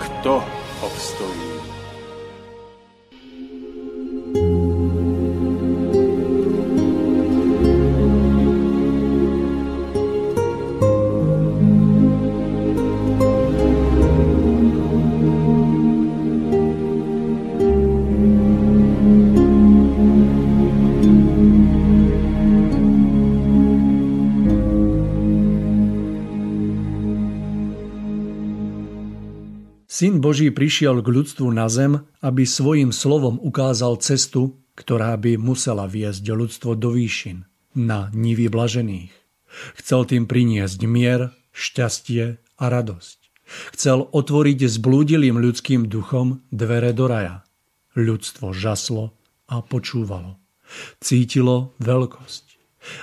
[0.00, 0.44] kto
[0.80, 1.49] obstojí?
[30.00, 35.84] Syn Boží prišiel k ľudstvu na zem, aby svojim slovom ukázal cestu, ktorá by musela
[35.84, 37.44] viesť ľudstvo do výšin,
[37.76, 39.12] na nivy blažených.
[39.76, 43.18] Chcel tým priniesť mier, šťastie a radosť.
[43.76, 47.44] Chcel otvoriť zblúdilým ľudským duchom dvere do raja.
[47.92, 49.12] Ľudstvo žaslo
[49.52, 50.40] a počúvalo.
[50.96, 52.49] Cítilo veľkosť.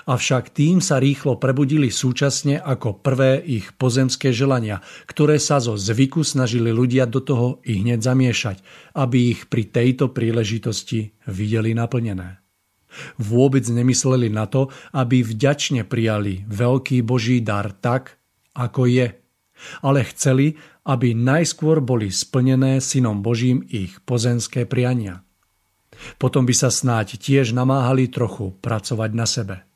[0.10, 6.26] Avšak tým sa rýchlo prebudili súčasne ako prvé ich pozemské želania, ktoré sa zo zvyku
[6.26, 8.58] snažili ľudia do toho i hneď zamiešať,
[8.98, 12.42] aby ich pri tejto príležitosti videli naplnené.
[13.22, 18.18] Vôbec nemysleli na to, aby vďačne prijali veľký Boží dar tak,
[18.58, 19.14] ako je,
[19.86, 20.58] ale chceli,
[20.90, 25.22] aby najskôr boli splnené synom Božím ich pozemské priania.
[26.18, 29.67] Potom by sa snáď tiež namáhali trochu pracovať na sebe.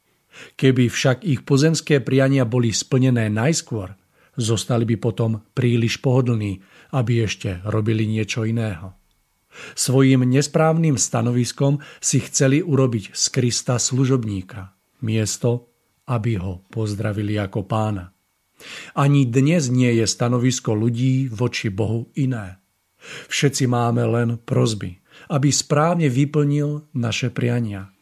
[0.56, 3.94] Keby však ich pozemské priania boli splnené najskôr,
[4.38, 6.62] zostali by potom príliš pohodlní,
[6.96, 8.96] aby ešte robili niečo iného.
[9.75, 14.72] Svojím nesprávnym stanoviskom si chceli urobiť z Krista služobníka,
[15.03, 15.68] miesto,
[16.07, 18.16] aby ho pozdravili ako pána.
[18.96, 22.62] Ani dnes nie je stanovisko ľudí voči Bohu iné.
[23.28, 25.02] Všetci máme len prozby,
[25.34, 27.90] aby správne vyplnil naše priania–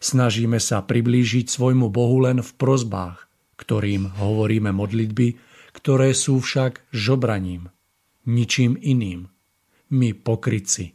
[0.00, 3.28] Snažíme sa priblížiť svojmu Bohu len v prozbách,
[3.60, 5.36] ktorým hovoríme modlitby,
[5.76, 7.68] ktoré sú však žobraním,
[8.26, 9.28] ničím iným.
[9.90, 10.94] My pokryci,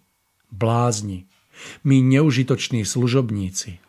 [0.52, 1.28] blázni,
[1.84, 3.80] my neužitoční služobníci.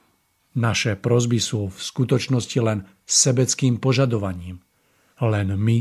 [0.56, 4.64] Naše prozby sú v skutočnosti len sebeckým požadovaním.
[5.20, 5.78] Len my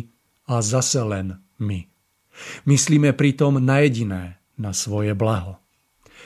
[0.51, 1.87] a zase len my.
[2.67, 5.64] Myslíme pritom na jediné, na svoje blaho.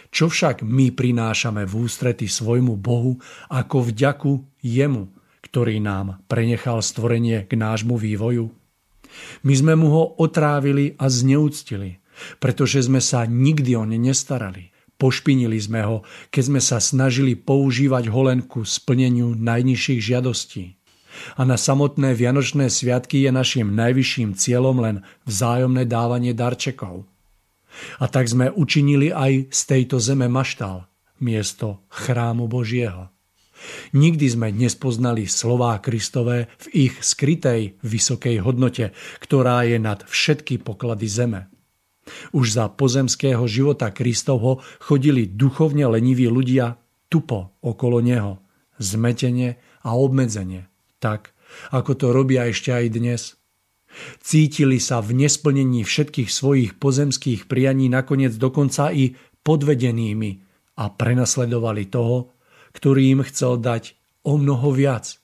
[0.10, 4.32] Čo však my prinášame v ústrety svojmu Bohu ako vďaku
[4.66, 5.06] Jemu,
[5.46, 8.50] ktorý nám prenechal stvorenie k nášmu vývoju?
[9.46, 12.02] My sme mu ho otrávili a zneúctili,
[12.42, 14.74] pretože sme sa nikdy o ne nestarali.
[15.00, 15.98] Pošpinili sme ho,
[16.28, 20.76] keď sme sa snažili používať ho len ku splneniu najnižších žiadostí.
[21.40, 27.06] A na samotné Vianočné sviatky je našim najvyšším cieľom len vzájomné dávanie darčekov–
[28.00, 30.90] a tak sme učinili aj z tejto zeme maštal,
[31.22, 33.12] miesto chrámu Božieho.
[33.92, 41.12] Nikdy sme nespoznali slová Kristové v ich skrytej vysokej hodnote, ktorá je nad všetky poklady
[41.12, 41.52] zeme.
[42.32, 46.80] Už za pozemského života Kristovho chodili duchovne leniví ľudia
[47.12, 48.40] tupo okolo neho,
[48.80, 50.72] zmetenie a obmedzenie,
[51.04, 51.36] tak
[51.76, 53.22] ako to robia ešte aj dnes–
[54.22, 60.32] Cítili sa v nesplnení všetkých svojich pozemských prianí nakoniec dokonca i podvedenými
[60.80, 62.38] a prenasledovali toho,
[62.72, 65.18] ktorý im chcel dať o mnoho viac.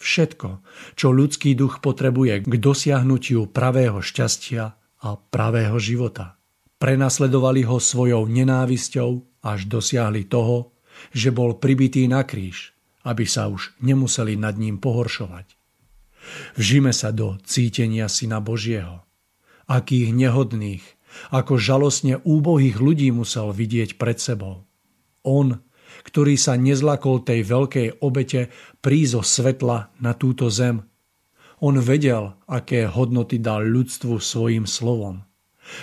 [0.00, 0.64] Všetko,
[0.96, 4.64] čo ľudský duch potrebuje k dosiahnutiu pravého šťastia
[5.04, 6.40] a pravého života.
[6.80, 10.72] Prenasledovali ho svojou nenávisťou až dosiahli toho,
[11.12, 12.72] že bol pribitý na kríž,
[13.04, 15.59] aby sa už nemuseli nad ním pohoršovať.
[16.54, 19.04] Vžime sa do cítenia Syna Božieho.
[19.70, 20.82] Akých nehodných,
[21.30, 24.66] ako žalostne úbohých ľudí musel vidieť pred sebou.
[25.26, 25.58] On,
[26.06, 28.48] ktorý sa nezlakol tej veľkej obete
[28.80, 30.86] prízo svetla na túto zem.
[31.60, 35.28] On vedel, aké hodnoty dal ľudstvu svojim slovom.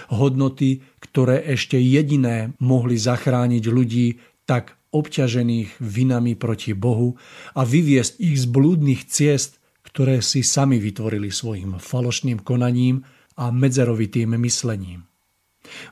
[0.10, 4.07] Hodnoty, ktoré ešte jediné mohli zachrániť ľudí
[4.50, 7.19] tak obťažených vinami proti Bohu
[7.54, 9.56] a vyviesť ich z blúdnych ciest,
[9.97, 13.01] ktoré si sami vytvorili svojim falošným konaním
[13.33, 15.09] a medzerovitým myslením.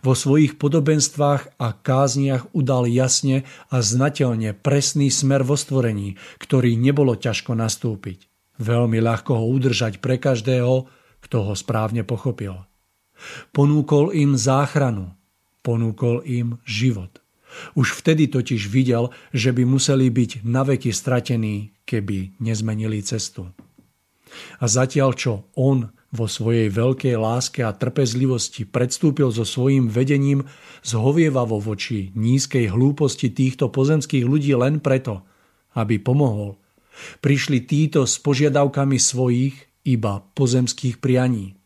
[0.06, 7.18] Vo svojich podobenstvách a kázniach udal jasne a znateľne presný smer vo stvorení, ktorý nebolo
[7.18, 8.30] ťažko nastúpiť.
[8.62, 10.86] Veľmi ľahko ho udržať pre každého,
[11.26, 12.62] kto ho správne pochopil.
[13.58, 15.18] Ponúkol im záchranu,
[15.66, 17.26] ponúkol im život.
[17.74, 23.50] Už vtedy totiž videl, že by museli byť naveky stratení, keby nezmenili cestu.
[24.60, 30.48] A zatiaľ, čo on vo svojej veľkej láske a trpezlivosti predstúpil so svojím vedením
[30.88, 35.28] zhovievavo voči nízkej hlúposti týchto pozemských ľudí len preto,
[35.76, 36.56] aby pomohol.
[37.20, 41.60] Prišli títo s požiadavkami svojich iba pozemských prianí.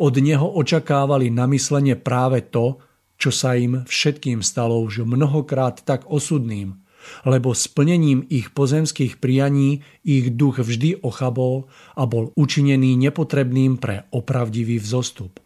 [0.00, 2.80] Od neho očakávali namyslenie práve to,
[3.20, 6.74] čo sa im všetkým stalo už mnohokrát tak osudným–
[7.24, 14.80] lebo splnením ich pozemských prianí ich duch vždy ochabol a bol učinený nepotrebným pre opravdivý
[14.80, 15.38] vzostup.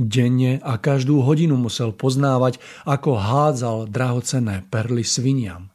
[0.00, 2.56] Denne a každú hodinu musel poznávať,
[2.88, 5.68] ako hádzal drahocené perly sviniam.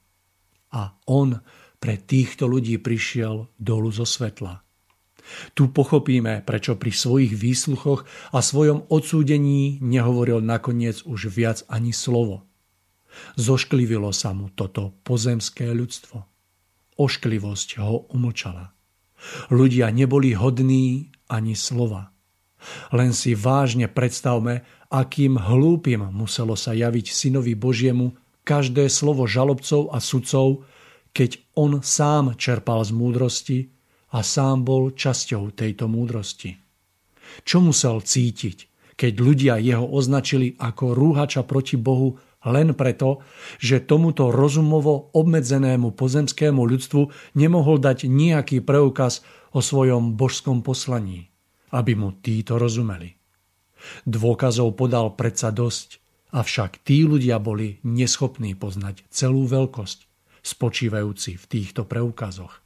[0.73, 1.37] A on
[1.77, 4.65] pre týchto ľudí prišiel dolu zo svetla.
[5.53, 12.46] Tu pochopíme, prečo pri svojich výsluchoch a svojom odsúdení nehovoril nakoniec už viac ani slovo.
[13.37, 16.25] Zošklivilo sa mu toto pozemské ľudstvo.
[16.97, 18.73] Ošklivosť ho umlčala.
[19.53, 22.13] Ľudia neboli hodní ani slova.
[22.89, 28.17] Len si vážne predstavme, akým hlúpim muselo sa javiť synovi Božiemu
[28.47, 30.65] každé slovo žalobcov a sudcov,
[31.11, 33.59] keď on sám čerpal z múdrosti
[34.15, 36.55] a sám bol časťou tejto múdrosti.
[37.43, 38.57] Čo musel cítiť,
[38.97, 43.25] keď ľudia jeho označili ako rúhača proti Bohu len preto,
[43.57, 49.25] že tomuto rozumovo obmedzenému pozemskému ľudstvu nemohol dať nejaký preukaz
[49.57, 51.33] o svojom božskom poslaní,
[51.73, 53.17] aby mu títo rozumeli.
[54.05, 55.97] Dôkazov podal predsa dosť,
[56.33, 60.05] avšak tí ľudia boli neschopní poznať celú veľkosť,
[60.45, 62.61] spočívajúci v týchto preukazoch.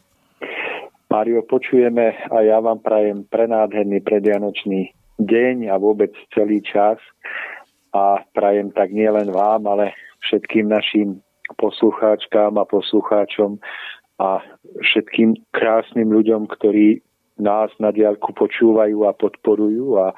[1.13, 6.97] Mário, počujeme a ja vám prajem prenádherný predvianočný deň a vôbec celý čas
[7.93, 9.93] a prajem tak nielen vám, ale
[10.25, 11.21] všetkým našim
[11.61, 13.61] poslucháčkám a poslucháčom
[14.23, 14.39] a
[14.79, 17.03] všetkým krásnym ľuďom, ktorí
[17.43, 20.15] nás na diálku počúvajú a podporujú a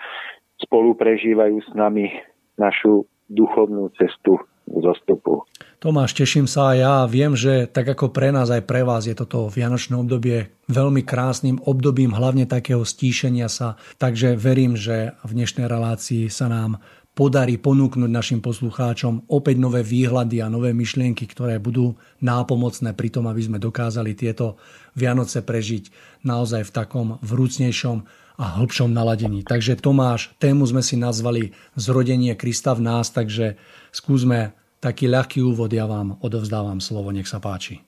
[0.60, 2.12] spolu prežívajú s nami
[2.60, 4.36] našu duchovnú cestu
[4.68, 5.44] zostupu.
[5.80, 9.12] Tomáš, teším sa a ja viem, že tak ako pre nás aj pre vás je
[9.12, 15.68] toto vianočné obdobie veľmi krásnym obdobím hlavne takého stíšenia sa, takže verím, že v dnešnej
[15.68, 16.80] relácii sa nám
[17.14, 23.30] podarí ponúknuť našim poslucháčom opäť nové výhľady a nové myšlienky, ktoré budú nápomocné pri tom,
[23.30, 24.58] aby sme dokázali tieto
[24.98, 25.94] Vianoce prežiť
[26.26, 28.02] naozaj v takom vrúcnejšom
[28.34, 29.46] a hĺbšom naladení.
[29.46, 33.54] Takže Tomáš, tému sme si nazvali Zrodenie Krista v nás, takže
[33.94, 37.78] skúsme taký ľahký úvod, ja vám odovzdávam slovo, nech sa páči.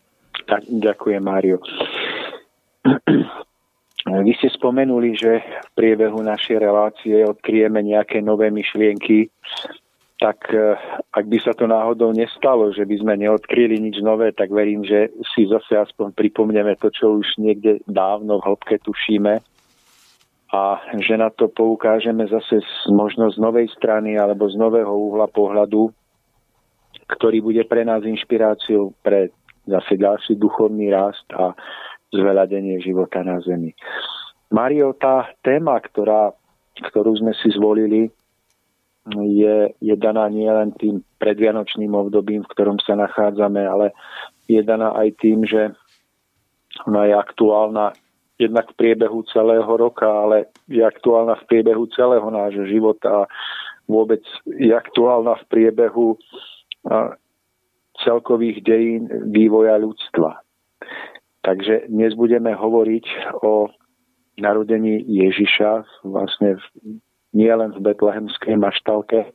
[0.47, 1.59] Tak, ďakujem, Mário.
[4.07, 9.35] Vy ste spomenuli, že v priebehu našej relácie odkryjeme nejaké nové myšlienky,
[10.23, 10.79] tak e,
[11.11, 15.11] ak by sa to náhodou nestalo, že by sme neodkryli nič nové, tak verím, že
[15.35, 19.43] si zase aspoň pripomneme to, čo už niekde dávno v hĺbke tušíme.
[20.55, 20.63] A
[21.03, 25.91] že na to poukážeme zase možno z novej strany alebo z nového uhla pohľadu,
[27.11, 29.35] ktorý bude pre nás inšpiráciou pre
[29.67, 31.53] zase ďalší duchovný rast a
[32.15, 33.75] zveľadenie života na Zemi.
[34.51, 36.31] Mario, tá téma, ktorá,
[36.79, 38.11] ktorú sme si zvolili,
[39.15, 43.95] je, je daná nielen tým predvianočným obdobím, v ktorom sa nachádzame, ale
[44.51, 45.71] je daná aj tým, že
[46.87, 47.95] ona je aktuálna
[48.37, 53.29] jednak v priebehu celého roka, ale je aktuálna v priebehu celého nášho života a
[53.89, 56.19] vôbec je aktuálna v priebehu
[58.03, 60.43] celkových dejín vývoja ľudstva.
[61.47, 63.07] Takže dnes budeme hovoriť
[63.47, 63.71] o
[64.43, 66.59] narodení Ježiša vlastne
[67.31, 69.31] nie len v betlehemskej maštalke,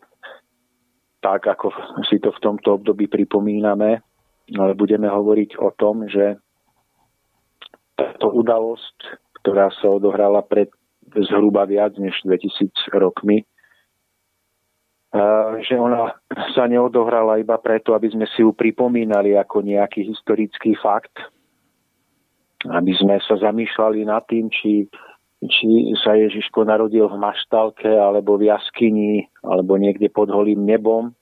[1.24, 1.72] tak ako
[2.12, 4.04] si to v tomto období pripomíname,
[4.60, 6.36] ale budeme hovoriť o tom, že
[7.96, 8.98] táto udalosť,
[9.40, 10.68] ktorá sa odohrala pred
[11.16, 13.48] zhruba viac než 2000 rokmi,
[15.64, 16.12] že ona
[16.52, 21.16] sa neodohrala iba preto, aby sme si ju pripomínali ako nejaký historický fakt,
[22.70, 24.86] aby sme sa zamýšľali nad tým, či,
[25.42, 31.16] či sa Ježiško narodil v maštalke, alebo v jaskyni, alebo niekde pod holým nebom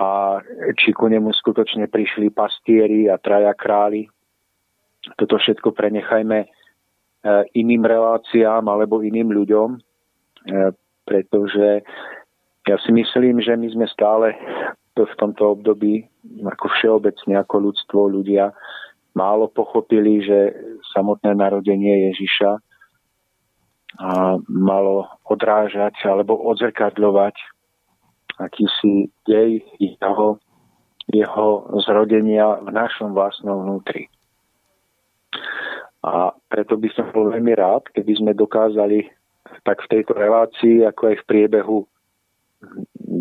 [0.00, 0.40] a
[0.80, 4.08] či ku nemu skutočne prišli pastieri a traja králi.
[5.20, 6.48] Toto všetko prenechajme e,
[7.58, 9.78] iným reláciám alebo iným ľuďom, e,
[11.04, 11.84] pretože
[12.64, 14.32] ja si myslím, že my sme stále
[14.94, 16.06] v tomto období
[16.46, 18.54] ako všeobecne, ako ľudstvo, ľudia
[19.12, 20.52] málo pochopili, že
[20.92, 22.50] samotné narodenie Ježiša
[24.00, 27.36] a malo odrážať alebo odzrkadľovať
[28.40, 30.40] akýsi dej jeho,
[31.12, 31.48] jeho
[31.84, 34.08] zrodenia v našom vlastnom vnútri.
[36.02, 39.06] A preto by som bol veľmi rád, keby sme dokázali
[39.62, 41.78] tak v tejto relácii, ako aj v priebehu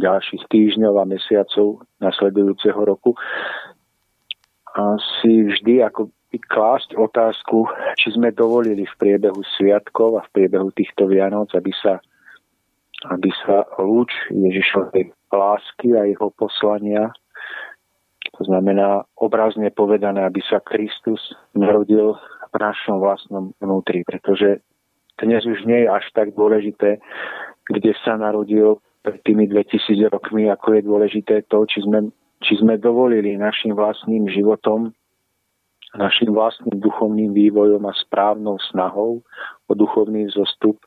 [0.01, 3.13] ďalších týždňov a mesiacov nasledujúceho roku,
[5.21, 7.67] si vždy ako klásť otázku,
[7.99, 11.99] či sme dovolili v priebehu sviatkov a v priebehu týchto Vianoc, aby sa,
[13.11, 17.11] aby sa lúč Ježišovej lásky a jeho poslania,
[18.37, 21.19] to znamená obrazne povedané, aby sa Kristus
[21.51, 22.15] narodil
[22.51, 24.63] v našom vlastnom vnútri, pretože
[25.19, 26.99] dnes už nie je až tak dôležité,
[27.67, 32.77] kde sa narodil pred tými 2000 rokmi, ako je dôležité to, či sme či sme
[32.81, 34.91] dovolili našim vlastným životom,
[35.95, 39.21] našim vlastným duchovným vývojom a správnou snahou
[39.67, 40.79] o duchovný zostup,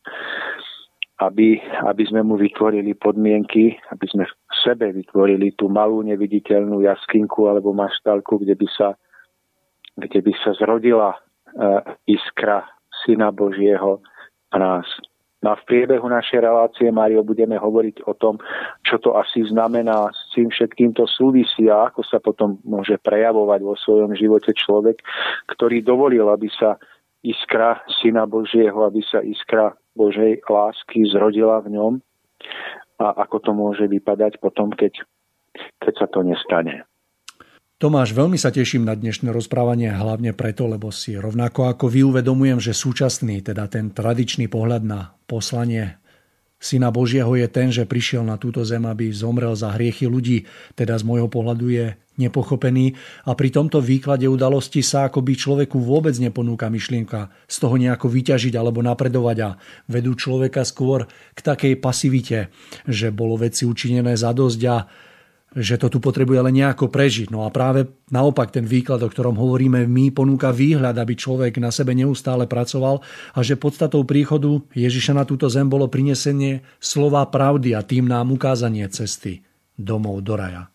[1.23, 7.47] aby, aby sme mu vytvorili podmienky, aby sme v sebe vytvorili tú malú neviditeľnú jaskinku
[7.47, 8.89] alebo maštalku, kde by sa,
[9.95, 12.67] kde by sa zrodila uh, iskra
[13.05, 14.03] Syna Božieho
[14.51, 14.89] a nás.
[15.45, 18.41] No a v priebehu našej relácie, Mário, budeme hovoriť o tom,
[18.81, 23.61] čo to asi znamená, s tým všetkým to súvisí a ako sa potom môže prejavovať
[23.61, 25.05] vo svojom živote človek,
[25.53, 26.81] ktorý dovolil, aby sa
[27.21, 31.93] iskra Syna Božieho, aby sa iskra Božej lásky zrodila v ňom
[33.05, 35.05] a ako to môže vypadať potom, keď,
[35.77, 36.89] keď sa to nestane.
[37.85, 42.57] Tomáš, veľmi sa teším na dnešné rozprávanie, hlavne preto, lebo si rovnako ako vy uvedomujem,
[42.57, 46.01] že súčasný, teda ten tradičný pohľad na poslanie
[46.57, 50.97] Syna Božieho je ten, že prišiel na túto zem, aby zomrel za hriechy ľudí, teda
[50.97, 52.97] z môjho pohľadu je nepochopený.
[53.29, 58.57] A pri tomto výklade udalosti sa akoby človeku vôbec neponúka myšlienka z toho nejako vyťažiť
[58.57, 59.61] alebo napredovať a
[59.93, 61.05] vedú človeka skôr
[61.37, 62.49] k takej pasivite,
[62.89, 64.77] že bolo veci učinené za dosť a
[65.55, 67.31] že to tu potrebuje len nejako prežiť.
[67.31, 71.71] No a práve naopak ten výklad, o ktorom hovoríme my, ponúka výhľad, aby človek na
[71.71, 73.01] sebe neustále pracoval
[73.35, 78.35] a že podstatou príchodu Ježiša na túto zem bolo prinesenie slova pravdy a tým nám
[78.35, 79.47] ukázanie cesty
[79.79, 80.67] domov do raja.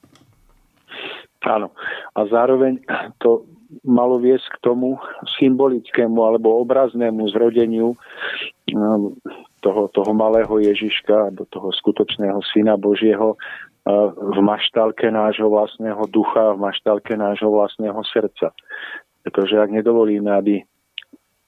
[1.44, 1.72] Áno.
[2.16, 2.84] A zároveň
[3.20, 3.48] to
[3.86, 4.98] malo viesť k tomu
[5.40, 7.94] symbolickému alebo obraznému zrodeniu
[8.74, 9.14] no,
[9.62, 13.38] toho, toho malého Ježiška, do toho skutočného Syna Božieho
[14.14, 18.54] v maštalke nášho vlastného ducha, v maštalke nášho vlastného srdca.
[19.24, 20.64] Pretože ak nedovolíme, aby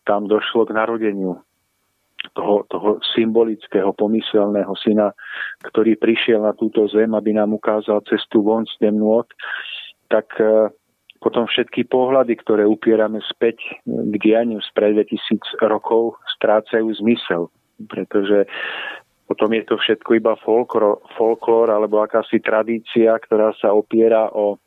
[0.04, 1.40] tam došlo k narodeniu
[2.34, 5.14] toho, toho symbolického, pomyselného syna,
[5.66, 9.26] ktorý prišiel na túto zem, aby nám ukázal cestu von z temnôt,
[10.08, 10.70] tak e,
[11.18, 17.50] potom všetky pohľady, ktoré upierame späť k dianiu spred 2000 rokov, strácajú zmysel,
[17.90, 18.46] pretože
[19.32, 24.60] potom je to všetko iba folklor, folklor alebo akási tradícia, ktorá sa opiera o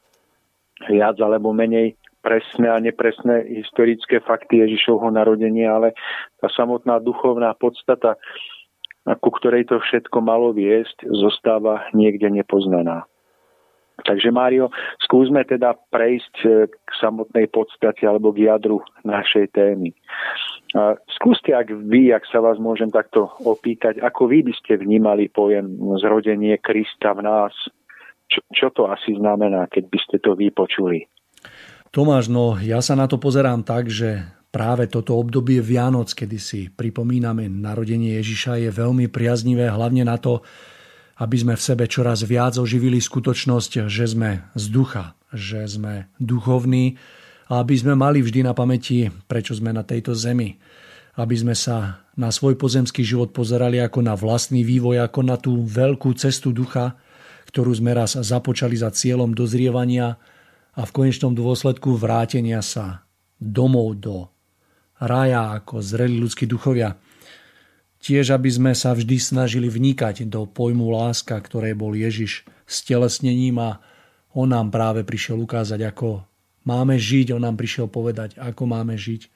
[0.88, 5.92] viac alebo menej presné a nepresné historické fakty Ježišovho narodenia, ale
[6.40, 8.16] tá samotná duchovná podstata,
[9.20, 13.04] ku ktorej to všetko malo viesť, zostáva niekde nepoznaná.
[14.02, 14.72] Takže Mário,
[15.04, 19.94] skúsme teda prejsť eh, k samotnej podstate alebo k jadru našej témy.
[21.06, 25.70] Skúste, ak vy, ak sa vás môžem takto opýtať, ako vy by ste vnímali pojem
[26.02, 27.54] zrodenie Krista v nás?
[28.26, 31.06] Čo, čo to asi znamená, keď by ste to vypočuli?
[31.94, 36.60] Tomáš, no ja sa na to pozerám tak, že práve toto obdobie Vianoc, kedy si
[36.74, 40.42] pripomíname narodenie Ježiša, je veľmi priaznivé hlavne na to,
[41.22, 46.98] aby sme v sebe čoraz viac oživili skutočnosť, že sme z ducha, že sme duchovní
[47.50, 50.56] aby sme mali vždy na pamäti, prečo sme na tejto zemi.
[51.14, 55.62] Aby sme sa na svoj pozemský život pozerali ako na vlastný vývoj, ako na tú
[55.62, 56.98] veľkú cestu ducha,
[57.50, 60.18] ktorú sme raz započali za cieľom dozrievania
[60.74, 63.06] a v konečnom dôsledku vrátenia sa
[63.38, 64.26] domov do
[64.98, 66.98] raja ako zreli ľudskí duchovia.
[68.04, 73.56] Tiež, aby sme sa vždy snažili vnikať do pojmu láska, ktoré bol Ježiš s telesnením
[73.62, 73.80] a
[74.34, 76.26] on nám práve prišiel ukázať, ako
[76.64, 79.28] máme žiť, on nám prišiel povedať, ako máme žiť,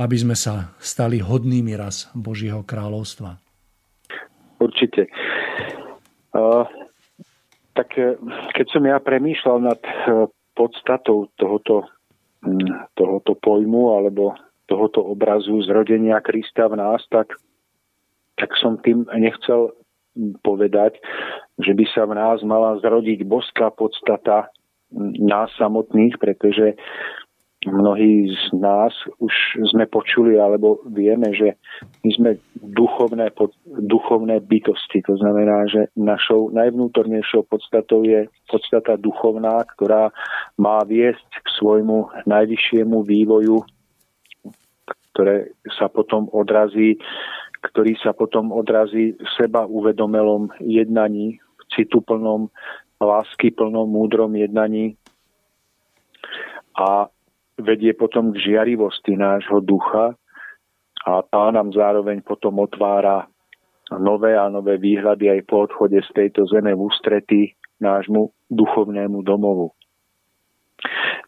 [0.00, 3.36] aby sme sa stali hodnými raz Božieho kráľovstva.
[4.60, 5.08] Určite.
[6.30, 6.68] Uh,
[7.74, 8.20] tak e,
[8.52, 9.92] keď som ja premýšľal nad e,
[10.52, 11.88] podstatou tohoto,
[12.44, 14.36] mm, tohoto pojmu alebo
[14.68, 17.34] tohoto obrazu zrodenia Krista v nás, tak,
[18.36, 19.74] tak som tým nechcel
[20.44, 20.98] povedať,
[21.58, 24.50] že by sa v nás mala zrodiť boská podstata
[24.98, 26.74] nás samotných, pretože
[27.68, 29.32] mnohí z nás už
[29.68, 31.60] sme počuli alebo vieme, že
[32.00, 33.36] my sme duchovné,
[33.84, 35.04] duchovné bytosti.
[35.04, 40.08] To znamená, že našou najvnútornejšou podstatou je podstata duchovná, ktorá
[40.56, 43.60] má viesť k svojmu najvyššiemu vývoju,
[45.12, 46.96] ktoré sa potom odrazí
[47.60, 52.48] ktorý sa potom odrazí v seba uvedomelom jednaní, v cituplnom
[53.00, 54.96] lásky plnom, múdrom jednaní
[56.76, 57.08] a
[57.56, 60.16] vedie potom k žiarivosti nášho ducha
[61.04, 63.24] a tá nám zároveň potom otvára
[63.96, 67.42] nové a nové výhľady aj po odchode z tejto zeme v ústretí
[67.80, 69.72] nášmu duchovnému domovu.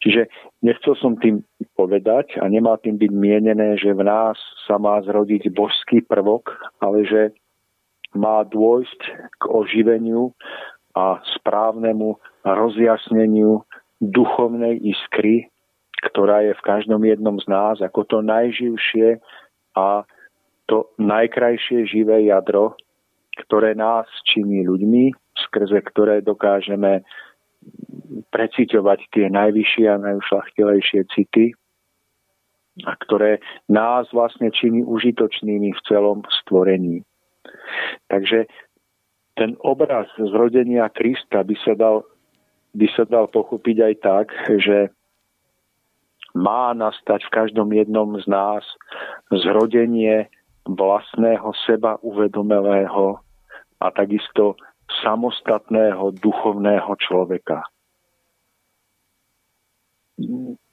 [0.04, 0.28] Čiže
[0.64, 1.44] nechcel som tým
[1.78, 4.36] povedať a nemá tým byť mienené, že v nás
[4.68, 7.22] sa má zrodiť božský prvok, ale že
[8.12, 9.00] má dôjsť
[9.40, 10.36] k oživeniu
[10.92, 13.64] a správnemu rozjasneniu
[14.02, 15.48] duchovnej iskry,
[16.02, 19.22] ktorá je v každom jednom z nás ako to najživšie
[19.78, 20.04] a
[20.66, 22.74] to najkrajšie živé jadro,
[23.46, 25.14] ktoré nás činí ľuďmi,
[25.48, 27.06] skrze ktoré dokážeme
[28.34, 31.54] preciťovať tie najvyššie a najušlachtilejšie city,
[32.88, 37.04] a ktoré nás vlastne činí užitočnými v celom stvorení.
[38.08, 38.48] Takže
[39.34, 42.04] ten obraz zrodenia Krista by sa dal,
[42.76, 44.26] by sa dal pochopiť aj tak,
[44.60, 44.92] že
[46.32, 48.64] má nastať v každom jednom z nás
[49.28, 50.28] zrodenie
[50.64, 53.20] vlastného seba uvedomelého
[53.82, 54.56] a takisto
[55.04, 57.64] samostatného duchovného človeka.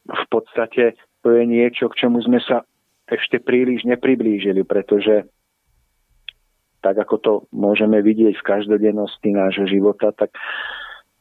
[0.10, 2.64] V podstate to je niečo, k čomu sme sa
[3.10, 5.26] ešte príliš nepriblížili, pretože
[6.80, 10.32] tak ako to môžeme vidieť v každodennosti nášho života, tak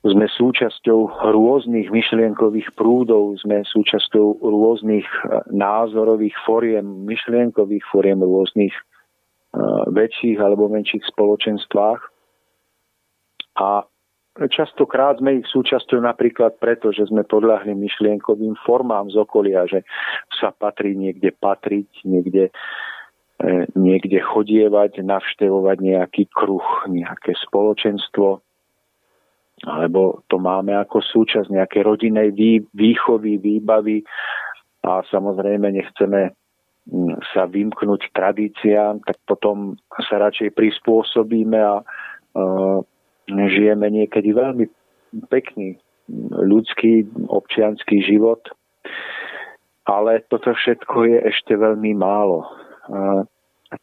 [0.06, 5.18] sme súčasťou rôznych myšlienkových prúdov, sme súčasťou rôznych e,
[5.50, 12.00] názorových foriem, myšlienkových foriem rôznych uh, väčších alebo menších spoločenstvách.
[13.58, 13.82] A
[14.46, 19.82] častokrát sme ich súčasťou napríklad preto, že sme podľahli myšlienkovým formám z okolia, že
[20.38, 22.97] sa patrí niekde patriť, niekde E,
[23.78, 28.42] niekde chodievať, navštevovať nejaký kruh, nejaké spoločenstvo,
[29.66, 34.02] alebo to máme ako súčasť nejakej rodinej vý, výchovy, výbavy
[34.86, 36.34] a samozrejme nechceme
[37.34, 39.76] sa vymknúť tradíciám, tak potom
[40.08, 42.78] sa radšej prispôsobíme a uh,
[43.28, 44.64] žijeme niekedy veľmi
[45.28, 45.76] pekný
[46.32, 48.40] ľudský občianský život.
[49.84, 52.48] Ale toto všetko je ešte veľmi málo.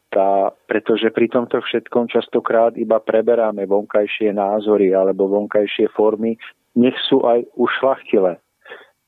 [0.10, 6.34] Tá, pretože pri tomto všetkom častokrát iba preberáme vonkajšie názory alebo vonkajšie formy,
[6.74, 8.41] nech sú aj ušlachtilé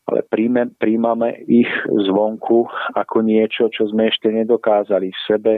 [0.08, 5.54] ale príjme, príjmame ich zvonku ako niečo, čo sme ešte nedokázali v sebe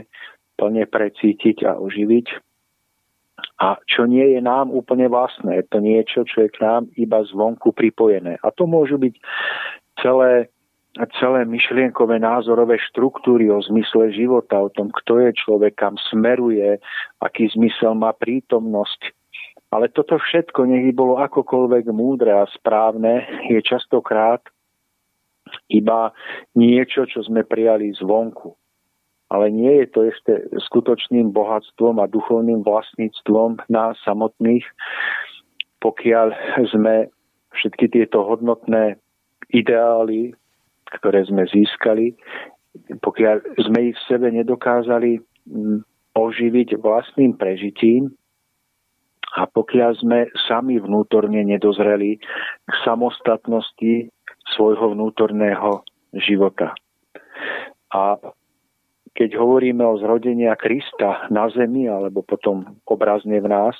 [0.58, 2.26] plne precítiť a oživiť.
[3.62, 7.72] A čo nie je nám úplne vlastné, to niečo, čo je k nám iba zvonku
[7.72, 8.36] pripojené.
[8.42, 9.14] A to môžu byť
[10.02, 10.50] celé,
[11.22, 16.82] celé myšlienkové názorové štruktúry o zmysle života, o tom, kto je človek, kam smeruje,
[17.22, 19.14] aký zmysel má prítomnosť,
[19.70, 24.42] ale toto všetko, nech by bolo akokoľvek múdre a správne, je častokrát
[25.70, 26.10] iba
[26.58, 28.58] niečo, čo sme prijali zvonku.
[29.30, 30.32] Ale nie je to ešte
[30.66, 34.66] skutočným bohatstvom a duchovným vlastníctvom nás samotných,
[35.78, 36.34] pokiaľ
[36.66, 37.14] sme
[37.54, 38.98] všetky tieto hodnotné
[39.54, 40.34] ideály,
[40.98, 42.14] ktoré sme získali,
[43.02, 45.78] pokiaľ sme ich v sebe nedokázali mm,
[46.14, 48.14] oživiť vlastným prežitím,
[49.30, 50.18] a pokiaľ sme
[50.50, 52.18] sami vnútorne nedozreli
[52.66, 54.10] k samostatnosti
[54.58, 55.86] svojho vnútorného
[56.18, 56.74] života.
[57.94, 58.18] A
[59.14, 63.74] keď hovoríme o zrodenia Krista na zemi, alebo potom obrazne v nás,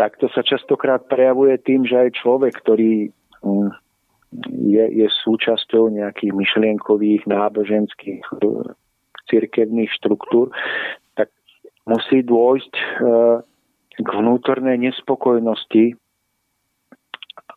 [0.00, 3.12] tak to sa častokrát prejavuje tým, že aj človek, ktorý
[3.44, 3.70] mm,
[4.50, 8.22] je, je súčasťou nejakých myšlienkových, náboženských,
[9.30, 10.50] cirkevných štruktúr,
[11.14, 11.30] tak
[11.86, 12.84] musí dôjsť e,
[14.02, 15.94] k vnútornej nespokojnosti,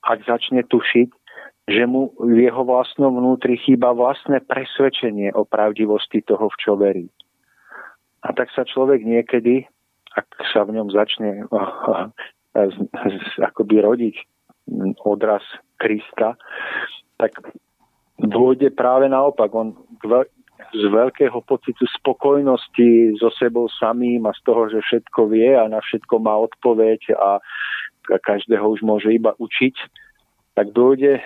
[0.05, 1.09] ak začne tušiť,
[1.63, 7.07] že mu v jeho vlastnom vnútri chýba vlastné presvedčenie o pravdivosti toho, v čo verí.
[8.23, 9.63] A tak sa človek niekedy,
[10.13, 11.47] ak sa v ňom začne
[13.49, 14.15] akoby rodiť
[15.07, 15.43] odraz
[15.77, 16.35] Krista,
[17.17, 17.37] tak
[18.19, 19.49] dôjde práve naopak.
[19.53, 19.73] On
[20.73, 25.83] z veľkého pocitu spokojnosti so sebou samým a z toho, že všetko vie a na
[25.83, 27.29] všetko má odpoveď a
[28.07, 29.75] každého už môže iba učiť,
[30.55, 31.19] tak dojde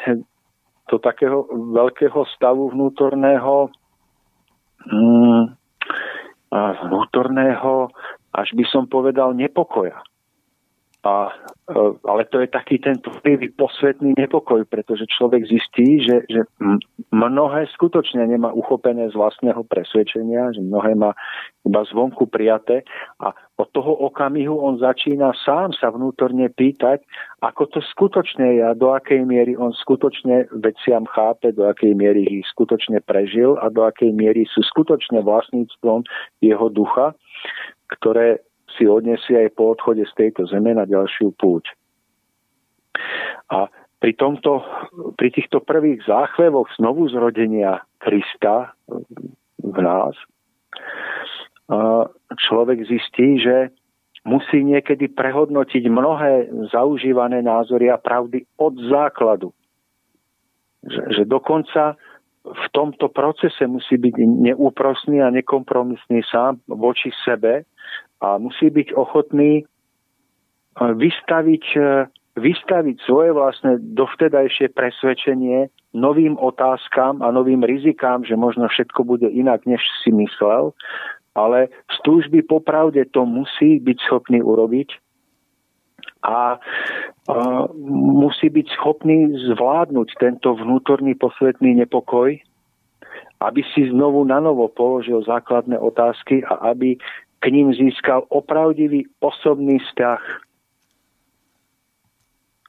[0.88, 3.70] do takého veľkého stavu vnútorného
[4.88, 5.58] mm,
[6.88, 7.92] vnútorného,
[8.32, 10.00] až by som povedal, nepokoja.
[11.06, 11.30] A,
[11.70, 16.42] e, ale to je taký ten prvý posvetný nepokoj, pretože človek zistí, že, že
[17.14, 21.14] mnohé skutočne nemá uchopené z vlastného presvedčenia, že mnohé má
[21.64, 22.82] iba zvonku prijaté
[23.22, 27.06] a od toho okamihu on začína sám sa vnútorne pýtať,
[27.42, 32.26] ako to skutočne je a do akej miery on skutočne veciam chápe, do akej miery
[32.26, 36.06] ich skutočne prežil a do akej miery sú skutočne vlastníctvom
[36.42, 37.18] jeho ducha,
[37.98, 38.42] ktoré
[38.78, 41.74] si odniesie aj po odchode z tejto zeme na ďalšiu púť.
[43.52, 44.62] A pri, tomto,
[45.18, 48.78] pri týchto prvých záchvevoch znovu zrodenia Krista
[49.58, 50.16] v nás
[52.38, 53.76] človek zistí, že
[54.24, 59.52] musí niekedy prehodnotiť mnohé zaužívané názory a pravdy od základu.
[60.84, 62.00] Že, že dokonca
[62.48, 67.68] v tomto procese musí byť neúprosný a nekompromisný sám voči sebe
[68.22, 69.64] a musí byť ochotný e,
[70.82, 71.82] vystaviť, e,
[72.38, 79.66] vystaviť svoje vlastné dovtedajšie presvedčenie novým otázkam a novým rizikám, že možno všetko bude inak,
[79.66, 80.74] než si myslel,
[81.38, 84.90] ale z túžby popravde to musí byť schopný urobiť
[86.26, 86.58] a,
[87.30, 87.38] a
[88.18, 92.34] musí byť schopný zvládnuť tento vnútorný posvetný nepokoj,
[93.38, 96.98] aby si znovu na novo položil základné otázky a aby
[97.40, 100.22] k ním získal opravdivý osobný vzťah.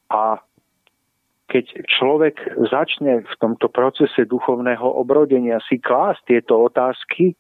[0.09, 0.41] A
[1.49, 2.37] keď človek
[2.69, 7.33] začne v tomto procese duchovného obrodenia si klásť tieto otázky,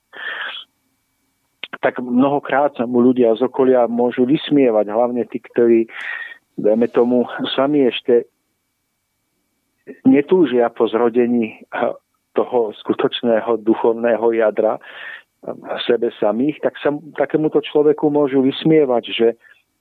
[1.84, 5.84] tak mnohokrát sa mu ľudia z okolia môžu vysmievať, hlavne tí, ktorí,
[6.56, 8.24] dajme tomu, sami ešte
[10.08, 11.60] netúžia po zrodení
[12.32, 14.80] toho skutočného duchovného jadra,
[15.86, 19.28] sebe samých, tak sa takémuto človeku môžu vysmievať, že,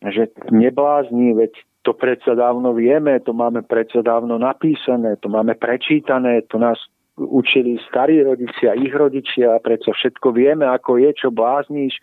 [0.05, 6.45] že neblázni, veď to predsa dávno vieme, to máme predsa dávno napísané, to máme prečítané,
[6.45, 6.77] to nás
[7.17, 11.97] učili starí rodičia, ich rodičia, predsa všetko vieme, ako je, čo blázniš,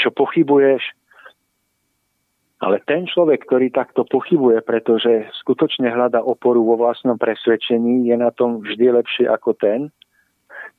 [0.00, 0.80] čo pochybuješ.
[2.58, 8.34] Ale ten človek, ktorý takto pochybuje, pretože skutočne hľada oporu vo vlastnom presvedčení, je na
[8.34, 9.94] tom vždy lepšie ako ten,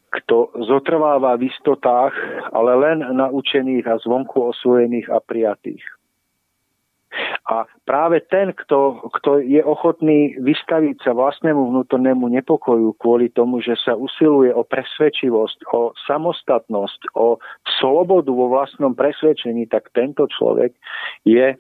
[0.09, 2.13] kto zotrváva v istotách,
[2.49, 5.85] ale len naučených a zvonku osvojených a prijatých.
[7.49, 13.73] A práve ten, kto, kto je ochotný vystaviť sa vlastnému vnútornému nepokoju kvôli tomu, že
[13.81, 17.41] sa usiluje o presvedčivosť, o samostatnosť, o
[17.81, 20.77] slobodu vo vlastnom presvedčení, tak tento človek
[21.25, 21.57] je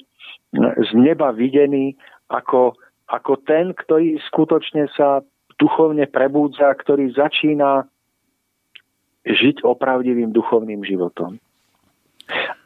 [0.53, 1.97] z neba videný
[2.29, 2.77] ako,
[3.09, 5.25] ako ten, ktorý skutočne sa
[5.57, 7.89] duchovne prebúdza, ktorý začína
[9.29, 11.37] žiť opravdivým duchovným životom.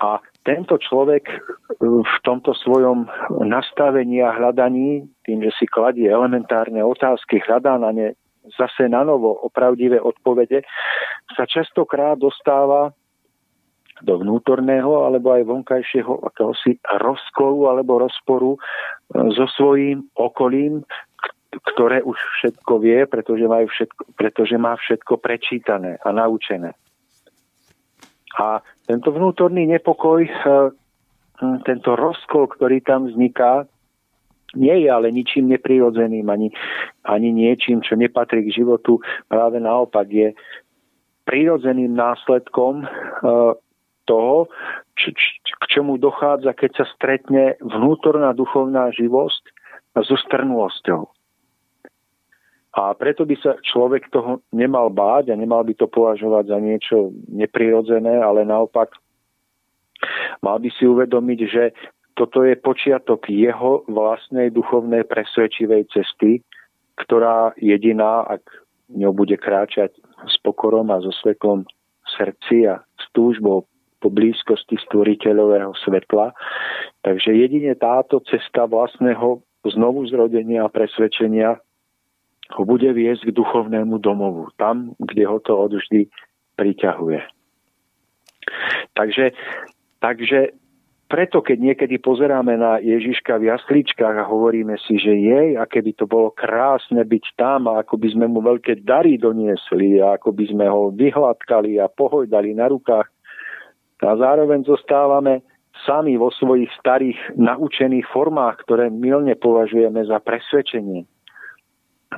[0.03, 1.37] A tento človek e,
[1.83, 3.07] v tomto svojom
[3.47, 8.07] nastavení a hľadaní, tým, že si kladie elementárne otázky, hľadá na ne
[8.59, 10.67] zase na novo opravdivé odpovede,
[11.31, 12.91] sa častokrát dostáva
[14.03, 18.59] do vnútorného alebo aj vonkajšieho akéhosi rozkolu alebo rozporu e,
[19.31, 20.83] so svojím okolím,
[21.61, 26.73] ktoré už všetko vie, pretože, majú všetko, pretože má všetko prečítané a naučené.
[28.39, 30.33] A tento vnútorný nepokoj, eh,
[31.41, 33.69] hm, tento rozkol, ktorý tam vzniká,
[34.53, 36.53] nie je ale ničím neprirodzeným, ani,
[37.01, 39.01] ani niečím, čo nepatrí k životu.
[39.25, 40.37] Práve naopak je
[41.25, 43.53] prirodzeným následkom eh,
[44.05, 44.51] toho,
[44.99, 45.21] č, č,
[45.57, 49.43] k čomu dochádza, keď sa stretne vnútorná duchovná živosť
[50.01, 51.05] so strnulosťou.
[52.73, 57.13] A preto by sa človek toho nemal báť a nemal by to považovať za niečo
[57.29, 58.97] neprirodzené, ale naopak
[60.41, 61.63] mal by si uvedomiť, že
[62.17, 66.41] toto je počiatok jeho vlastnej duchovnej presvedčivej cesty,
[66.97, 68.41] ktorá jediná, ak
[68.93, 69.93] ňou bude kráčať
[70.29, 71.65] s pokorom a so svetlom
[72.17, 73.65] srdci a s túžbou
[74.01, 76.35] po blízkosti stvoriteľového svetla.
[77.01, 81.57] Takže jedine táto cesta vlastného znovu zrodenia a presvedčenia
[82.51, 86.11] ho bude viesť k duchovnému domovu, tam, kde ho to odvždy
[86.59, 87.23] priťahuje.
[88.93, 89.31] Takže,
[90.03, 90.51] takže
[91.07, 95.93] preto, keď niekedy pozeráme na Ježiška v jasličkách a hovoríme si, že jej, aké by
[95.95, 100.35] to bolo krásne byť tam a ako by sme mu veľké dary doniesli a ako
[100.35, 103.07] by sme ho vyhladkali a pohojdali na rukách
[104.03, 105.47] a zároveň zostávame
[105.87, 111.07] sami vo svojich starých naučených formách, ktoré milne považujeme za presvedčenie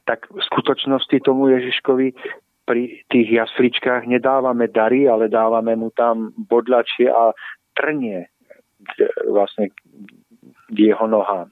[0.03, 2.08] tak v skutočnosti tomu Ježiškovi
[2.65, 7.31] pri tých jasličkách nedávame dary, ale dávame mu tam bodlačie a
[7.77, 8.27] trnie
[9.29, 9.69] vlastne
[10.73, 11.47] k jeho nohám.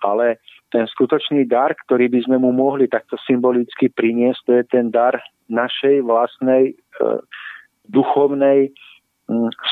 [0.00, 0.40] Ale
[0.72, 5.20] ten skutočný dar, ktorý by sme mu mohli takto symbolicky priniesť, to je ten dar
[5.48, 6.74] našej vlastnej e,
[7.86, 8.74] duchovnej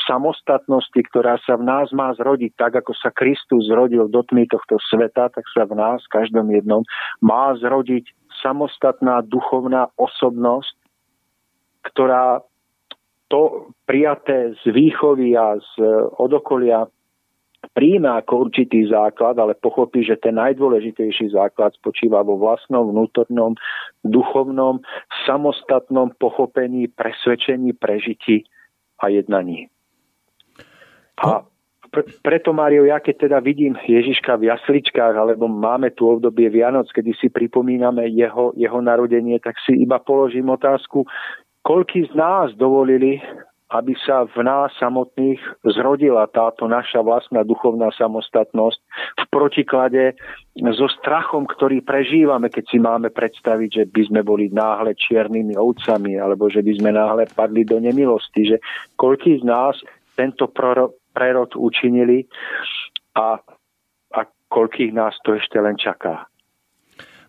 [0.07, 4.75] samostatnosti, ktorá sa v nás má zrodiť, tak ako sa Kristus zrodil do tmy tohto
[4.91, 6.83] sveta, tak sa v nás, každom jednom,
[7.23, 8.11] má zrodiť
[8.43, 10.75] samostatná duchovná osobnosť,
[11.87, 12.43] ktorá
[13.31, 15.71] to prijaté z výchovy a z
[16.19, 16.85] odokolia
[17.73, 23.57] príjme ako určitý základ, ale pochopí, že ten najdôležitejší základ spočíva vo vlastnom vnútornom,
[24.05, 24.85] duchovnom,
[25.25, 28.45] samostatnom pochopení, presvedčení, prežití
[28.99, 29.67] a jednaní.
[31.19, 31.43] A
[31.95, 36.91] pre, preto, Mário, ja keď teda vidím Ježiška v jasličkách, alebo máme tu obdobie Vianoc,
[36.91, 41.07] kedy si pripomíname jeho, jeho narodenie, tak si iba položím otázku,
[41.63, 43.23] koľký z nás dovolili,
[43.73, 48.79] aby sa v nás samotných zrodila táto naša vlastná duchovná samostatnosť
[49.17, 50.03] v protiklade
[50.77, 56.13] so strachom, ktorý prežívame, keď si máme predstaviť, že by sme boli náhle čiernymi ovcami
[56.21, 58.57] alebo že by sme náhle padli do nemilosti, že
[59.01, 59.73] koľký z nás
[60.13, 60.45] tento
[61.11, 62.29] prerod učinili
[63.17, 63.41] a,
[64.13, 66.29] a koľkých nás to ešte len čaká.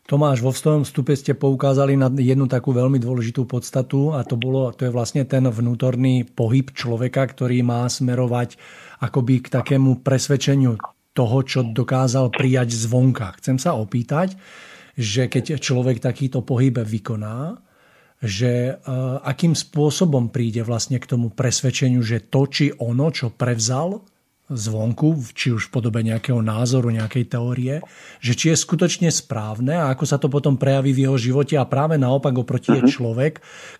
[0.07, 4.71] Tomáš, vo svojom vstupe ste poukázali na jednu takú veľmi dôležitú podstatu a to, bolo,
[4.71, 8.55] to je vlastne ten vnútorný pohyb človeka, ktorý má smerovať
[9.03, 10.79] akoby k takému presvedčeniu
[11.11, 13.35] toho, čo dokázal prijať zvonka.
[13.43, 14.39] Chcem sa opýtať,
[14.95, 17.59] že keď človek takýto pohyb vykoná,
[18.23, 24.07] že uh, akým spôsobom príde vlastne k tomu presvedčeniu, že to či ono, čo prevzal,
[24.47, 27.75] zvonku, či už v podobe nejakého názoru, nejakej teórie,
[28.23, 31.67] že či je skutočne správne a ako sa to potom prejaví v jeho živote a
[31.67, 32.79] práve naopak oproti uh-huh.
[32.79, 32.93] je mhm.
[32.95, 33.33] človek,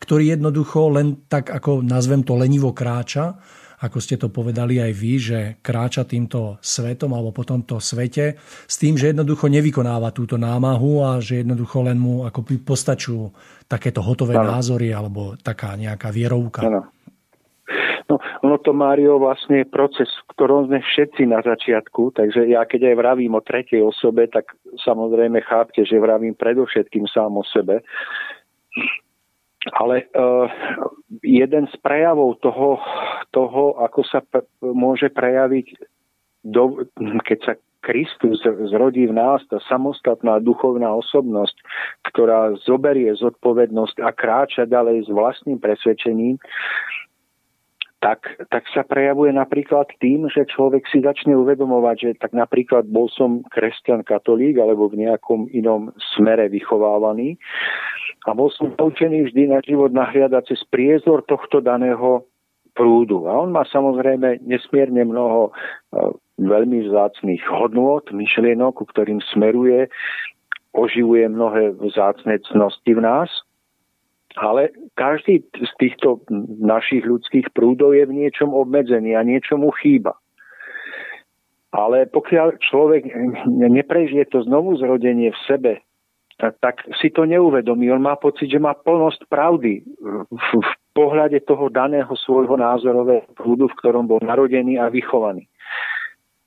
[0.03, 3.39] ktorý jednoducho len tak, ako nazvem to, lenivo kráča,
[3.77, 8.75] ako ste to povedali aj vy, že kráča týmto svetom alebo po tomto svete s
[8.81, 13.25] tým, že jednoducho nevykonáva túto námahu a že jednoducho len mu ako postačujú
[13.69, 14.57] takéto hotové ano.
[14.57, 16.65] názory alebo taká nejaká vierovka.
[16.65, 16.89] Ano.
[18.07, 22.63] No, ono to, Mário, vlastne je proces, v ktorom sme všetci na začiatku, takže ja
[22.63, 27.83] keď aj vravím o tretej osobe, tak samozrejme chápte, že vravím predovšetkým sám o sebe.
[29.75, 30.47] Ale uh,
[31.27, 32.79] jeden z prejavov toho,
[33.35, 35.67] toho ako sa p- môže prejaviť,
[36.47, 36.87] do,
[37.27, 41.55] keď sa Kristus zrodí v nás, tá samostatná duchovná osobnosť,
[42.11, 46.39] ktorá zoberie zodpovednosť a kráča ďalej s vlastným presvedčením,
[48.01, 53.09] tak, tak sa prejavuje napríklad tým, že človek si začne uvedomovať, že tak napríklad bol
[53.09, 57.41] som kresťan katolík alebo v nejakom inom smere vychovávaný
[58.29, 62.29] a bol som naučený vždy na život nahliadať cez priezor tohto daného
[62.77, 63.25] prúdu.
[63.25, 65.53] A on má samozrejme nesmierne mnoho e,
[66.45, 69.89] veľmi vzácných hodnôt, myšlienok, ku ktorým smeruje,
[70.77, 73.33] oživuje mnohé vzácne cnosti v nás–
[74.37, 74.69] ale
[75.01, 76.21] každý z týchto
[76.61, 80.13] našich ľudských prúdov je v niečom obmedzený a niečo mu chýba.
[81.73, 83.05] Ale pokiaľ človek
[83.49, 85.73] neprežije to znovu zrodenie v sebe,
[86.37, 87.89] tak si to neuvedomí.
[87.89, 89.81] On má pocit, že má plnosť pravdy
[90.29, 90.49] v,
[90.93, 95.49] pohľade toho daného svojho názorového prúdu, v ktorom bol narodený a vychovaný.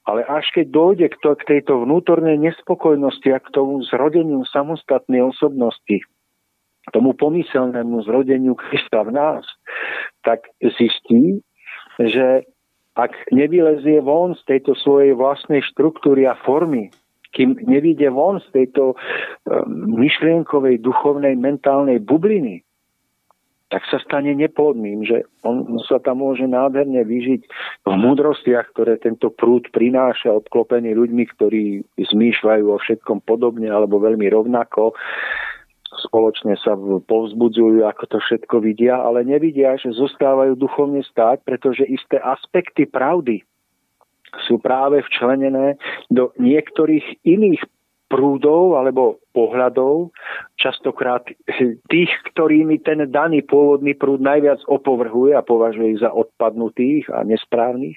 [0.10, 6.02] Ale až keď dojde k tejto vnútornej nespokojnosti a k tomu zrodeniu samostatnej osobnosti,
[6.92, 9.46] tomu pomyselnému zrodeniu Krista v nás,
[10.26, 11.42] tak zistí,
[12.00, 12.48] že
[13.00, 16.92] ak nevylezie von z tejto svojej vlastnej štruktúry a formy,
[17.32, 18.98] kým nevíde von z tejto um,
[20.02, 22.66] myšlienkovej, duchovnej, mentálnej bubliny,
[23.70, 27.42] tak sa stane neplodným, že on sa tam môže nádherne vyžiť
[27.86, 31.64] v múdrostiach, ktoré tento prúd prináša, obklopený ľuďmi, ktorí
[32.02, 34.98] zmýšľajú o všetkom podobne alebo veľmi rovnako
[36.08, 42.20] spoločne sa povzbudzujú, ako to všetko vidia, ale nevidia, že zostávajú duchovne stáť, pretože isté
[42.20, 43.44] aspekty pravdy
[44.46, 45.76] sú práve včlenené
[46.14, 47.62] do niektorých iných
[48.10, 50.10] prúdov alebo pohľadov,
[50.58, 51.30] častokrát
[51.94, 57.96] tých, ktorými ten daný pôvodný prúd najviac opovrhuje a považuje ich za odpadnutých a nesprávnych.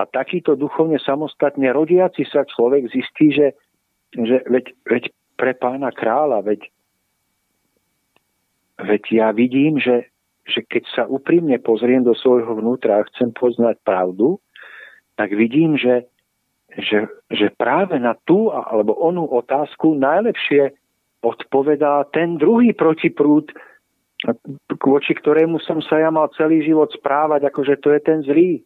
[0.00, 3.52] A takýto duchovne samostatne rodiaci sa človek zistí, že,
[4.16, 5.04] že veď, veď
[5.36, 6.72] pre pána kráľa, veď
[8.78, 10.06] Veď ja vidím, že,
[10.46, 14.38] že keď sa úprimne pozriem do svojho vnútra a chcem poznať pravdu,
[15.18, 16.06] tak vidím, že,
[16.78, 20.78] že, že práve na tú alebo onú otázku najlepšie
[21.26, 23.50] odpovedá ten druhý protiprúd,
[24.78, 28.62] voči ktorému som sa ja mal celý život správať, ako že to je ten zlý.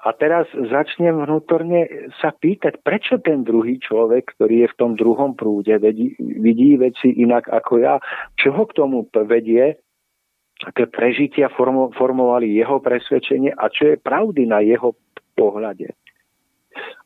[0.00, 5.36] A teraz začnem vnútorne sa pýtať, prečo ten druhý človek, ktorý je v tom druhom
[5.36, 8.00] prúde, vidí, vidí veci inak ako ja,
[8.40, 9.76] čo ho k tomu vedie,
[10.64, 13.52] aké prežitia formo, formovali jeho presvedčenie?
[13.52, 14.96] A čo je pravdy na jeho
[15.36, 15.92] pohľade.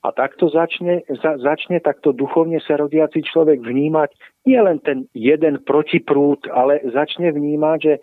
[0.04, 4.12] A takto začne, za, začne takto duchovne sa rodiaci človek vnímať
[4.44, 7.94] nie len ten jeden protiprúd, ale začne vnímať, že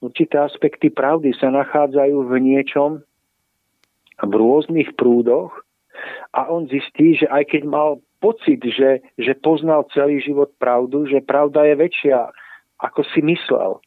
[0.00, 3.04] určité aspekty pravdy sa nachádzajú v niečom,
[4.24, 5.52] v rôznych prúdoch
[6.32, 11.24] a on zistí, že aj keď mal pocit, že, že poznal celý život pravdu, že
[11.24, 12.18] pravda je väčšia,
[12.80, 13.80] ako si myslel.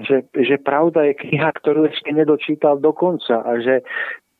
[0.00, 3.84] Že, že pravda je kniha, ktorú ešte nedočítal do konca a že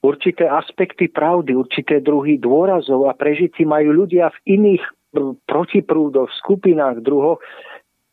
[0.00, 4.84] určité aspekty pravdy, určité druhy dôrazov a prežití majú ľudia v iných
[5.44, 7.40] protiprúdoch, skupinách, druhoch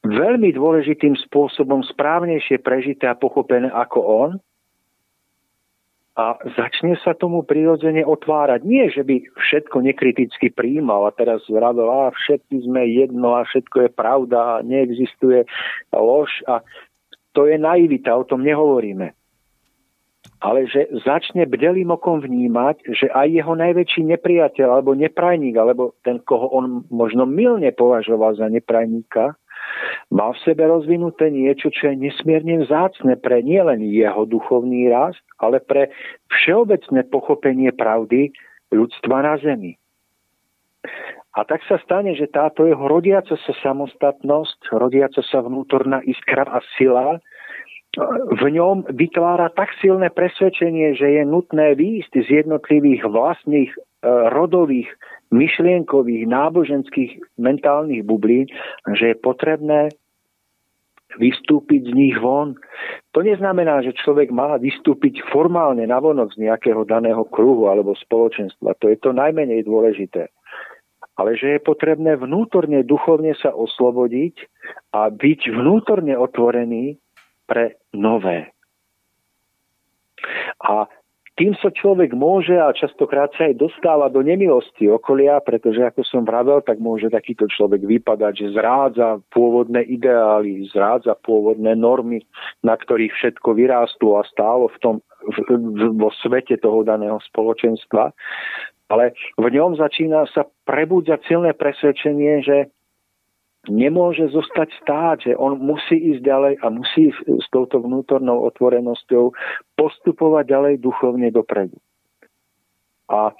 [0.04, 4.30] veľmi dôležitým spôsobom správnejšie prežité a pochopené ako on
[6.18, 8.62] a začne sa tomu prirodzene otvárať.
[8.66, 13.88] Nie, že by všetko nekriticky príjmal a teraz vravil, a všetci sme jedno a všetko
[13.88, 15.46] je pravda a neexistuje
[15.96, 16.66] lož a
[17.32, 19.16] to je naivita, o tom nehovoríme.
[20.40, 26.24] Ale že začne bdelým okom vnímať, že aj jeho najväčší nepriateľ alebo neprajník, alebo ten,
[26.24, 29.36] koho on možno milne považoval za neprajníka,
[30.10, 35.62] má v sebe rozvinuté niečo, čo je nesmierne vzácne pre nielen jeho duchovný rast, ale
[35.62, 35.94] pre
[36.30, 38.34] všeobecné pochopenie pravdy
[38.74, 39.78] ľudstva na Zemi.
[41.38, 46.60] A tak sa stane, že táto jeho rodiaca sa samostatnosť, rodiaca sa vnútorná iskra a
[46.76, 47.22] sila
[48.30, 53.74] v ňom vytvára tak silné presvedčenie, že je nutné výjsť z jednotlivých vlastných
[54.06, 54.88] rodových
[55.30, 58.48] myšlienkových, náboženských, mentálnych bublín,
[58.98, 59.94] že je potrebné
[61.18, 62.54] vystúpiť z nich von.
[63.18, 68.78] To neznamená, že človek má vystúpiť formálne na vonok z nejakého daného kruhu alebo spoločenstva.
[68.78, 70.30] To je to najmenej dôležité.
[71.18, 74.40] Ale že je potrebné vnútorne, duchovne sa oslobodiť
[74.96, 76.96] a byť vnútorne otvorený
[77.50, 78.54] pre nové.
[80.62, 80.88] A
[81.40, 86.28] tým sa človek môže a častokrát sa aj dostáva do nemilosti okolia, pretože ako som
[86.28, 92.28] vravel, tak môže takýto človek vypadať, že zrádza pôvodné ideály, zrádza pôvodné normy,
[92.60, 94.96] na ktorých všetko vyrástlo a stálo v tom,
[95.32, 98.12] v, v, vo svete toho daného spoločenstva.
[98.92, 102.68] Ale v ňom začína sa prebúdzať silné presvedčenie, že
[103.68, 109.36] nemôže zostať stáť, že on musí ísť ďalej a musí s touto vnútornou otvorenosťou
[109.76, 111.76] postupovať ďalej duchovne dopredu.
[113.12, 113.36] A,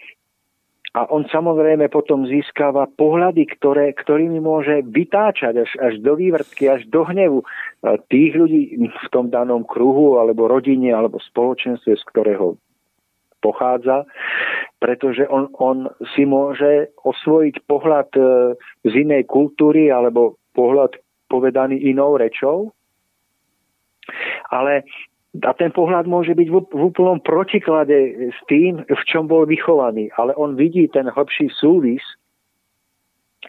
[0.98, 6.84] a on samozrejme potom získava pohľady, ktoré, ktorými môže vytáčať až, až do vývrtky, až
[6.92, 7.46] do hnevu
[8.12, 12.60] tých ľudí v tom danom kruhu, alebo rodine, alebo spoločenstve, z ktorého
[13.40, 14.04] pochádza,
[14.80, 18.22] pretože on, on si môže osvojiť pohľad e,
[18.88, 20.96] z inej kultúry alebo pohľad
[21.28, 22.72] povedaný inou rečou,
[24.50, 24.88] ale
[25.46, 30.10] a ten pohľad môže byť v, úplnom protiklade s tým, v čom bol vychovaný.
[30.18, 32.02] Ale on vidí ten hlbší súvis,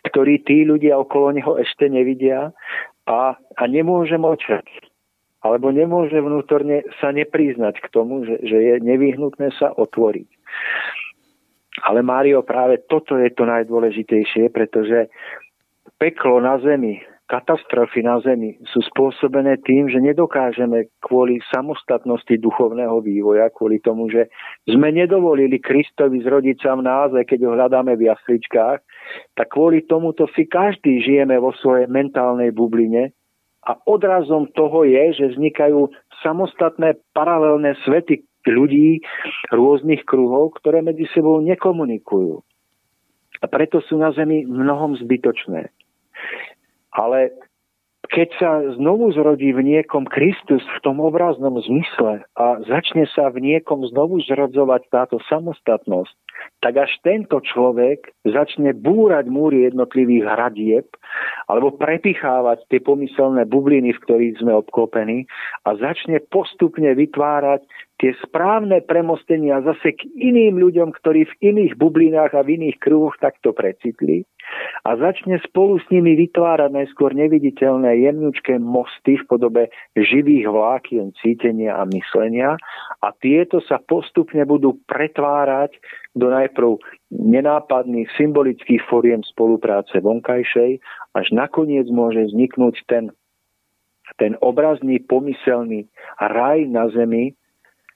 [0.04, 2.52] ktorý tí ľudia okolo neho ešte nevidia
[3.08, 4.68] a, a nemôže močať
[5.40, 10.28] alebo nemôže vnútorne sa nepriznať k tomu, že, že je nevyhnutné sa otvoriť.
[11.84, 15.08] Ale Mário, práve toto je to najdôležitejšie, pretože
[15.96, 17.00] peklo na zemi,
[17.30, 24.26] katastrofy na zemi sú spôsobené tým, že nedokážeme kvôli samostatnosti duchovného vývoja, kvôli tomu, že
[24.66, 28.78] sme nedovolili Kristovi zrodiť sa v nás, keď ho hľadáme v jasličkách,
[29.38, 33.14] tak kvôli tomuto si každý žijeme vo svojej mentálnej bubline
[33.62, 35.86] a odrazom toho je, že vznikajú
[36.26, 39.04] samostatné paralelné svety ľudí
[39.52, 42.40] rôznych kruhov, ktoré medzi sebou nekomunikujú.
[43.40, 45.72] A preto sú na Zemi mnohom zbytočné.
[46.92, 47.32] Ale
[48.10, 53.38] keď sa znovu zrodí v niekom Kristus v tom obraznom zmysle a začne sa v
[53.38, 56.10] niekom znovu zrodzovať táto samostatnosť,
[56.58, 60.86] tak až tento človek začne búrať múry jednotlivých hradieb
[61.46, 65.30] alebo prepichávať tie pomyselné bubliny, v ktorých sme obklopení
[65.62, 67.62] a začne postupne vytvárať
[68.00, 73.20] tie správne premostenia zase k iným ľuďom, ktorí v iných bublinách a v iných kruhoch
[73.20, 74.24] takto precitli
[74.88, 81.76] a začne spolu s nimi vytvárať najskôr neviditeľné jemňučké mosty v podobe živých vlákien cítenia
[81.76, 82.56] a myslenia.
[83.04, 85.76] A tieto sa postupne budú pretvárať
[86.16, 86.80] do najprv
[87.12, 90.80] nenápadných symbolických foriem spolupráce vonkajšej,
[91.14, 93.12] až nakoniec môže vzniknúť ten,
[94.16, 95.86] ten obrazný pomyselný
[96.18, 97.36] raj na zemi,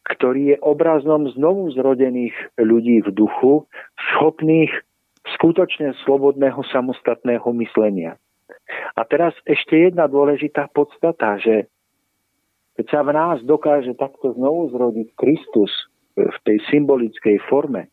[0.05, 3.65] ktorý je obrazom znovu zrodených ľudí v duchu,
[4.13, 4.73] schopných
[5.25, 8.21] skutočne slobodného samostatného myslenia.
[8.95, 11.73] A teraz ešte jedna dôležitá podstata, že
[12.77, 15.71] keď sa v nás dokáže takto znovu zrodiť Kristus
[16.15, 17.89] v tej symbolickej forme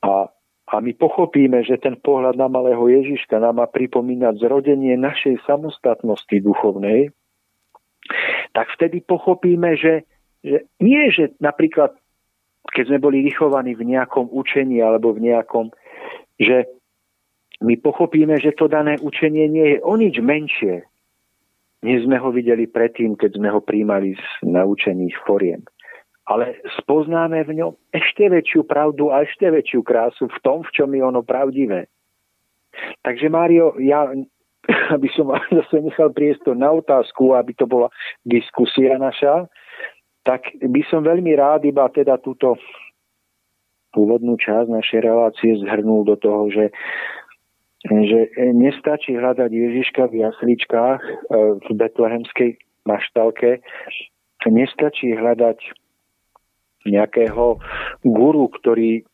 [0.00, 0.30] a,
[0.70, 6.36] a my pochopíme, že ten pohľad na malého Ježiška nám má pripomínať zrodenie našej samostatnosti
[6.40, 7.10] duchovnej,
[8.54, 10.06] tak vtedy pochopíme, že
[10.46, 11.98] že nie, že napríklad,
[12.70, 15.74] keď sme boli vychovaní v nejakom učení alebo v nejakom,
[16.38, 16.70] že
[17.58, 20.86] my pochopíme, že to dané učenie nie je o nič menšie,
[21.82, 25.66] než sme ho videli predtým, keď sme ho príjmali z naučených foriem.
[26.26, 30.90] Ale spoznáme v ňom ešte väčšiu pravdu a ešte väčšiu krásu v tom, v čom
[30.90, 31.86] je ono pravdivé.
[33.06, 34.10] Takže Mário, ja
[34.94, 37.88] aby som zase nechal priestor na otázku, aby to bola
[38.26, 39.46] diskusia naša,
[40.26, 42.58] tak by som veľmi rád iba teda túto
[43.94, 46.66] úvodnú časť našej relácie zhrnul do toho, že,
[47.86, 51.12] že nestačí hľadať Ježiška v jasličkách e,
[51.62, 53.62] v betlehemskej maštalke,
[54.44, 55.58] nestačí hľadať
[56.86, 57.58] nejakého
[58.04, 59.06] guru, ktorý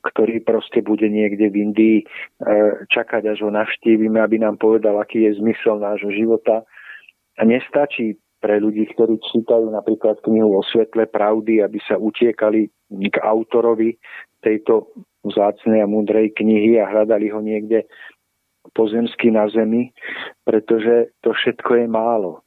[0.00, 2.04] ktorý proste bude niekde v Indii e,
[2.88, 6.64] čakať, až ho navštívime, aby nám povedal, aký je zmysel nášho života.
[7.36, 13.16] A nestačí pre ľudí, ktorí čítajú napríklad knihu o svetle pravdy, aby sa utiekali k
[13.22, 13.94] autorovi
[14.42, 14.90] tejto
[15.22, 17.86] vzácnej a múdrej knihy a hľadali ho niekde
[18.74, 19.94] pozemsky na zemi,
[20.42, 22.42] pretože to všetko je málo.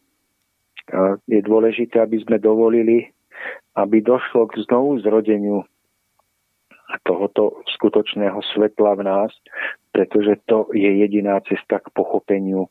[1.32, 3.08] Je dôležité, aby sme dovolili,
[3.80, 5.64] aby došlo k znovu zrodeniu
[7.08, 9.32] tohoto skutočného svetla v nás,
[9.90, 12.70] pretože to je jediná cesta k pochopeniu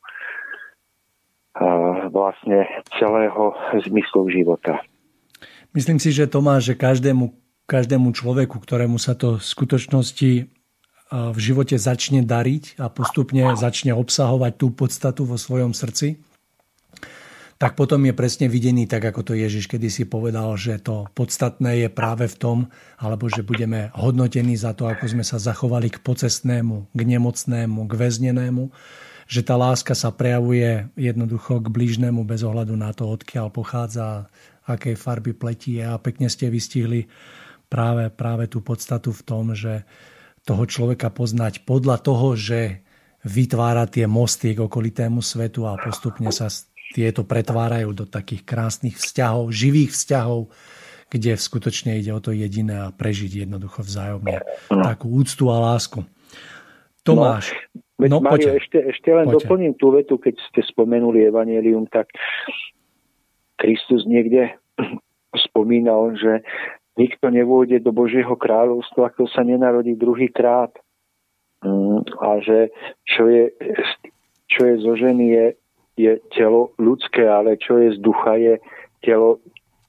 [2.11, 2.67] vlastne
[2.99, 3.55] celého
[3.87, 4.83] zmyslu života.
[5.71, 7.35] Myslím si, že to má, že každému,
[7.67, 10.31] každému človeku, ktorému sa to v skutočnosti
[11.15, 16.17] v živote začne dariť a postupne začne obsahovať tú podstatu vo svojom srdci,
[17.55, 21.87] tak potom je presne videný tak, ako to Ježiš kedy si povedal, že to podstatné
[21.87, 22.57] je práve v tom,
[22.99, 27.93] alebo že budeme hodnotení za to, ako sme sa zachovali k pocestnému, k nemocnému, k
[27.95, 28.63] väznenému,
[29.25, 34.29] že tá láska sa prejavuje jednoducho k blížnemu bez ohľadu na to, odkiaľ pochádza,
[34.65, 37.09] akej farby pletí a pekne ste vystihli
[37.69, 39.85] práve, práve tú podstatu v tom, že
[40.45, 42.85] toho človeka poznať podľa toho, že
[43.25, 46.53] vytvára tie mosty k okolitému svetu a postupne sa
[46.93, 50.53] tieto pretvárajú do takých krásnych vzťahov, živých vzťahov,
[51.09, 54.37] kde skutočne ide o to jediné a prežiť jednoducho vzájomne
[54.69, 54.83] no.
[54.85, 56.05] takú úctu a lásku.
[57.01, 57.53] Tomáš.
[57.73, 59.35] No, veď no, Mario, ešte, ešte len poďte.
[59.41, 62.11] doplním tú vetu, keď ste spomenuli Evangelium, tak
[63.55, 64.55] Kristus niekde
[65.49, 66.43] spomínal, že
[66.95, 70.71] nikto nevôjde do Božieho kráľovstva, ako sa nenarodí druhýkrát.
[71.63, 72.71] Mm, a že
[73.07, 73.51] čo je,
[74.51, 75.45] čo je zo ženy je
[75.95, 78.59] je telo ľudské, ale čo je z ducha, je
[78.99, 79.39] telo,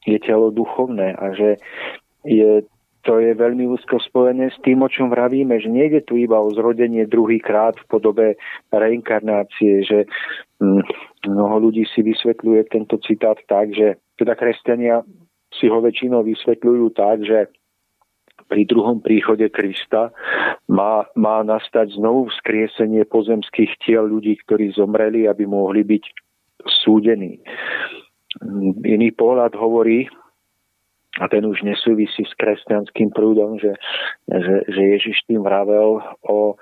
[0.07, 1.59] je telo duchovné a že
[2.23, 2.63] je,
[3.07, 6.51] to je veľmi úzko spojené s tým, o čom vravíme, že nejde tu iba o
[6.51, 8.27] zrodenie druhýkrát v podobe
[8.75, 10.11] reinkarnácie, že
[10.59, 10.83] hm,
[11.31, 15.07] mnoho ľudí si vysvetľuje tento citát tak, že teda kresťania
[15.55, 17.47] si ho väčšinou vysvetľujú tak, že
[18.51, 20.11] pri druhom príchode Krista
[20.67, 26.05] má, má nastať znovu vzkriesenie pozemských tiel ľudí, ktorí zomreli, aby mohli byť
[26.87, 27.39] súdení.
[28.83, 30.11] Iný pohľad hovorí,
[31.21, 33.73] a ten už nesúvisí s kresťanským prúdom, že,
[34.29, 36.61] že, že Ježiš tým vravel o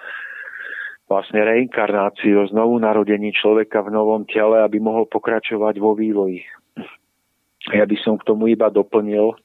[1.11, 6.47] vlastne reinkarnácii, o znovu narodení človeka v novom tele, aby mohol pokračovať vo vývoji.
[7.73, 9.37] Ja by som k tomu iba doplnil,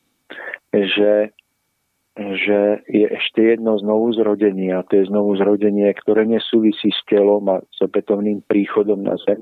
[0.72, 1.34] že
[2.20, 7.48] že je ešte jedno znovu zrodenie a to je znovu zrodenie, ktoré nesúvisí s telom
[7.48, 9.40] a s opätovným príchodom na zem.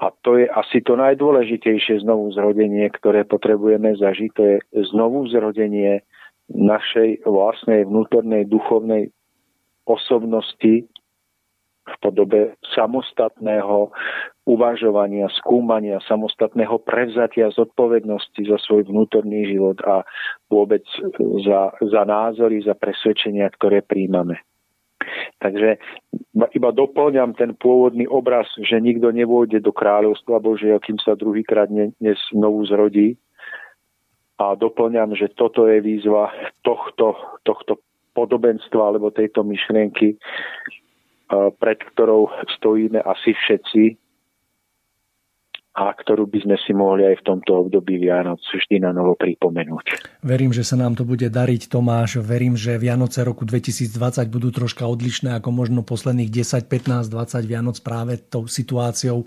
[0.00, 4.30] A to je asi to najdôležitejšie znovu zrodenie, ktoré potrebujeme zažiť.
[4.32, 4.56] To je
[4.96, 6.00] znovu zrodenie
[6.48, 9.12] našej vlastnej vnútornej duchovnej
[9.84, 10.88] osobnosti
[11.90, 13.92] v podobe samostatného
[14.46, 20.06] uvažovania, skúmania, samostatného prevzatia zodpovednosti za svoj vnútorný život a
[20.48, 20.82] vôbec
[21.44, 24.40] za, za názory, za presvedčenia, ktoré príjmame.
[25.40, 25.76] Takže
[26.54, 32.18] iba doplňam ten pôvodný obraz, že nikto nevôjde do kráľovstva Božieho, kým sa druhýkrát dnes
[32.30, 33.16] znovu zrodí.
[34.40, 36.32] A doplňam, že toto je výzva
[36.64, 37.76] tohto, tohto
[38.16, 40.16] podobenstva alebo tejto myšlienky,
[41.60, 44.09] pred ktorou stojíme asi všetci
[45.80, 50.20] a ktorú by sme si mohli aj v tomto období Vianoc vždy na novo pripomenúť.
[50.20, 52.20] Verím, že sa nám to bude dariť, Tomáš.
[52.20, 53.88] Verím, že Vianoce roku 2020
[54.28, 59.24] budú troška odlišné ako možno posledných 10, 15, 20 Vianoc práve tou situáciou,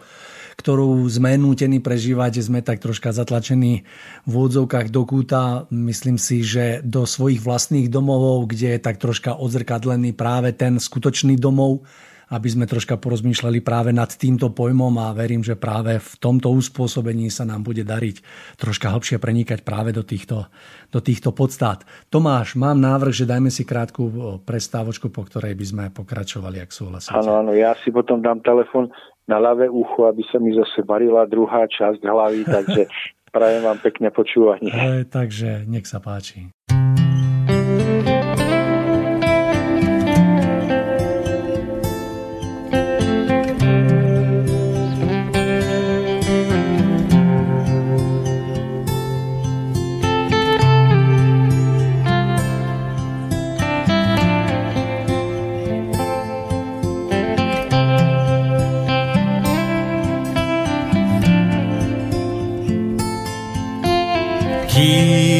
[0.61, 3.81] ktorú sme nútení prežívať, sme tak troška zatlačení
[4.29, 5.65] v úvodzovkách do kúta.
[5.73, 11.33] Myslím si, že do svojich vlastných domovov, kde je tak troška odzrkadlený práve ten skutočný
[11.33, 11.81] domov,
[12.33, 17.29] aby sme troška porozmýšľali práve nad týmto pojmom a verím, že práve v tomto uspôsobení
[17.29, 18.25] sa nám bude dariť
[18.57, 20.49] troška hlbšie prenikať práve do týchto,
[20.89, 21.85] do týchto podstát.
[22.09, 24.09] Tomáš, mám návrh, že dajme si krátku
[24.41, 27.13] prestávočku, po ktorej by sme pokračovali, ak súhlasíte.
[27.13, 28.89] Áno, áno, ja si potom dám telefon
[29.29, 32.81] na ľavé ucho, aby sa mi zase varila druhá časť hlavy, takže
[33.35, 34.73] prajem vám pekne počúvanie.
[34.73, 36.49] E, takže nech sa páči.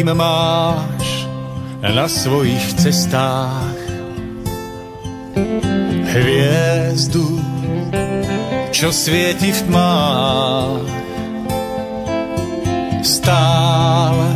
[0.04, 1.32] Kým máš
[1.80, 3.80] na svojich cestách
[6.12, 7.40] hviezdu,
[8.76, 10.92] čo svieti v tmách.
[13.00, 14.28] Stále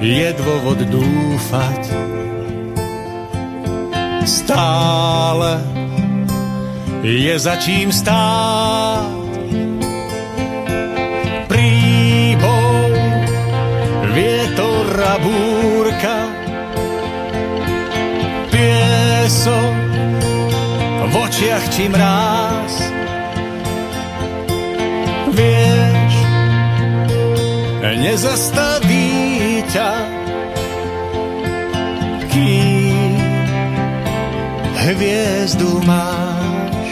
[0.00, 1.82] je dôvod dúfať,
[4.24, 5.60] stále
[7.04, 9.13] je za čím stáť
[14.94, 16.18] búrka,
[18.54, 19.74] piesok
[21.10, 22.74] v očiach či mráz.
[25.34, 26.14] Vieš,
[27.82, 29.92] nezastaví ťa,
[32.30, 33.18] kým
[34.78, 36.88] hviezdu máš.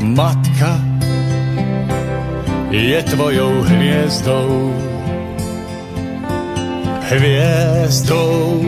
[0.00, 0.72] Matka
[2.72, 4.72] je tvojou hviezdou.
[7.08, 8.60] Hviezdou,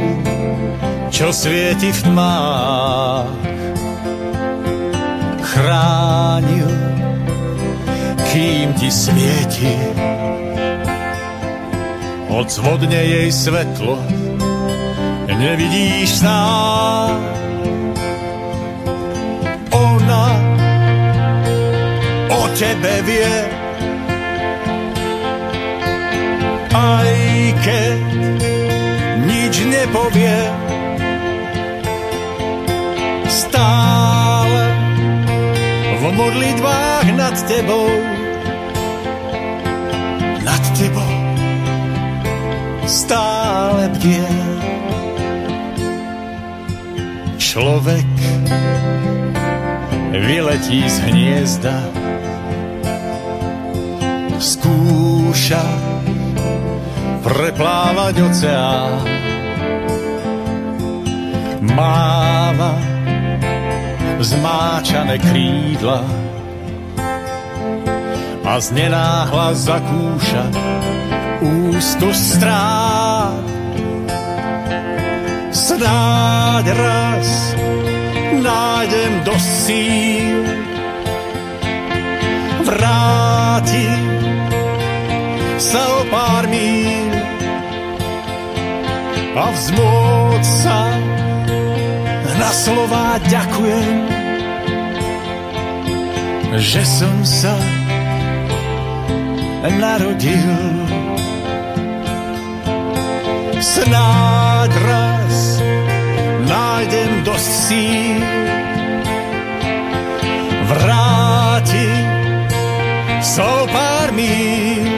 [1.12, 3.36] čo svieti v tmách.
[5.44, 6.72] Chránil,
[8.32, 9.76] kým ti svieti.
[12.32, 14.00] Odzvodne jej svetlo,
[15.28, 17.20] nevidíš sám.
[19.68, 20.26] Ona
[22.32, 23.59] o tebe vie,
[26.74, 27.12] aj
[27.62, 28.00] keď
[29.26, 30.38] nič nepovie.
[33.30, 34.64] Stále
[35.98, 37.90] v modlitbách nad tebou,
[40.42, 41.20] nad tebou
[42.90, 44.26] stále bdie.
[47.38, 48.12] Človek
[50.10, 51.78] vyletí z hniezda,
[54.38, 55.79] skúša
[57.30, 59.06] preplávať oceán.
[61.62, 62.74] Máva
[64.18, 66.02] zmáčané krídla
[68.42, 70.44] a z nenáhla zakúša
[71.38, 73.38] ústu strát.
[75.54, 77.28] Snáď raz
[78.42, 80.42] nájdem do síl
[82.66, 83.86] vráti
[85.60, 86.99] sa o pár míl
[89.36, 90.78] a vzmôť sa
[92.40, 93.96] na slova ďakujem,
[96.58, 97.54] že som sa
[99.78, 100.56] narodil.
[103.60, 105.60] Snáď raz
[106.48, 108.24] nájdem dosť síl
[110.64, 111.92] vráti
[113.20, 114.88] so pár míl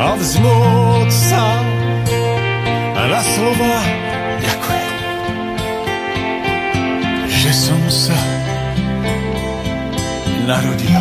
[0.00, 0.75] a vzmôť sa
[3.16, 3.80] na slova
[4.44, 4.92] ďakujem,
[7.24, 8.18] že som sa
[10.44, 11.00] narodil.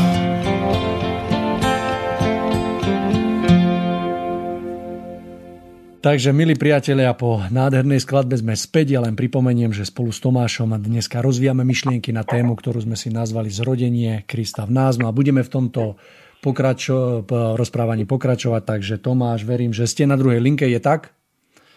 [6.00, 8.96] Takže, milí priatelia, po nádhernej skladbe sme späť.
[8.96, 13.12] Ja len pripomeniem, že spolu s Tomášom dneska rozvíjame myšlienky na tému, ktorú sme si
[13.12, 14.96] nazvali Zrodenie Krista v nás.
[14.96, 16.00] No a budeme v tomto
[16.40, 17.28] pokračo-
[17.60, 18.62] rozprávaní pokračovať.
[18.64, 21.15] Takže Tomáš, verím, že ste na druhej linke, je tak?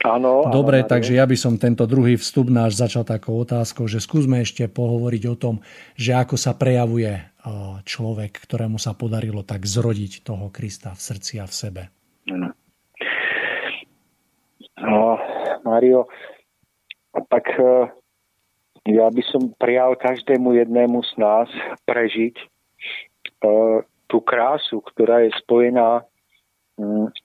[0.07, 0.47] Áno.
[0.55, 4.39] Dobre, áno, takže ja by som tento druhý vstup náš začal takou otázkou, že skúsme
[4.39, 5.55] ešte pohovoriť o tom,
[5.99, 7.19] že ako sa prejavuje
[7.85, 11.83] človek, ktorému sa podarilo tak zrodiť toho Krista v srdci a v sebe.
[14.79, 15.19] No,
[15.67, 16.07] Mario,
[17.27, 17.91] tak e,
[18.95, 21.49] ja by som prijal každému jednému z nás
[21.85, 22.41] prežiť
[23.45, 26.09] uh, tú krásu, ktorá je spojená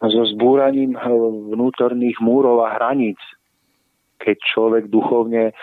[0.01, 0.97] so zbúraním
[1.53, 3.21] vnútorných múrov a hraníc.
[4.17, 5.53] Keď človek duchovne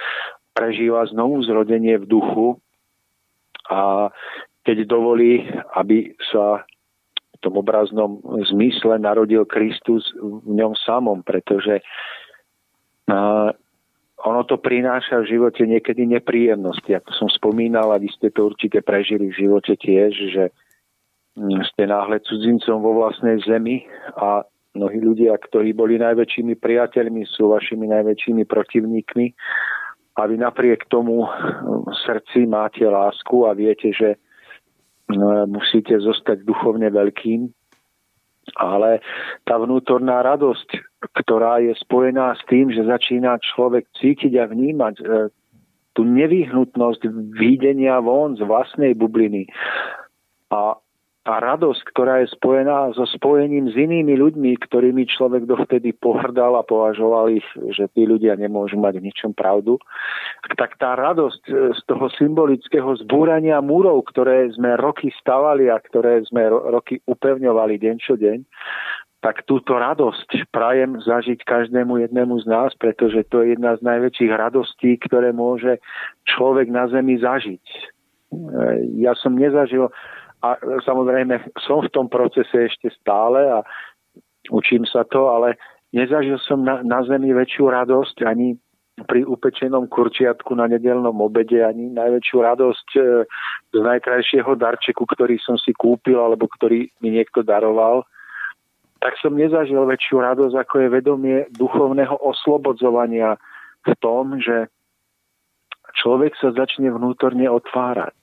[0.55, 2.49] prežíva znovu zrodenie v duchu
[3.67, 4.11] a
[4.63, 5.43] keď dovolí,
[5.75, 6.63] aby sa
[7.41, 8.21] tom obraznom
[8.53, 11.81] zmysle narodil Kristus v ňom samom, pretože
[14.21, 16.93] ono to prináša v živote niekedy nepríjemnosti.
[16.93, 20.70] Ako som spomínal, a vy ste to určite prežili v živote tiež, že mm,
[21.73, 23.87] ste náhle cudzincom vo vlastnej zemi
[24.17, 24.45] a
[24.77, 29.27] mnohí ľudia, ktorí boli najväčšími priateľmi, sú vašimi najväčšími protivníkmi.
[30.21, 34.21] A vy napriek tomu v srdci máte lásku a viete, že
[35.11, 37.51] No, musíte zostať duchovne veľkým,
[38.59, 39.03] ale
[39.43, 40.69] tá vnútorná radosť,
[41.25, 45.05] ktorá je spojená s tým, že začína človek cítiť a vnímať e,
[45.99, 49.51] tú nevyhnutnosť výdenia von z vlastnej bubliny
[50.55, 50.79] a
[51.21, 56.65] a radosť, ktorá je spojená so spojením s inými ľuďmi, ktorými človek dovtedy pohrdal a
[56.65, 57.45] považoval ich,
[57.77, 59.77] že tí ľudia nemôžu mať v ničom pravdu,
[60.57, 66.25] tak tá radosť e, z toho symbolického zbúrania múrov, ktoré sme roky stavali a ktoré
[66.25, 68.41] sme roky upevňovali deň čo deň,
[69.21, 74.33] tak túto radosť prajem zažiť každému jednému z nás, pretože to je jedna z najväčších
[74.33, 75.85] radostí, ktoré môže
[76.25, 77.65] človek na zemi zažiť.
[77.69, 77.81] E,
[79.05, 79.93] ja som nezažil
[80.41, 83.61] a samozrejme som v tom procese ešte stále a
[84.49, 85.61] učím sa to, ale
[85.93, 88.57] nezažil som na, na zemi väčšiu radosť ani
[89.05, 93.01] pri upečenom kurčiatku na nedelnom obede ani najväčšiu radosť e,
[93.73, 98.05] z najkrajšieho darčeku, ktorý som si kúpil alebo ktorý mi niekto daroval,
[99.01, 103.41] tak som nezažil väčšiu radosť, ako je vedomie duchovného oslobodzovania
[103.89, 104.69] v tom, že
[105.97, 108.20] človek sa začne vnútorne otvárať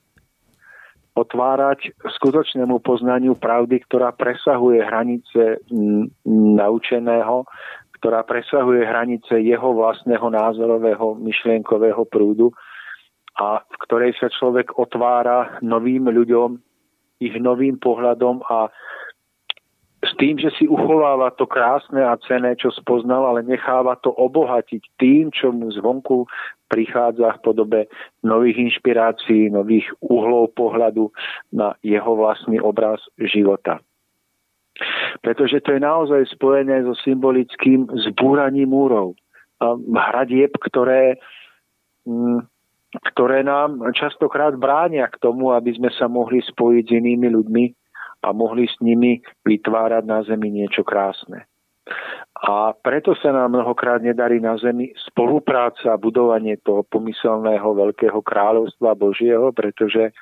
[1.18, 5.58] otvárať skutočnému poznaniu pravdy, ktorá presahuje hranice
[6.54, 7.42] naučeného,
[7.98, 12.54] ktorá presahuje hranice jeho vlastného názorového myšlienkového prúdu
[13.34, 16.58] a v ktorej sa človek otvára novým ľuďom,
[17.18, 18.70] ich novým pohľadom a
[19.98, 24.82] s tým, že si uchováva to krásne a cené, čo spoznal, ale necháva to obohatiť
[24.94, 26.30] tým, čo mu zvonku
[26.70, 27.80] prichádza v podobe
[28.22, 31.10] nových inšpirácií, nových uhlov pohľadu
[31.50, 33.82] na jeho vlastný obraz života.
[35.26, 39.18] Pretože to je naozaj spojené so symbolickým zbúraním múrov.
[39.90, 41.18] Hradieb, ktoré,
[42.06, 42.46] mm,
[43.10, 47.64] ktoré nám častokrát bránia k tomu, aby sme sa mohli spojiť s inými ľuďmi
[48.22, 51.46] a mohli s nimi vytvárať na zemi niečo krásne.
[52.38, 58.94] A preto sa nám mnohokrát nedarí na zemi spolupráca a budovanie toho pomyselného veľkého kráľovstva
[58.94, 60.14] Božieho, pretože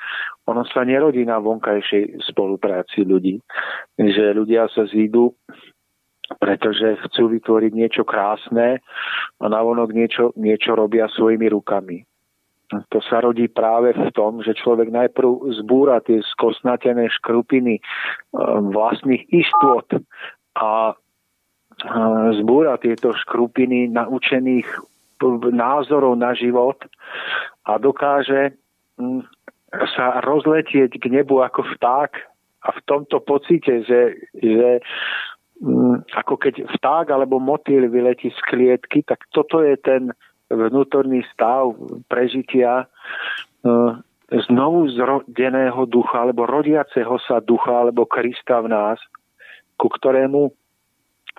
[0.48, 3.36] ono sa nerodí na vonkajšej spolupráci ľudí.
[4.00, 5.36] Že ľudia sa zídu
[6.26, 8.82] pretože chcú vytvoriť niečo krásne
[9.38, 12.02] a navonok niečo, niečo robia svojimi rukami.
[12.66, 17.78] To sa rodí práve v tom, že človek najprv zbúra tie skosnatené škrupiny
[18.34, 19.86] um, vlastných istôt
[20.58, 20.98] a
[22.40, 24.66] zbúra tieto škrupiny naučených
[25.52, 26.76] názorov na život
[27.68, 28.56] a dokáže
[28.96, 29.20] mm,
[29.96, 32.12] sa rozletieť k nebu ako vták
[32.64, 34.80] a v tomto pocite, že, že
[35.60, 40.12] mm, ako keď vták alebo motýl vyletí z klietky, tak toto je ten
[40.50, 41.74] vnútorný stav
[42.06, 42.86] prežitia e,
[44.46, 48.98] znovu zrodeného ducha alebo rodiaceho sa ducha alebo Krista v nás,
[49.78, 50.50] ku ktorému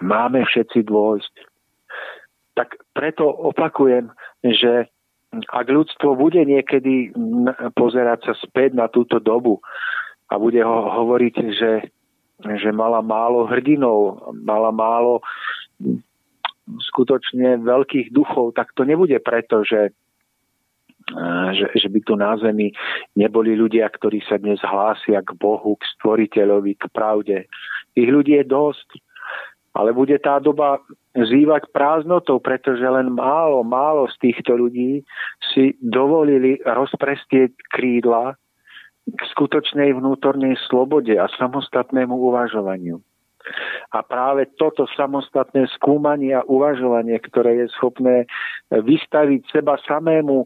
[0.03, 1.33] máme všetci dôjsť.
[2.57, 4.09] Tak preto opakujem,
[4.41, 4.89] že
[5.31, 7.11] ak ľudstvo bude niekedy
[7.75, 9.59] pozerať sa späť na túto dobu
[10.31, 11.71] a bude ho hovoriť, že,
[12.41, 15.21] že mala málo hrdinov, mala málo
[16.67, 19.95] skutočne veľkých duchov, tak to nebude preto, že,
[21.55, 22.75] že, že by tu na zemi
[23.15, 27.37] neboli ľudia, ktorí sa dnes hlásia k Bohu, k stvoriteľovi, k pravde.
[27.95, 28.87] Tých ľudí je dosť
[29.77, 30.81] ale bude tá doba
[31.13, 35.05] zývať prázdnotou, pretože len málo, málo z týchto ľudí
[35.53, 38.33] si dovolili rozprestieť krídla
[39.05, 42.97] k skutočnej vnútornej slobode a samostatnému uvažovaniu.
[43.95, 48.27] A práve toto samostatné skúmanie a uvažovanie, ktoré je schopné
[48.69, 50.43] vystaviť seba samému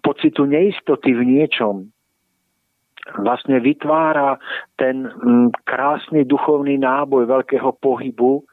[0.00, 1.90] pocitu neistoty v niečom,
[3.20, 4.38] vlastne vytvára
[4.78, 5.10] ten
[5.66, 8.44] krásny duchovný náboj veľkého pohybu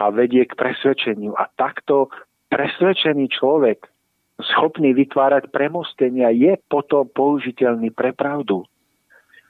[0.00, 1.36] a vedie k presvedčeniu.
[1.36, 2.10] A takto
[2.50, 3.86] presvedčený človek,
[4.42, 8.66] schopný vytvárať premostenia, je potom použiteľný pre pravdu.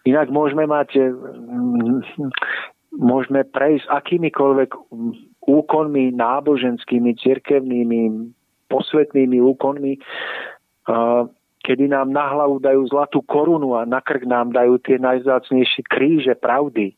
[0.03, 2.03] Inak môžeme mať, mm,
[2.99, 4.71] môžeme prejsť akýmikoľvek
[5.47, 8.31] úkonmi náboženskými, cirkevnými,
[8.67, 10.01] posvetnými úkonmi,
[11.63, 16.35] kedy nám na hlavu dajú zlatú korunu a na krk nám dajú tie najzácnejšie kríže
[16.35, 16.97] pravdy.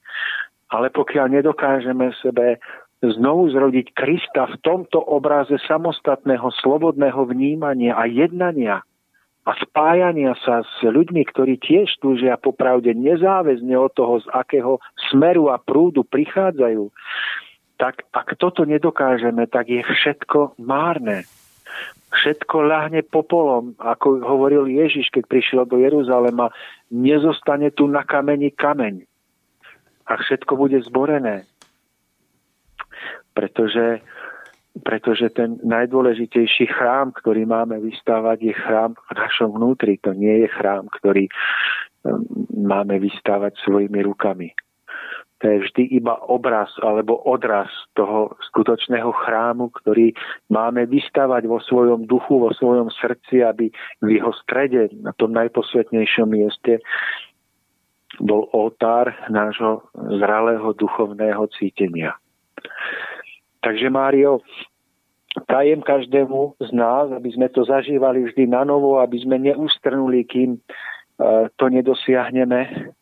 [0.73, 2.59] Ale pokiaľ nedokážeme sebe
[3.05, 8.81] znovu zrodiť Krista v tomto obraze samostatného, slobodného vnímania a jednania
[9.45, 14.81] a spájania sa s ľuďmi, ktorí tiež túžia popravde nezáväzne od toho, z akého
[15.13, 16.89] smeru a prúdu prichádzajú,
[17.77, 21.29] tak ak toto nedokážeme, tak je všetko márne
[22.15, 26.55] všetko ľahne popolom, ako hovoril Ježiš, keď prišiel do Jeruzalema,
[26.95, 29.03] nezostane tu na kameni kameň.
[30.07, 31.49] A všetko bude zborené.
[33.35, 34.05] Pretože,
[34.83, 40.03] pretože ten najdôležitejší chrám, ktorý máme vystávať, je chrám v našom vnútri.
[40.03, 44.51] To nie je chrám, ktorý um, máme vystávať svojimi rukami.
[45.43, 50.17] To je vždy iba obraz alebo odraz toho skutočného chrámu, ktorý
[50.49, 53.69] máme vystavať vo svojom duchu, vo svojom srdci, aby
[54.01, 56.81] v jeho strede, na tom najposvetnejšom mieste,
[58.23, 59.85] bol oltár nášho
[60.17, 62.15] zralého duchovného cítenia.
[63.65, 64.45] Takže Mário,
[65.49, 70.57] prajem každému z nás, aby sme to zažívali vždy na novo, aby sme neustrnuli, kým
[70.57, 70.59] e,
[71.57, 72.93] to nedosiahneme,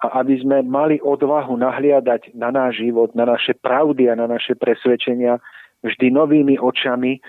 [0.00, 4.56] a aby sme mali odvahu nahliadať na náš život, na naše pravdy a na naše
[4.56, 5.38] presvedčenia
[5.84, 7.20] vždy novými očami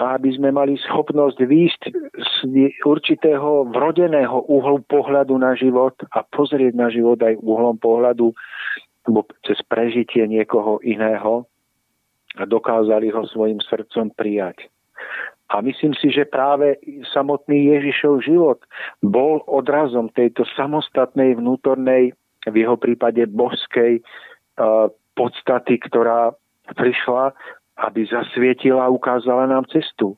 [0.00, 1.82] a aby sme mali schopnosť výjsť
[2.16, 2.34] z
[2.84, 8.32] určitého vrodeného uhlu pohľadu na život a pozrieť na život aj uhlom pohľadu
[9.02, 11.48] alebo cez prežitie niekoho iného
[12.38, 14.68] a dokázali ho svojim srdcom prijať.
[15.52, 16.80] A myslím si, že práve
[17.12, 18.60] samotný Ježišov život
[19.04, 24.02] bol odrazom tejto samostatnej vnútornej, v jeho prípade božskej
[25.14, 26.34] podstaty, ktorá
[26.74, 27.36] prišla,
[27.84, 30.16] aby zasvietila a ukázala nám cestu.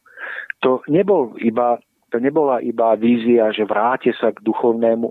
[0.63, 5.11] To, nebol iba, to nebola iba vízia, že vráte sa k duchovnému,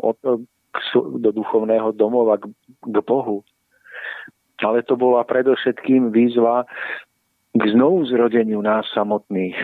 [1.22, 2.50] do duchovného domova, k,
[2.82, 3.46] k Bohu.
[4.64, 6.64] Ale to bola predovšetkým výzva
[7.54, 9.56] k znovuzrodeniu nás samotných.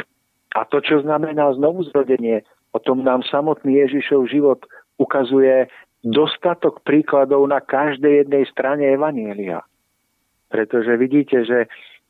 [0.53, 2.45] A to, čo znamená znovuzrodenie,
[2.75, 4.59] o tom nám samotný Ježišov život
[5.01, 5.71] ukazuje
[6.05, 9.65] dostatok príkladov na každej jednej strane Evanielia.
[10.49, 11.67] Pretože vidíte, že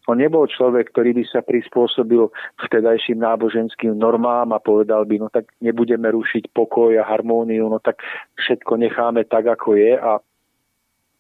[0.10, 2.34] on nebol človek, ktorý by sa prispôsobil
[2.66, 8.02] vtedajším náboženským normám a povedal by, no tak nebudeme rušiť pokoj a harmóniu, no tak
[8.42, 9.94] všetko necháme tak, ako je.
[10.00, 10.18] A,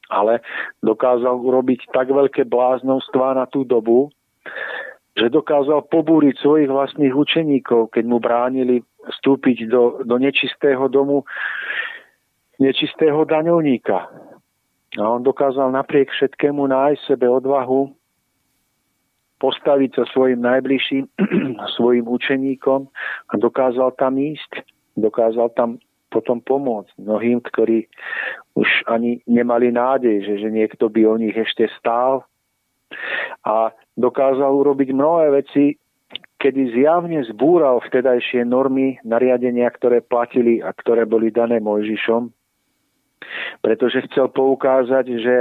[0.10, 0.42] ale
[0.82, 4.10] dokázal urobiť tak veľké bláznovstvá na tú dobu,
[5.14, 11.24] že dokázal pobúriť svojich vlastných učeníkov, keď mu bránili vstúpiť do, do nečistého domu
[12.60, 14.12] nečistého daňovníka.
[15.00, 17.96] A on dokázal napriek všetkému nájsť sebe odvahu
[19.40, 21.08] postaviť sa svojim najbližším,
[21.80, 22.92] svojim učeníkom
[23.32, 24.68] a dokázal tam ísť.
[25.00, 25.80] Dokázal tam
[26.10, 27.86] potom pomôcť mnohým, ktorí
[28.58, 32.26] už ani nemali nádej, že, že niekto by o nich ešte stál.
[33.46, 35.78] A dokázal urobiť mnohé veci,
[36.42, 42.32] kedy zjavne zbúral vtedajšie normy, nariadenia, ktoré platili a ktoré boli dané Mojžišom,
[43.62, 45.36] pretože chcel poukázať, že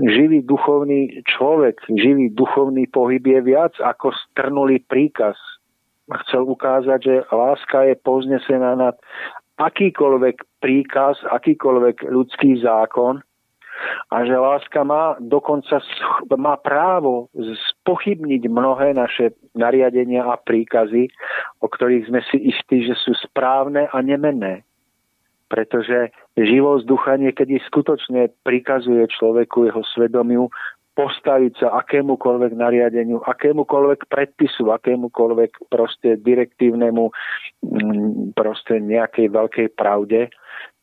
[0.00, 5.36] živý duchovný človek, živý duchovný pohyb je viac ako strnulý príkaz.
[6.04, 8.96] Chcel ukázať, že láska je poznesená nad
[9.56, 13.22] akýkoľvek príkaz, akýkoľvek ľudský zákon
[14.10, 15.82] a že láska má dokonca
[16.38, 17.28] má právo
[17.72, 21.10] spochybniť mnohé naše nariadenia a príkazy,
[21.60, 24.62] o ktorých sme si istí, že sú správne a nemenné.
[25.50, 30.50] Pretože živosť ducha niekedy skutočne prikazuje človeku, jeho svedomiu,
[30.94, 37.10] postaviť sa akémukoľvek nariadeniu, akémukoľvek predpisu, akémukoľvek proste direktívnemu
[37.66, 40.30] mm, proste nejakej veľkej pravde,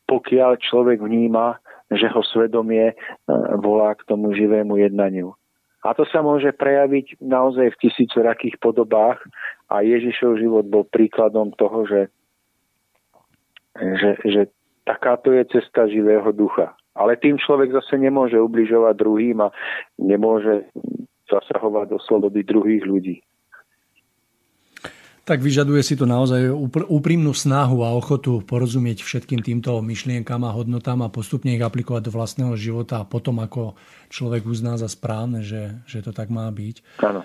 [0.05, 1.59] pokiaľ človek vníma
[1.91, 2.95] že ho svedomie e,
[3.59, 5.36] volá k tomu živému jednaniu.
[5.84, 9.20] A to sa môže prejaviť naozaj v tisícorakých podobách
[9.68, 12.01] a Ježišov život bol príkladom toho, že,
[13.76, 14.41] že, že
[14.86, 16.78] takáto je cesta živého ducha.
[16.91, 19.53] Ale tým človek zase nemôže ubližovať druhým a
[19.95, 20.67] nemôže
[21.31, 23.23] zasahovať do slobody druhých ľudí
[25.31, 26.49] tak vyžaduje si to naozaj
[26.91, 32.11] úprimnú snahu a ochotu porozumieť všetkým týmto myšlienkam a hodnotám a postupne ich aplikovať do
[32.11, 33.77] vlastného života a potom ako
[34.11, 36.99] človek uzná za správne, že, že to tak má byť.
[37.05, 37.21] Áno.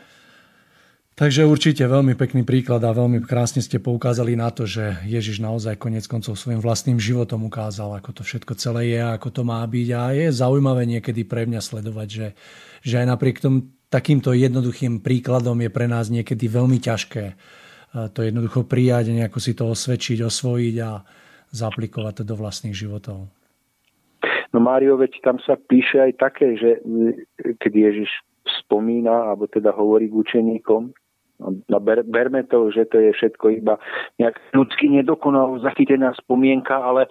[1.16, 5.80] Takže určite veľmi pekný príklad a veľmi krásne ste poukázali na to, že Ježiš naozaj
[5.80, 9.88] konec koncov svojim vlastným životom ukázal, ako to všetko celé je ako to má byť.
[9.96, 12.28] A je zaujímavé niekedy pre mňa sledovať, že,
[12.84, 17.24] že aj napriek tomu takýmto jednoduchým príkladom je pre nás niekedy veľmi ťažké
[18.12, 21.00] to jednoducho prijať, nejako si to osvedčiť, osvojiť a
[21.54, 23.30] zaplikovať to do vlastných životov.
[24.52, 26.80] No Mário, veď tam sa píše aj také, že
[27.60, 28.10] keď Ježiš
[28.64, 30.92] spomína, alebo teda hovorí k učeníkom,
[31.42, 33.76] no ber, berme to, že to je všetko iba
[34.20, 37.08] nejak ľudsky nedokonalo zachytená spomienka, ale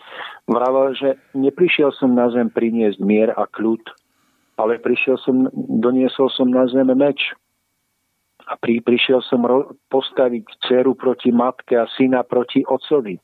[0.50, 3.82] vravel, že neprišiel som na zem priniesť mier a kľud,
[4.58, 7.34] ale prišiel som, doniesol som na zem meč
[8.46, 13.18] a pri, prišiel som ro, postaviť dceru proti matke a syna proti otcovi.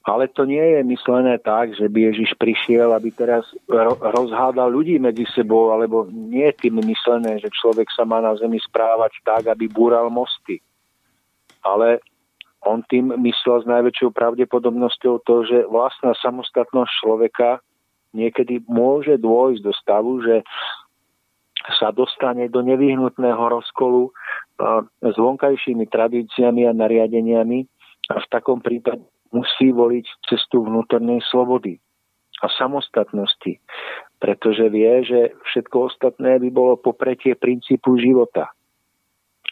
[0.00, 4.96] Ale to nie je myslené tak, že by Ježiš prišiel, aby teraz ro, rozhádal ľudí
[4.96, 9.52] medzi sebou, alebo nie je tým myslené, že človek sa má na zemi správať tak,
[9.52, 10.64] aby búral mosty.
[11.60, 12.00] Ale
[12.64, 17.60] on tým myslel s najväčšou pravdepodobnosťou to, že vlastná samostatnosť človeka
[18.16, 20.40] niekedy môže dôjsť do stavu, že
[21.76, 24.16] sa dostane do nevyhnutného rozkolu
[25.04, 27.68] s vonkajšími tradíciami a nariadeniami
[28.08, 31.78] a v takom prípade musí voliť cestu vnútornej slobody
[32.40, 33.60] a samostatnosti,
[34.18, 38.48] pretože vie, že všetko ostatné by bolo popretie princípu života.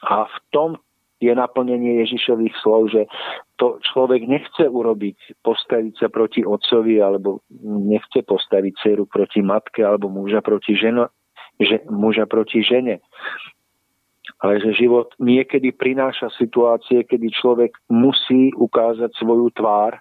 [0.05, 0.71] A v tom
[1.19, 3.11] je naplnenie Ježišových slov, že
[3.59, 10.07] to človek nechce urobiť, postaviť sa proti otcovi, alebo nechce postaviť dceru proti matke, alebo
[10.07, 11.11] muža proti ženo,
[11.59, 13.03] že, muža proti žene.
[14.45, 19.99] Ale že život niekedy prináša situácie, kedy človek musí ukázať svoju tvár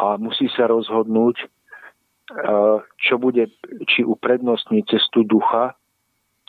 [0.00, 1.44] a musí sa rozhodnúť,
[2.96, 3.50] čo bude,
[3.90, 5.74] či uprednostní cestu ducha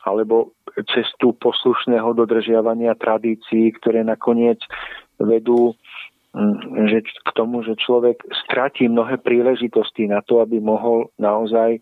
[0.02, 0.54] alebo
[0.94, 4.62] cestu poslušného dodržiavania tradícií, ktoré nakoniec
[5.22, 5.78] vedú
[6.88, 11.82] že k tomu, že človek stratí mnohé príležitosti na to, aby mohol naozaj e,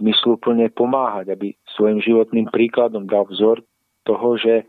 [0.00, 3.60] zmysluplne pomáhať, aby svojim životným príkladom dal vzor
[4.06, 4.62] toho, že,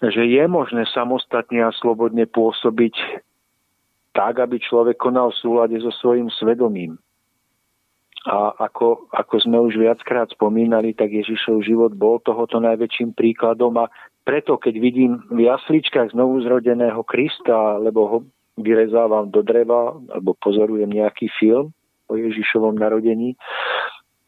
[0.00, 2.94] že je možné samostatne a slobodne pôsobiť
[4.14, 7.00] tak, aby človek konal v súlade so svojím svedomím.
[8.22, 13.90] A ako, ako sme už viackrát spomínali, tak Ježišov život bol tohoto najväčším príkladom a
[14.22, 18.18] preto, keď vidím v jasličkách znovu zrodeného Krista, alebo ho
[18.54, 21.74] vyrezávam do dreva, alebo pozorujem nejaký film
[22.06, 23.34] o Ježišovom narodení,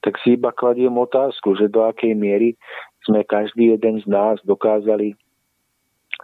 [0.02, 2.58] tak si iba kladiem otázku, že do akej miery
[3.04, 5.16] sme každý jeden z nás dokázali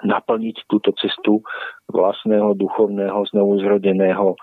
[0.04, 1.44] naplniť túto cestu
[1.90, 4.38] vlastného duchovného znovu zrodeného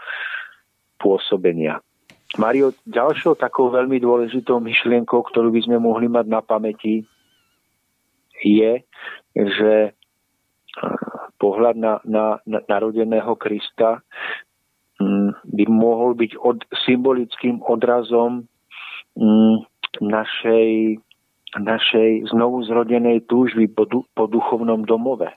[1.01, 1.81] pôsobenia.
[2.35, 7.07] Mario, ďalšou takou veľmi dôležitou myšlienkou, ktorú by sme mohli mať na pamäti,
[8.43, 8.83] je,
[9.33, 9.91] že e,
[11.39, 14.03] pohľad na, na, na narodeného Krista
[14.99, 18.45] mm, by mohol byť od, symbolickým odrazom
[19.15, 19.55] mm,
[20.03, 20.99] našej,
[21.61, 25.33] našej znovu zrodenej túžby po, po duchovnom domove.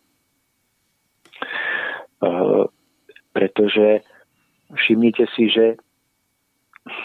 [2.21, 2.69] Uh,
[3.33, 4.05] pretože
[4.77, 5.81] všimnite si, že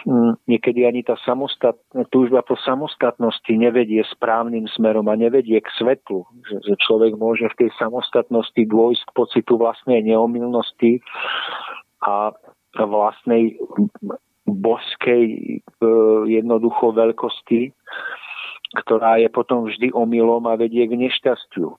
[0.08, 6.24] Hm, niekedy ani tá samostatná túžba po samostatnosti nevedie správnym smerom a nevedie k svetlu.
[6.48, 11.04] Že, že človek môže v tej samostatnosti dôjsť k pocitu vlastnej neomilnosti
[12.08, 12.32] a
[12.80, 13.60] vlastnej
[14.48, 15.60] boskej e,
[16.32, 17.76] jednoducho veľkosti,
[18.76, 21.74] ktorá je potom vždy omylom a vedie k nešťastiu.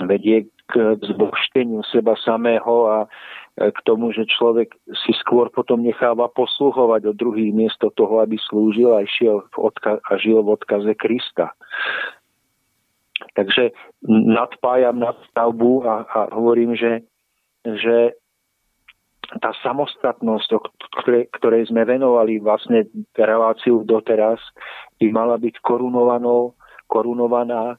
[0.00, 2.98] Vedie k zbošteniu seba samého a
[3.58, 4.72] k tomu, že človek
[5.04, 10.00] si skôr potom necháva posluhovať od druhých miesto toho, aby slúžil a, išiel v odka-
[10.00, 11.52] a žil v odkaze Krista.
[13.36, 13.76] Takže
[14.08, 17.04] nadpájam na stavbu a, a hovorím, že,
[17.66, 18.16] že
[19.38, 20.48] tá samostatnosť,
[20.98, 24.42] ktorej, ktorej sme venovali vlastne reláciu doteraz,
[24.98, 26.58] by mala byť korunovanou,
[26.90, 27.78] korunovaná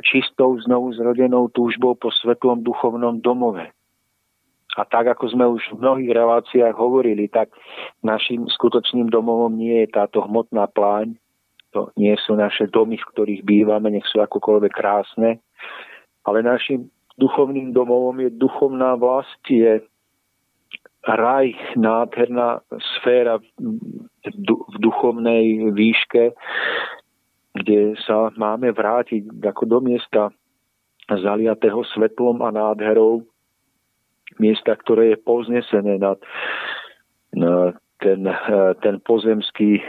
[0.00, 3.68] čistou znovu zrodenou túžbou po svetlom duchovnom domove.
[4.78, 7.52] A tak, ako sme už v mnohých reláciách hovorili, tak
[8.00, 11.18] našim skutočným domovom nie je táto hmotná pláň,
[11.74, 15.42] to nie sú naše domy, v ktorých bývame, nech sú akokoľvek krásne,
[16.24, 19.82] ale našim duchovným domovom je duchovná vlast, je
[21.06, 22.60] raj, nádherná
[22.98, 26.36] sféra v duchovnej výške,
[27.56, 30.30] kde sa máme vrátiť ako do miesta
[31.10, 33.26] zaliatého svetlom a nádherou,
[34.38, 36.20] miesta, ktoré je poznesené nad,
[37.34, 38.24] na ten,
[38.80, 39.84] ten pozemský eh,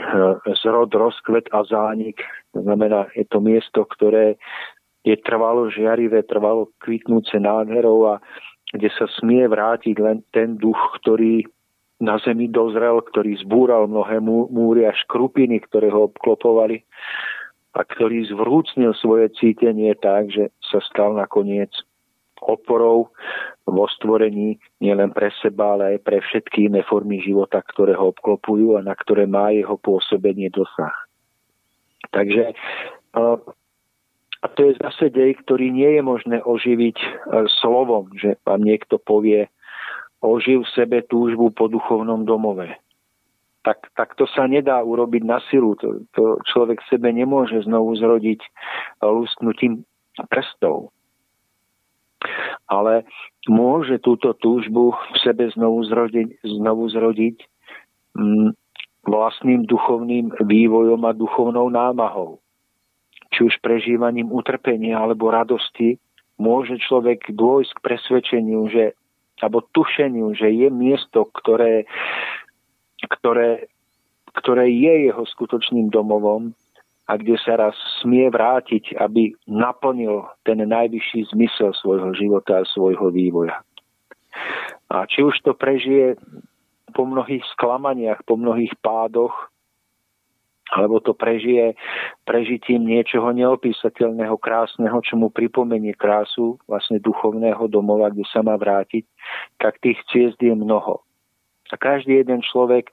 [0.61, 2.19] zrod, rozkvet a zánik.
[2.53, 4.35] To znamená, je to miesto, ktoré
[5.01, 8.21] je trvalo žiarivé, trvalo kvitnúce nádherou a
[8.71, 11.43] kde sa smie vrátiť len ten duch, ktorý
[12.01, 16.81] na zemi dozrel, ktorý zbúral mnohé múry a škrupiny, ktoré ho obklopovali
[17.77, 21.71] a ktorý zvrúcnil svoje cítenie tak, že sa stal nakoniec
[22.41, 23.13] oporou
[23.69, 28.75] vo stvorení nielen pre seba, ale aj pre všetky iné formy života, ktoré ho obklopujú
[28.75, 31.05] a na ktoré má jeho pôsobenie dosah.
[32.09, 32.57] Takže
[34.41, 37.07] a to je zase dej, ktorý nie je možné oživiť e,
[37.61, 39.47] slovom, že vám niekto povie,
[40.21, 42.73] oživ sebe túžbu po duchovnom domove.
[43.61, 45.77] Tak, tak to sa nedá urobiť na silu.
[45.81, 48.41] To, to človek sebe nemôže znovu zrodiť
[49.05, 49.85] lusknutím
[50.29, 50.89] prstov
[52.69, 53.03] ale
[53.49, 57.37] môže túto túžbu v sebe znovu zrodiť, znovu zrodiť
[59.03, 62.37] vlastným duchovným vývojom a duchovnou námahou.
[63.31, 65.97] Či už prežívaním utrpenia alebo radosti,
[66.41, 68.97] môže človek dôjsť k presvedčeniu, že,
[69.39, 71.85] alebo tušeniu, že je miesto, ktoré,
[73.07, 73.71] ktoré,
[74.35, 76.51] ktoré je jeho skutočným domovom
[77.07, 83.11] a kde sa raz smie vrátiť, aby naplnil ten najvyšší zmysel svojho života a svojho
[83.11, 83.59] vývoja.
[84.91, 86.15] A či už to prežije
[86.91, 89.51] po mnohých sklamaniach, po mnohých pádoch,
[90.71, 91.75] alebo to prežije
[92.23, 99.03] prežitím niečoho neopísateľného, krásneho, čo mu pripomenie krásu vlastne duchovného domova, kde sa má vrátiť,
[99.59, 101.03] tak tých ciest je mnoho.
[101.71, 102.87] A každý jeden človek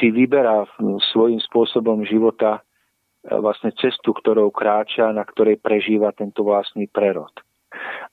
[0.00, 0.68] si vyberá
[1.12, 7.32] svojím spôsobom života e, vlastne cestu, ktorou kráča, na ktorej prežíva tento vlastný prerod.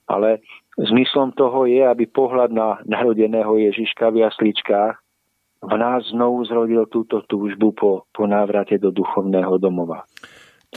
[0.08, 0.40] Ale
[0.80, 4.96] zmyslom toho je, aby pohľad na narodeného Ježiška v jasličkách
[5.60, 10.08] v nás znovu zrodil túto túžbu po, po návrate do duchovného domova.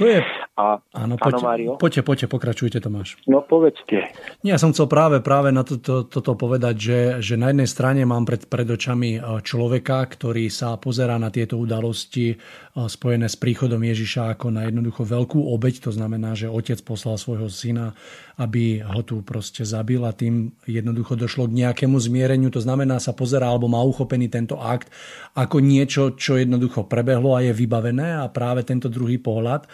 [0.00, 0.24] To je...
[0.52, 1.70] A, áno, poďte, Mário?
[1.80, 3.16] poďte, poďte, pokračujte Tomáš.
[3.24, 4.12] No povedzte.
[4.44, 8.04] Nie, ja som chcel práve, práve na toto, toto povedať, že, že na jednej strane
[8.04, 12.36] mám pred, pred očami e, človeka, ktorý sa pozerá na tieto udalosti e,
[12.76, 15.88] spojené s príchodom Ježiša ako na jednoducho veľkú obeď.
[15.88, 17.96] To znamená, že otec poslal svojho syna,
[18.36, 22.52] aby ho tu proste zabil a tým jednoducho došlo k nejakému zmiereniu.
[22.52, 24.92] To znamená, sa pozerá alebo má uchopený tento akt
[25.32, 29.64] ako niečo, čo jednoducho prebehlo a je vybavené a práve tento druhý pohľad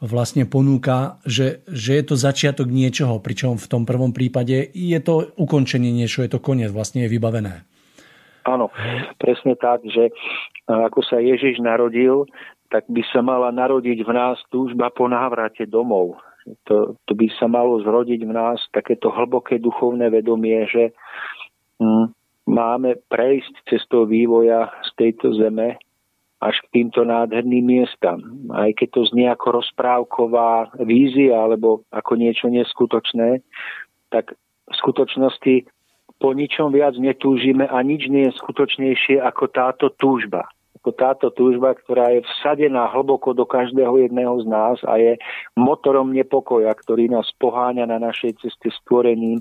[0.00, 5.32] vlastne ponúka, že, že je to začiatok niečoho, pričom v tom prvom prípade je to
[5.40, 7.64] ukončenie niečo, je to koniec, vlastne je vybavené.
[8.46, 8.70] Áno,
[9.18, 10.14] presne tak, že
[10.70, 12.30] ako sa Ježiš narodil,
[12.70, 16.18] tak by sa mala narodiť v nás túžba po návrate domov.
[16.70, 20.94] To, to by sa malo zrodiť v nás takéto hlboké duchovné vedomie, že
[21.82, 22.14] hm,
[22.46, 25.74] máme prejsť cestou vývoja z tejto zeme
[26.40, 28.20] až k týmto nádherným miestam.
[28.52, 33.40] Aj keď to znie ako rozprávková vízia alebo ako niečo neskutočné,
[34.12, 35.64] tak v skutočnosti
[36.16, 40.48] po ničom viac netúžime a nič nie je skutočnejšie ako táto túžba.
[40.80, 45.18] Ako táto túžba, ktorá je vsadená hlboko do každého jedného z nás a je
[45.56, 49.40] motorom nepokoja, ktorý nás poháňa na našej ceste stvorením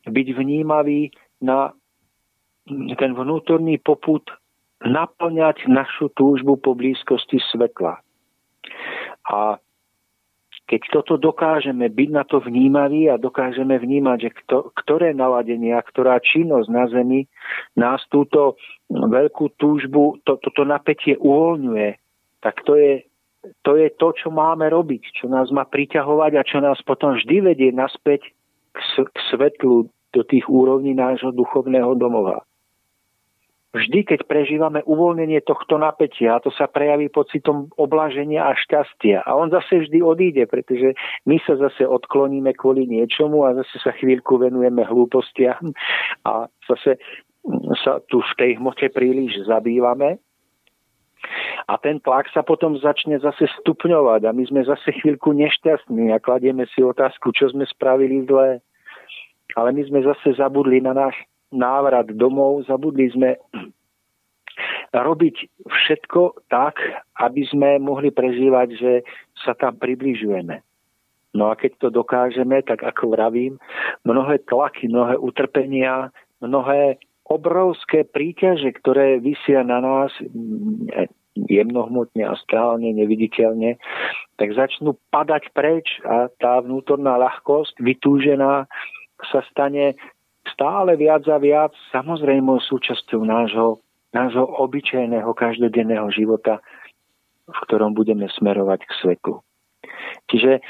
[0.03, 1.71] byť vnímavý na
[2.99, 4.23] ten vnútorný poput
[4.83, 8.03] naplňať našu túžbu po blízkosti svetla.
[9.31, 9.62] A
[10.63, 16.23] keď toto dokážeme byť na to vnímaví a dokážeme vnímať, že kto, ktoré naladenia, ktorá
[16.23, 17.27] činnosť na Zemi
[17.75, 18.55] nás túto
[18.87, 21.89] veľkú túžbu, to, toto napätie uvoľňuje,
[22.39, 23.03] tak to je,
[23.67, 27.43] to je to, čo máme robiť, čo nás má priťahovať a čo nás potom vždy
[27.43, 28.31] vedie naspäť
[28.71, 32.47] k, k svetlu do tých úrovní nášho duchovného domova
[33.73, 39.25] vždy, keď prežívame uvoľnenie tohto napätia, to sa prejaví pocitom oblaženia a šťastia.
[39.25, 40.93] A on zase vždy odíde, pretože
[41.25, 45.73] my sa zase odkloníme kvôli niečomu a zase sa chvíľku venujeme hlúpostiam
[46.23, 47.01] a zase
[47.83, 50.21] sa tu v tej hmote príliš zabývame.
[51.67, 56.19] A ten tlak sa potom začne zase stupňovať a my sme zase chvíľku nešťastní a
[56.19, 58.59] kladieme si otázku, čo sme spravili zle.
[59.55, 61.15] Ale my sme zase zabudli na náš
[61.53, 63.37] návrat domov, zabudli sme
[64.93, 66.77] robiť všetko tak,
[67.17, 68.93] aby sme mohli prežívať, že
[69.41, 70.61] sa tam približujeme.
[71.33, 73.57] No a keď to dokážeme, tak ako vravím,
[74.05, 76.13] mnohé tlaky, mnohé utrpenia,
[76.45, 80.13] mnohé obrovské príťaže, ktoré vysia na nás
[81.33, 83.81] jemnohmotne, astrálne, neviditeľne,
[84.37, 88.69] tak začnú padať preč a tá vnútorná ľahkosť, vytúžená,
[89.31, 89.95] sa stane
[90.51, 93.79] stále viac a viac samozrejmou súčasťou nášho,
[94.11, 96.59] nášho obyčajného každodenného života,
[97.47, 99.33] v ktorom budeme smerovať k svetu.
[100.31, 100.63] Čiže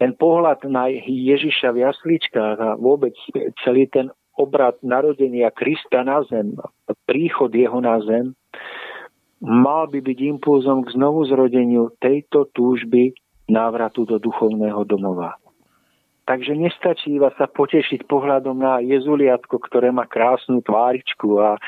[0.00, 3.12] ten pohľad na Ježiša v jasličkách a vôbec
[3.60, 4.08] celý ten
[4.38, 6.56] obrad narodenia Krista na zem,
[7.04, 8.32] príchod jeho na zem,
[9.44, 13.12] mal by byť impulzom k znovu zrodeniu tejto túžby
[13.52, 15.36] návratu do duchovného domova.
[16.30, 21.58] Takže nestačí iba sa potešiť pohľadom na jezuliatko, ktoré má krásnu tváričku a,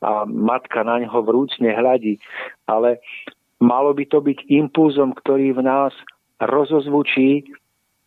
[0.00, 2.16] a matka na ňo vrúcne hľadí.
[2.64, 3.04] Ale
[3.60, 5.92] malo by to byť impulzom, ktorý v nás
[6.40, 7.44] rozozvučí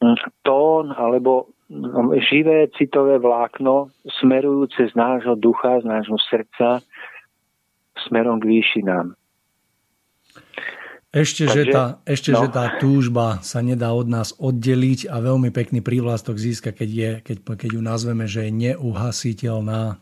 [0.02, 6.82] hm, tón alebo hm, živé citové vlákno smerujúce z nášho ducha, z nášho srdca
[8.10, 9.14] smerom k výšinám.
[11.10, 12.46] Ešte, Takže, že tá, ešte no.
[12.46, 17.12] že tá túžba sa nedá od nás oddeliť a veľmi pekný prívlastok získa, keď, je,
[17.26, 19.98] keď, keď ju nazveme, že je neuhasiteľná.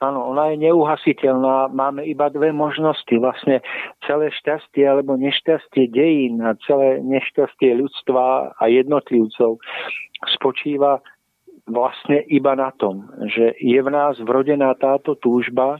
[0.00, 1.76] Áno, ona je neuhasiteľná.
[1.76, 3.12] Máme iba dve možnosti.
[3.20, 3.60] Vlastne
[4.08, 9.60] celé šťastie alebo nešťastie dejín a celé nešťastie ľudstva a jednotlivcov
[10.40, 11.04] spočíva
[11.68, 15.76] vlastne iba na tom, že je v nás vrodená táto túžba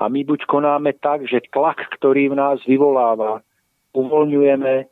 [0.00, 3.44] a my buď konáme tak, že tlak, ktorý v nás vyvoláva,
[3.92, 4.88] uvoľňujeme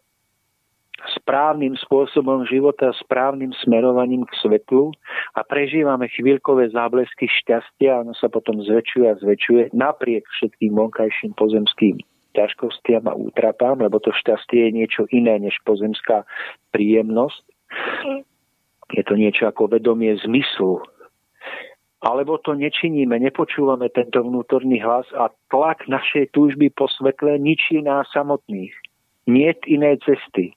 [1.17, 4.91] správnym spôsobom života, správnym smerovaním k svetlu
[5.39, 11.39] a prežívame chvíľkové záblesky šťastia a ono sa potom zväčšuje a zväčšuje napriek všetkým vonkajším
[11.39, 12.03] pozemským
[12.35, 16.23] ťažkostiam a útrapám, lebo to šťastie je niečo iné než pozemská
[16.71, 17.43] príjemnosť.
[18.95, 20.81] Je to niečo ako vedomie zmyslu.
[21.99, 28.07] Alebo to nečiníme, nepočúvame tento vnútorný hlas a tlak našej túžby po svetle ničí nás
[28.15, 28.71] samotných.
[29.27, 30.55] Nie inej cesty.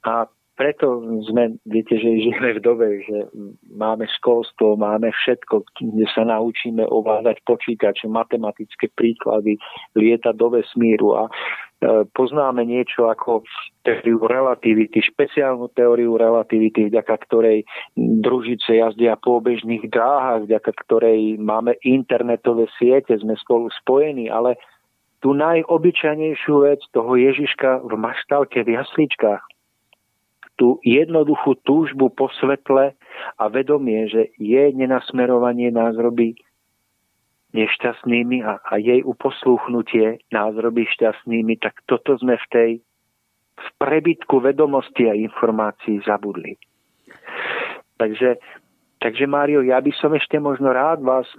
[0.00, 0.24] A
[0.54, 3.26] preto sme, viete, že žijeme v dobe, že
[3.74, 9.58] máme školstvo, máme všetko, kde sa naučíme ovládať počítače, matematické príklady,
[9.98, 11.30] lietať do vesmíru a e,
[12.14, 13.42] poznáme niečo ako
[13.82, 17.66] teóriu relativity, špeciálnu teóriu relativity, vďaka ktorej
[17.98, 24.54] družice jazdia po obežných dráhach, vďaka ktorej máme internetové siete, sme spolu spojení, ale
[25.18, 29.42] tú najobyčajnejšiu vec toho Ježiška v maštalke, v jasličkách,
[30.54, 32.94] tú jednoduchú túžbu po svetle
[33.38, 36.38] a vedomie, že jej nenasmerovanie nás robí
[37.54, 42.70] nešťastnými a, a jej uposlúchnutie nás robí šťastnými, tak toto sme v tej
[43.54, 46.58] v prebytku vedomosti a informácií zabudli.
[47.94, 48.42] Takže,
[48.98, 51.30] takže Mário, ja by som ešte možno rád vás,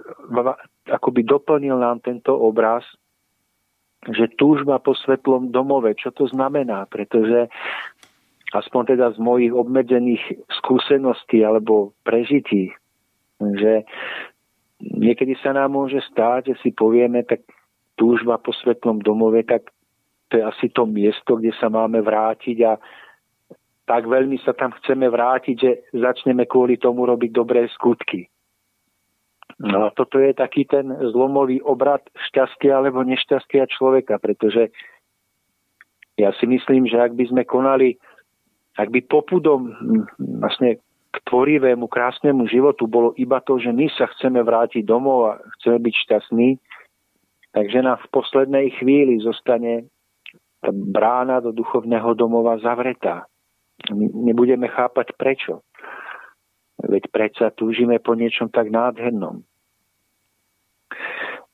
[0.88, 2.88] akoby doplnil nám tento obraz,
[4.08, 7.52] že túžba po svetlom domove, čo to znamená, pretože
[8.56, 10.22] aspoň teda z mojich obmedzených
[10.60, 12.72] skúseností alebo prežití,
[13.40, 13.84] že
[14.80, 17.44] niekedy sa nám môže stáť, že si povieme, tak
[17.96, 19.72] túžba po svetlom domove, tak
[20.28, 22.72] to je asi to miesto, kde sa máme vrátiť a
[23.86, 28.26] tak veľmi sa tam chceme vrátiť, že začneme kvôli tomu robiť dobré skutky.
[29.62, 34.68] No a toto je taký ten zlomový obrad šťastia alebo nešťastia človeka, pretože
[36.20, 37.96] ja si myslím, že ak by sme konali
[38.76, 39.72] ak by popudom
[40.20, 40.80] vlastne
[41.12, 45.80] k tvorivému, krásnemu životu bolo iba to, že my sa chceme vrátiť domov a chceme
[45.80, 46.48] byť šťastní,
[47.56, 49.88] takže nám v poslednej chvíli zostane
[50.72, 53.24] brána do duchovného domova zavretá.
[53.92, 55.64] My nebudeme chápať prečo.
[56.76, 59.40] Veď predsa túžime po niečom tak nádhernom.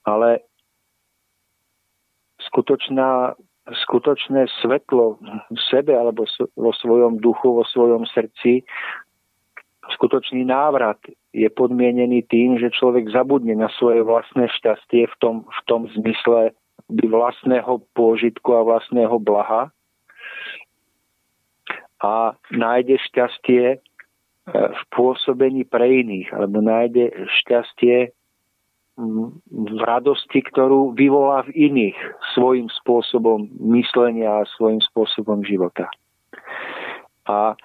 [0.03, 0.43] Ale
[2.51, 3.39] skutočná
[3.71, 6.27] skutočné svetlo v sebe alebo
[6.59, 8.67] vo svojom duchu, vo svojom srdci,
[9.91, 10.99] skutočný návrat
[11.33, 16.55] je podmienený tým, že človek zabudne na svoje vlastné šťastie v tom, v tom zmysle
[16.91, 19.73] vlastného pôžitku a vlastného blaha.
[22.03, 23.81] A nájde šťastie eh,
[24.51, 28.11] v pôsobení pre iných, alebo nájde šťastie
[28.97, 31.97] v radosti, ktorú vyvolá v iných
[32.37, 35.89] svojim spôsobom myslenia a svojim spôsobom života.
[37.25, 37.57] A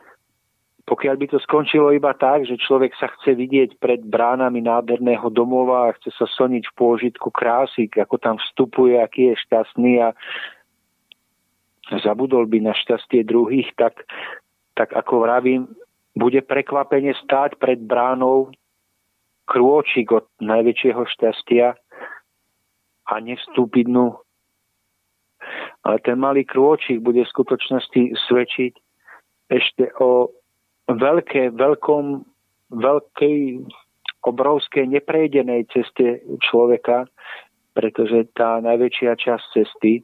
[0.88, 5.91] pokiaľ by to skončilo iba tak, že človek sa chce vidieť pred bránami nádherného domova
[5.91, 10.16] a chce sa soniť v pôžitku krásy, ako tam vstupuje, aký je šťastný a
[11.99, 14.08] zabudol by na šťastie druhých, tak,
[14.80, 15.68] tak ako vravím,
[16.16, 18.56] bude prekvapenie stáť pred bránou
[19.48, 21.74] krôčik od najväčšieho šťastia
[23.07, 24.19] a nevstúpiť dnu.
[25.88, 28.74] Ale ten malý krôčik bude v skutočnosti svedčiť
[29.48, 30.28] ešte o
[30.91, 32.28] veľké, veľkom,
[32.76, 33.64] veľkej,
[34.28, 37.07] obrovskej neprejdenej ceste človeka,
[37.72, 40.03] pretože tá najväčšia časť cesty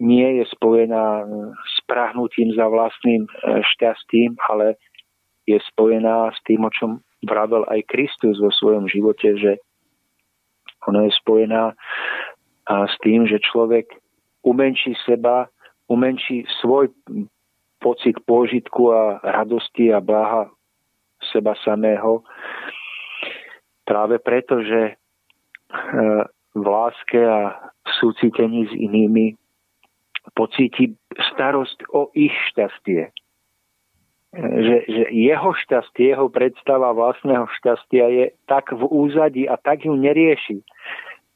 [0.00, 1.24] nie je spojená
[1.64, 3.30] s prahnutím za vlastným e,
[3.60, 4.80] šťastím, ale
[5.44, 9.60] je spojená s tým, o čom vravel aj Kristus vo svojom živote, že
[10.88, 11.76] ona je spojená
[12.68, 13.92] s tým, že človek
[14.46, 15.52] umenší seba,
[15.90, 16.88] umenší svoj
[17.80, 20.48] pocit pôžitku a radosti a bláha
[21.32, 22.24] seba samého.
[23.84, 24.94] Práve preto, že e,
[26.54, 29.34] v láske a v súcitení s inými
[30.36, 30.94] pocíti
[31.34, 33.10] starosť o ich šťastie
[34.36, 39.94] že, že jeho šťastie, jeho predstava vlastného šťastia je tak v úzadí a tak ju
[39.98, 40.62] nerieši,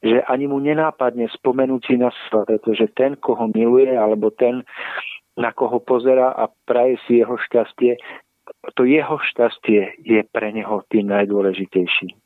[0.05, 4.63] že ani mu nenápadne spomenúť si na seba, pretože ten, koho miluje, alebo ten,
[5.35, 7.99] na koho pozera a praje si jeho šťastie,
[8.79, 12.24] to jeho šťastie je pre neho tým najdôležitejším.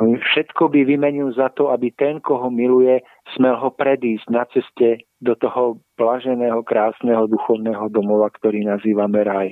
[0.00, 3.04] Všetko by vymenil za to, aby ten, koho miluje,
[3.36, 9.48] smel ho predísť na ceste do toho blaženého, krásneho duchovného domova, ktorý nazývame raj.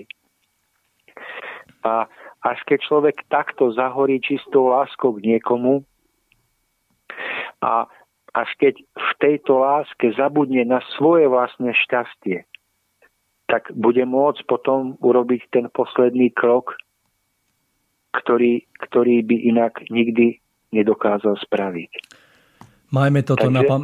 [1.85, 2.09] A
[2.41, 5.85] až keď človek takto zahorí čistou láskou k niekomu
[7.61, 7.91] a
[8.33, 12.47] až keď v tejto láske zabudne na svoje vlastné šťastie,
[13.49, 16.77] tak bude môcť potom urobiť ten posledný krok,
[18.19, 20.43] ktorý, ktorý by inak nikdy
[20.75, 21.93] nedokázal spraviť.
[22.91, 23.83] Majme toto Takže, na pam...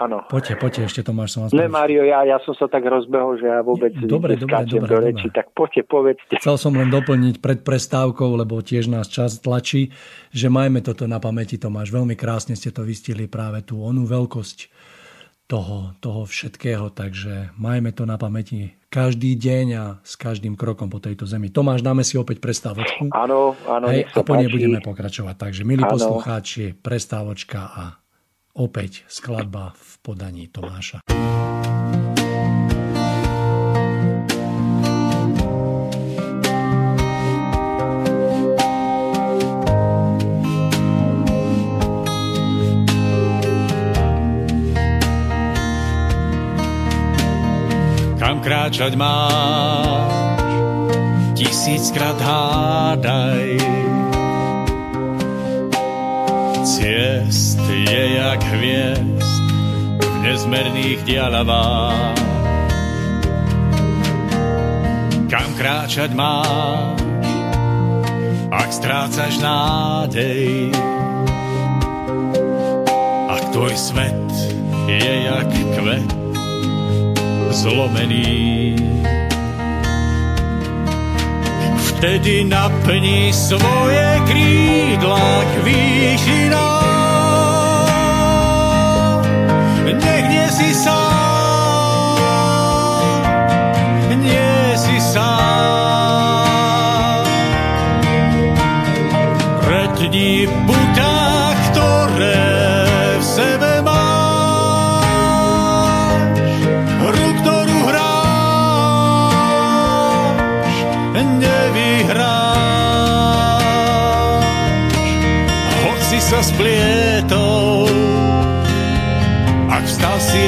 [0.00, 0.24] Áno.
[0.32, 3.36] Poďte, poďte, ešte to máš som vás Ne, Mário, ja, ja som sa tak rozbehol,
[3.36, 5.36] že ja vôbec dobre, dobre, dobre, do reči, dobre.
[5.36, 6.34] tak poďte, povedzte.
[6.40, 9.92] Chcel som len doplniť pred prestávkou, lebo tiež nás čas tlačí,
[10.32, 11.92] že majme toto na pamäti, Tomáš.
[11.92, 14.72] Veľmi krásne ste to vystili práve tú onú veľkosť
[15.50, 21.02] toho, toho všetkého, takže majme to na pamäti každý deň a s každým krokom po
[21.02, 21.50] tejto zemi.
[21.50, 23.10] Tomáš, dáme si opäť prestávočku.
[23.10, 23.86] Áno, áno.
[23.90, 25.34] Hej, a po nej budeme pokračovať.
[25.34, 25.98] Takže, milí áno.
[25.98, 27.84] poslucháči, prestávočka a
[28.54, 31.02] opäť skladba v podaní Tomáša.
[48.70, 50.14] Kráčať máš,
[51.34, 53.58] tisíckrát hádaj.
[56.62, 59.42] Ciest je jak hviezd
[59.98, 62.14] v nezmerných dialavách.
[65.26, 67.02] Kam kráčať máš,
[68.54, 70.70] ak strácaš nádej.
[73.34, 74.30] Ak tvoj svet
[74.86, 76.19] je jak kvet,
[77.60, 78.76] zlomený.
[81.76, 86.80] Vtedy naplní svoje krídla k výšinám.
[90.00, 91.09] Nech si sám,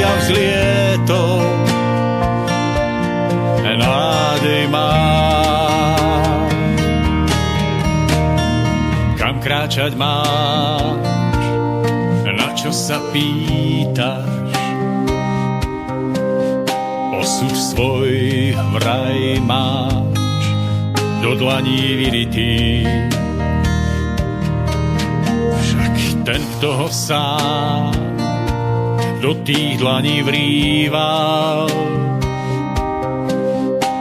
[0.03, 1.43] a vzlietol,
[3.63, 4.95] nádej má.
[9.17, 11.03] Kam kráčať máš,
[12.27, 14.51] na čo sa pýtaš,
[17.23, 18.13] osud svoj
[18.75, 20.43] vraj máš,
[21.23, 22.83] do dlaní vyritý
[26.23, 28.02] ten, kto ho sám
[29.23, 31.71] do tých dlaní vrýval.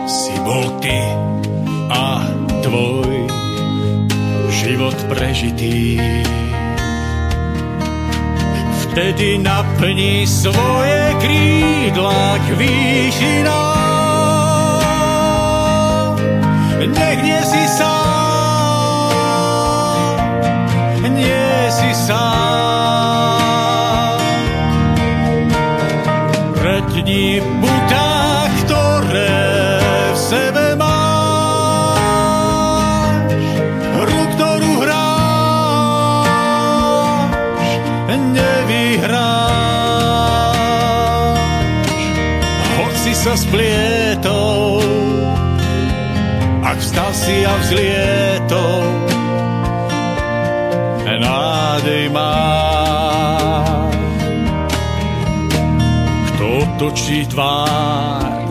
[0.10, 0.98] Si bol ty
[1.94, 2.26] a
[2.66, 3.30] tvoj
[4.50, 6.02] život prežitý.
[8.82, 13.62] Vtedy naplní svoje krídla k výšinám.
[16.82, 17.94] Nech nie si sám,
[21.14, 22.51] nie si sám.
[47.72, 48.84] Vzlietol,
[51.08, 52.36] nádej má.
[56.28, 58.44] Kto točí tvár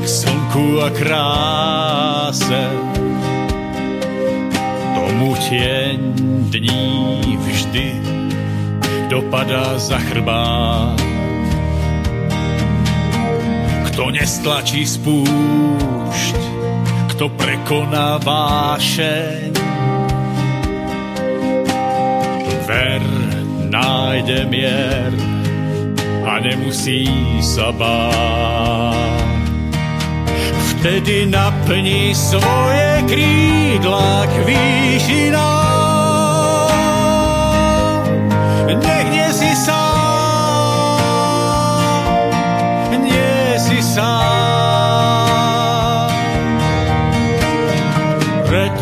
[0.00, 2.64] k slnku a kráse,
[4.96, 6.00] tomu tieň
[6.56, 8.00] dní vždy
[9.12, 10.96] dopadá za chrbát.
[13.92, 16.45] Kto nestlačí spúšť,
[17.16, 19.48] kto prekoná vášeň,
[22.68, 23.02] ver,
[23.72, 25.16] nájde mier
[26.28, 27.08] a nemusí
[27.40, 29.32] sa báť.
[30.76, 35.65] Vtedy naplní svoje krídla k výšinám.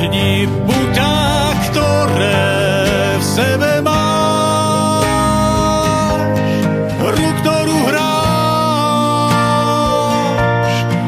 [0.04, 5.08] Stretni putá, ktoré v sebe máš.
[7.00, 8.04] Hru, ktorú hráš,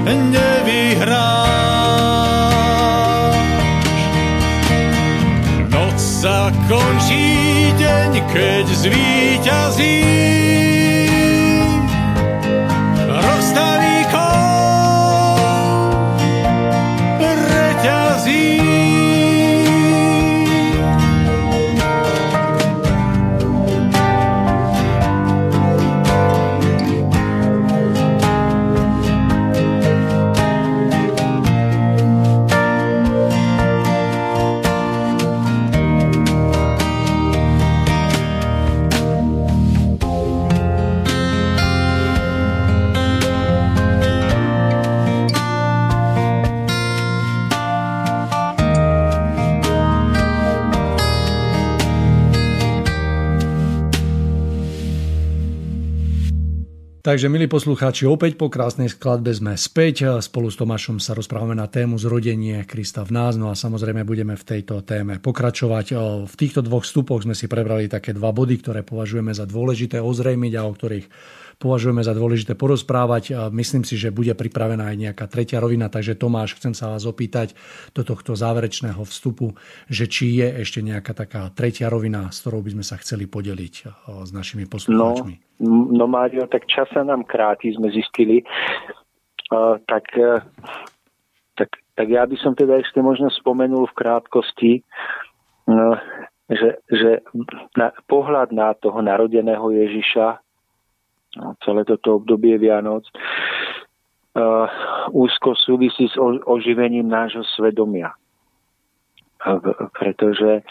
[0.08, 1.36] nevyhráš.
[5.68, 10.15] Noc sa končí deň, keď zvíťazíš.
[57.06, 60.18] Takže, milí poslucháči, opäť po krásnej skladbe sme späť.
[60.18, 64.34] Spolu s Tomášom sa rozprávame na tému zrodenie Krista v nás, no a samozrejme budeme
[64.34, 65.94] v tejto téme pokračovať.
[66.26, 70.52] V týchto dvoch vstupoch sme si prebrali také dva body, ktoré považujeme za dôležité ozrejmiť
[70.58, 71.06] a o ktorých
[71.56, 73.50] považujeme za dôležité porozprávať.
[73.52, 77.56] Myslím si, že bude pripravená aj nejaká tretia rovina, takže Tomáš, chcem sa vás opýtať
[77.96, 79.56] do tohto záverečného vstupu,
[79.88, 83.74] že či je ešte nejaká taká tretia rovina, s ktorou by sme sa chceli podeliť
[84.24, 85.64] s našimi poslucháčmi.
[85.64, 88.44] No, no Mário, tak čas sa nám kráti, sme zistili.
[89.46, 90.42] Uh, tak, uh,
[91.54, 94.72] tak, tak ja by som teda ešte možno spomenul v krátkosti,
[95.70, 95.96] uh,
[96.50, 97.22] že, že
[97.78, 100.45] na, pohľad na toho narodeného Ježiša
[101.36, 103.04] no, celé toto obdobie Vianoc,
[104.36, 104.68] uh,
[105.12, 108.12] úzko súvisí s oživením nášho svedomia.
[109.44, 109.60] Uh,
[109.96, 110.62] pretože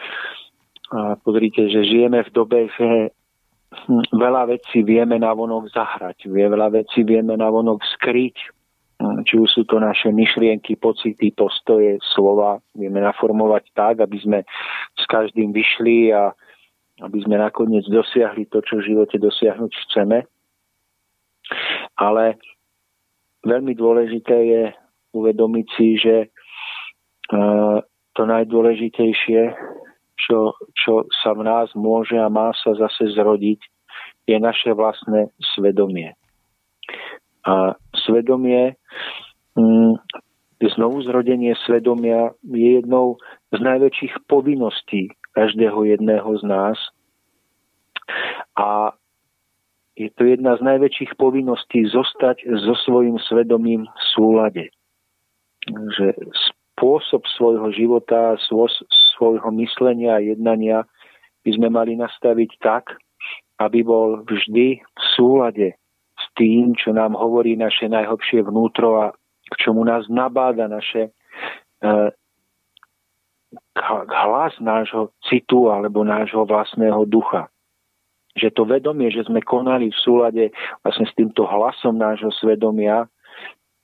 [0.94, 3.10] uh, pozrite, že žijeme v dobe, že
[3.90, 8.38] hm, veľa vecí vieme na vonok zahrať, veľa vecí vieme na vonok skryť,
[9.02, 14.40] hm, či už sú to naše myšlienky, pocity, postoje, slova, vieme naformovať tak, aby sme
[14.98, 16.34] s každým vyšli a
[17.04, 20.24] aby sme nakoniec dosiahli to, čo v živote dosiahnuť chceme.
[21.96, 22.40] Ale
[23.46, 24.64] veľmi dôležité je
[25.16, 26.28] uvedomiť si, že e,
[28.16, 29.42] to najdôležitejšie,
[30.16, 33.60] čo, čo sa v nás môže a má sa zase zrodiť,
[34.26, 36.18] je naše vlastné svedomie.
[37.46, 38.74] A svedomie,
[39.54, 39.94] mm,
[40.74, 43.22] znovu zrodenie svedomia je jednou
[43.54, 46.78] z najväčších povinností každého jedného z nás.
[48.58, 48.98] A
[49.96, 54.64] je to jedna z najväčších povinností zostať so svojím svedomím v súlade.
[55.72, 56.12] Že
[56.76, 58.36] spôsob svojho života,
[59.16, 60.84] svojho myslenia a jednania
[61.48, 63.00] by sme mali nastaviť tak,
[63.64, 65.80] aby bol vždy v súlade
[66.20, 69.06] s tým, čo nám hovorí naše najhlbšie vnútro a
[69.48, 71.16] k čomu nás nabáda naše
[71.80, 72.10] eh,
[74.12, 77.48] hlas nášho citu alebo nášho vlastného ducha
[78.36, 80.46] že to vedomie, že sme konali v súlade
[80.84, 83.08] vlastne s týmto hlasom nášho svedomia,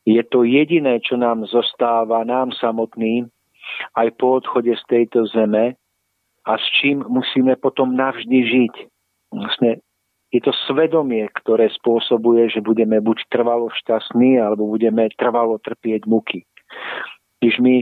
[0.04, 3.30] je to jediné, čo nám zostáva, nám samotným,
[3.96, 5.78] aj po odchode z tejto zeme
[6.44, 8.74] a s čím musíme potom navždy žiť.
[9.32, 9.80] Vlastne
[10.32, 16.48] je to svedomie, ktoré spôsobuje, že budeme buď trvalo šťastní, alebo budeme trvalo trpieť muky.
[17.44, 17.76] Když my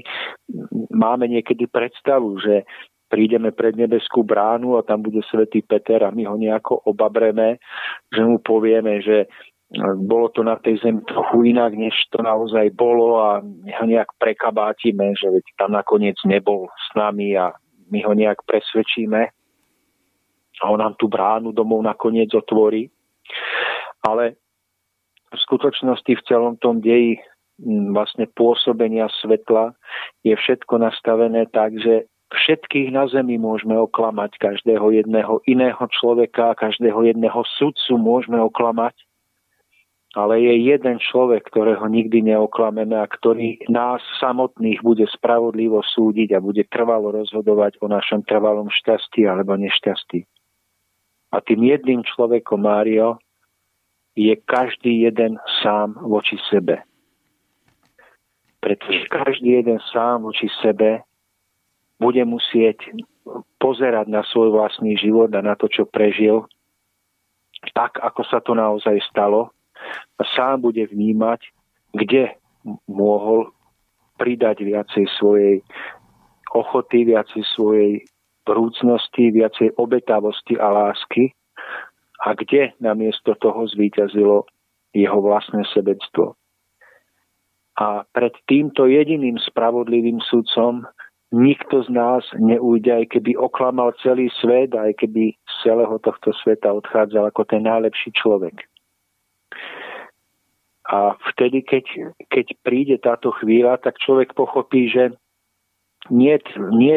[0.89, 2.65] máme niekedy predstavu, že
[3.09, 7.57] prídeme pred nebeskú bránu a tam bude svätý Peter a my ho nejako obabreme,
[8.13, 9.25] že mu povieme, že
[9.97, 14.17] bolo to na tej zemi trochu inak, než to naozaj bolo a my ho nejak
[14.17, 15.29] prekabátime, že
[15.61, 17.53] tam nakoniec nebol s nami a
[17.89, 19.21] my ho nejak presvedčíme
[20.59, 22.89] a on nám tú bránu domov nakoniec otvorí.
[24.01, 24.41] Ale
[25.29, 27.21] v skutočnosti v celom tom deji
[27.93, 29.75] vlastne pôsobenia svetla
[30.23, 37.01] je všetko nastavené tak, že všetkých na zemi môžeme oklamať, každého jedného iného človeka, každého
[37.09, 38.93] jedného sudcu môžeme oklamať,
[40.17, 46.41] ale je jeden človek, ktorého nikdy neoklameme a ktorý nás samotných bude spravodlivo súdiť a
[46.41, 50.25] bude trvalo rozhodovať o našom trvalom šťastí alebo nešťastí.
[51.29, 53.21] A tým jedným človekom, Mário,
[54.17, 56.81] je každý jeden sám voči sebe.
[58.59, 61.05] Pretože každý jeden sám voči sebe
[61.99, 62.79] bude musieť
[63.59, 66.47] pozerať na svoj vlastný život a na to, čo prežil,
[67.75, 69.51] tak, ako sa to naozaj stalo
[70.15, 71.43] a sám bude vnímať,
[71.91, 72.39] kde
[72.87, 73.51] mohol
[74.19, 75.63] pridať viacej svojej
[76.51, 78.03] ochoty, viacej svojej
[78.43, 81.31] vrúcnosti, viacej obetavosti a lásky
[82.19, 84.43] a kde namiesto toho zvíťazilo
[84.91, 86.35] jeho vlastné sebectvo.
[87.79, 90.83] A pred týmto jediným spravodlivým sudcom
[91.29, 96.73] nikto z nás neújde, aj keby oklamal celý svet, aj keby z celého tohto sveta
[96.73, 98.65] odchádzal ako ten najlepší človek.
[100.89, 101.85] A vtedy, keď,
[102.33, 105.13] keď príde táto chvíľa, tak človek pochopí, že
[106.09, 106.33] nie,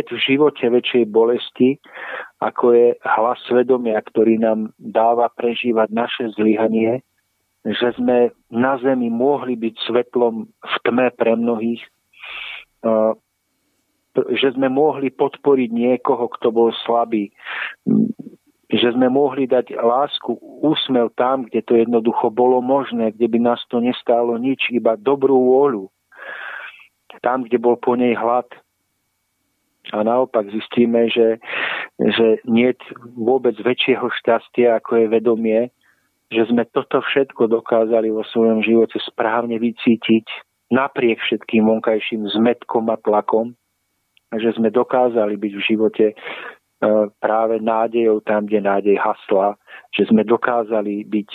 [0.09, 1.77] v živote väčšej bolesti,
[2.41, 7.05] ako je hlas svedomia, ktorý nám dáva prežívať naše zlyhanie,
[7.69, 11.83] že sme na zemi mohli byť svetlom v tme pre mnohých,
[14.13, 17.33] že sme mohli podporiť niekoho, kto bol slabý,
[18.73, 20.33] že sme mohli dať lásku,
[20.65, 25.37] úsmev tam, kde to jednoducho bolo možné, kde by nás to nestálo nič, iba dobrú
[25.37, 25.93] vôľu.
[27.21, 28.49] Tam, kde bol po nej hlad.
[29.93, 31.37] A naopak zistíme, že,
[32.01, 32.73] že nie
[33.13, 35.61] vôbec väčšieho šťastia, ako je vedomie,
[36.33, 40.25] že sme toto všetko dokázali vo svojom živote správne vycítiť
[40.73, 43.53] napriek všetkým vonkajším zmetkom a tlakom,
[44.41, 46.07] že sme dokázali byť v živote
[46.83, 46.89] E,
[47.23, 49.55] práve nádejou tam, kde nádej hasla,
[49.95, 51.31] že sme dokázali byť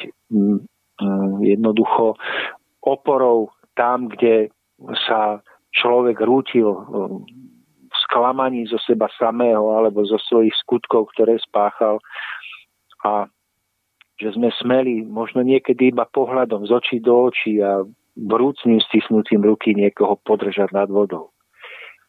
[1.40, 2.20] jednoducho
[2.84, 3.48] oporou
[3.80, 4.52] tam, kde
[5.08, 5.40] sa
[5.72, 6.80] človek rútil e,
[7.88, 12.04] v sklamaní zo seba samého alebo zo svojich skutkov, ktoré spáchal
[13.08, 13.32] a
[14.20, 17.88] že sme smeli možno niekedy iba pohľadom z očí do očí a
[18.20, 21.32] vrúcným stisnutím ruky niekoho podržať nad vodou.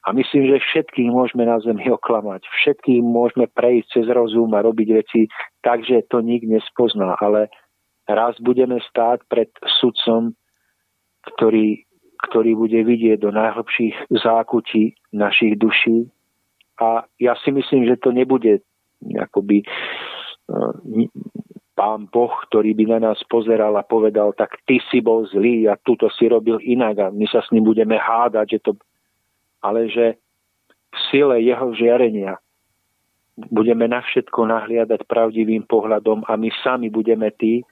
[0.06, 2.46] A myslím, že všetkých môžeme na zemi oklamať.
[2.62, 5.26] Všetkým môžeme prejsť cez rozum a robiť veci
[5.60, 7.18] tak, že to nik nespozná.
[7.18, 7.50] Ale
[8.06, 9.50] raz budeme stáť pred
[9.82, 10.38] sudcom,
[11.34, 11.84] ktorý,
[12.30, 16.08] ktorý bude vidieť do najhlbších zákutí našich duší.
[16.78, 18.62] A ja si myslím, že to nebude
[19.02, 19.66] akoby e,
[21.78, 25.78] pán Boh, ktorý by na nás pozeral a povedal, tak ty si bol zlý a
[25.78, 28.72] túto si robil inak a my sa s ním budeme hádať, že to
[29.62, 30.18] ale že
[30.88, 32.40] v sile jeho žiarenia
[33.38, 37.62] budeme na všetko nahliadať pravdivým pohľadom a my sami budeme tí,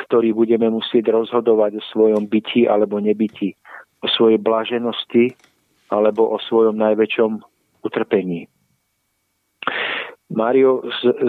[0.00, 3.52] ktorí budeme musieť rozhodovať o svojom byti alebo nebyti,
[4.00, 5.36] o svojej blaženosti
[5.92, 7.30] alebo o svojom najväčšom
[7.84, 8.48] utrpení.
[10.32, 10.80] Mario,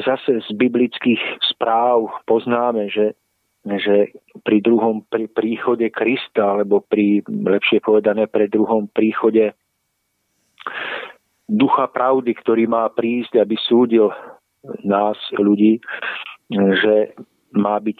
[0.07, 1.19] zase z biblických
[1.51, 3.19] správ poznáme, že,
[3.67, 4.15] že
[4.47, 9.51] pri druhom pri príchode Krista, alebo pri, lepšie povedané, pri druhom príchode
[11.49, 14.09] ducha pravdy, ktorý má prísť, aby súdil
[14.83, 15.83] nás, ľudí,
[16.51, 17.13] že
[17.53, 17.99] má byť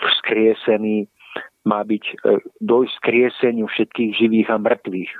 [0.00, 1.06] vzkriesený,
[1.62, 2.14] má byť e,
[2.58, 5.12] dojsť skrieseniu všetkých živých a mŕtvych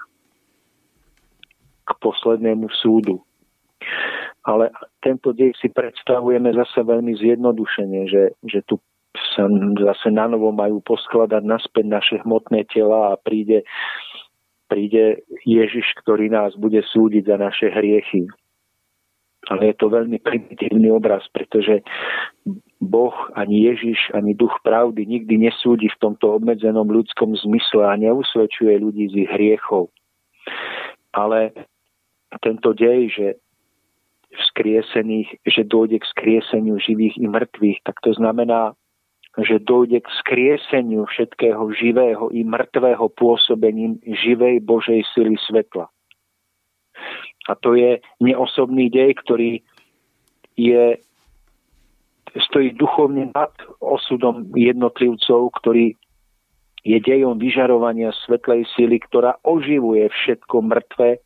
[1.83, 3.23] k poslednému súdu.
[4.43, 8.83] Ale tento dej si predstavujeme zase veľmi zjednodušene, že, že tu
[9.35, 9.47] sa
[9.79, 13.63] zase na novo majú poskladať naspäť naše hmotné tela a príde
[14.73, 18.25] príde Ježiš, ktorý nás bude súdiť za naše hriechy.
[19.53, 21.85] Ale je to veľmi primitívny obraz, pretože
[22.81, 28.81] Boh, ani Ježiš, ani Duch pravdy nikdy nesúdi v tomto obmedzenom ľudskom zmysle a neusvedčuje
[28.81, 29.93] ľudí z ich hriechov.
[31.13, 31.53] Ale
[32.41, 33.27] tento dej, že
[34.33, 38.73] vzkriesených, že dôjde k skrieseniu živých i mŕtvych, tak to znamená
[39.41, 45.89] že dojde k skrieseniu všetkého živého i mŕtvého pôsobením živej Božej sily svetla.
[47.49, 49.65] A to je neosobný dej, ktorý
[50.55, 51.01] je,
[52.53, 53.51] stojí duchovne nad
[53.81, 55.97] osudom jednotlivcov, ktorý
[56.85, 61.23] je dejom vyžarovania svetlej sily, ktorá oživuje všetko mŕtve,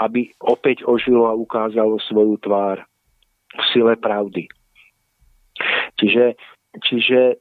[0.00, 2.82] aby opäť ožilo a ukázalo svoju tvár
[3.54, 4.50] v sile pravdy.
[5.98, 6.34] Čiže
[6.82, 7.38] Čiže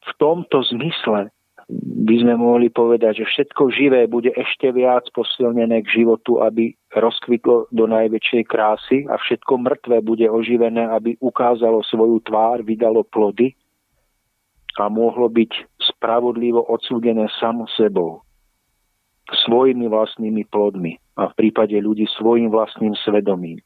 [0.00, 1.34] v tomto zmysle
[1.70, 7.70] by sme mohli povedať, že všetko živé bude ešte viac posilnené k životu, aby rozkvitlo
[7.70, 13.54] do najväčšej krásy a všetko mŕtve bude oživené, aby ukázalo svoju tvár, vydalo plody
[14.82, 18.26] a mohlo byť spravodlivo odsúdené samo sebou,
[19.46, 23.62] svojimi vlastnými plodmi a v prípade ľudí svojim vlastným svedomím.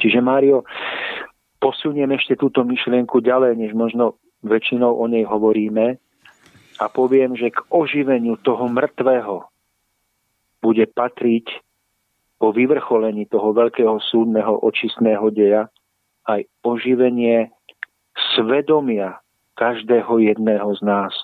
[0.00, 0.64] Čiže Mário,
[1.64, 5.96] posuniem ešte túto myšlienku ďalej, než možno väčšinou o nej hovoríme
[6.76, 9.48] a poviem, že k oživeniu toho mŕtvého
[10.60, 11.64] bude patriť
[12.36, 15.72] po vyvrcholení toho veľkého súdneho očistného deja
[16.28, 17.48] aj oživenie
[18.36, 19.24] svedomia
[19.56, 21.14] každého jedného z nás.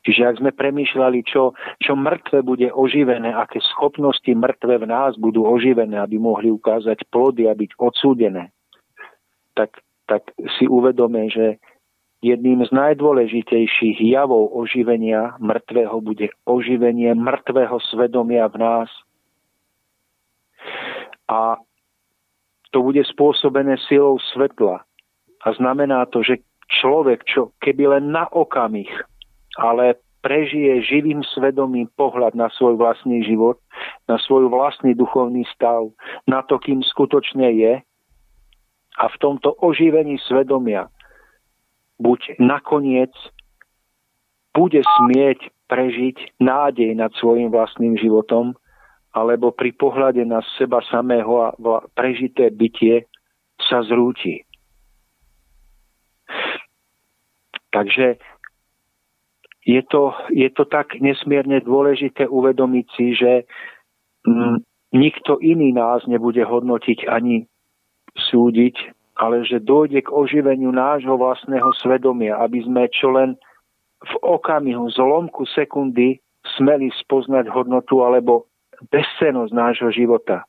[0.00, 5.46] Čiže ak sme premýšľali, čo, čo mŕtve bude oživené, aké schopnosti mŕtve v nás budú
[5.46, 8.50] oživené, aby mohli ukázať plody a byť odsúdené,
[9.60, 10.22] tak, tak
[10.56, 11.60] si uvedome, že
[12.24, 18.90] jedným z najdôležitejších javov oživenia mŕtvého bude oživenie mŕtvého svedomia v nás.
[21.28, 21.60] A
[22.72, 24.80] to bude spôsobené silou svetla.
[25.44, 26.40] A znamená to, že
[26.80, 28.88] človek, čo keby len na okamih
[29.58, 33.56] ale prežije živým svedomím pohľad na svoj vlastný život,
[34.06, 35.88] na svoj vlastný duchovný stav,
[36.28, 37.74] na to, kým skutočne je.
[38.98, 40.90] A v tomto oživení svedomia
[42.00, 43.12] buď nakoniec
[44.50, 45.38] bude smieť
[45.70, 48.58] prežiť nádej nad svojim vlastným životom,
[49.14, 51.54] alebo pri pohľade na seba samého a
[51.94, 53.06] prežité bytie
[53.62, 54.42] sa zrúti.
[57.70, 58.18] Takže
[59.62, 63.32] je to, je to tak nesmierne dôležité uvedomiť si, že
[64.26, 64.66] mm,
[64.98, 67.46] nikto iný nás nebude hodnotiť ani
[68.16, 68.76] súdiť,
[69.20, 73.36] ale že dojde k oživeniu nášho vlastného svedomia, aby sme čo len
[74.00, 76.18] v okamihu, zlomku sekundy
[76.56, 78.48] smeli spoznať hodnotu alebo
[78.88, 80.48] bezcenosť nášho života.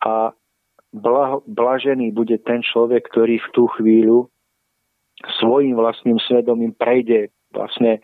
[0.00, 0.32] A
[0.96, 4.32] blaho, blažený bude ten človek, ktorý v tú chvíľu
[5.36, 8.00] svojim vlastným svedomím prejde vlastne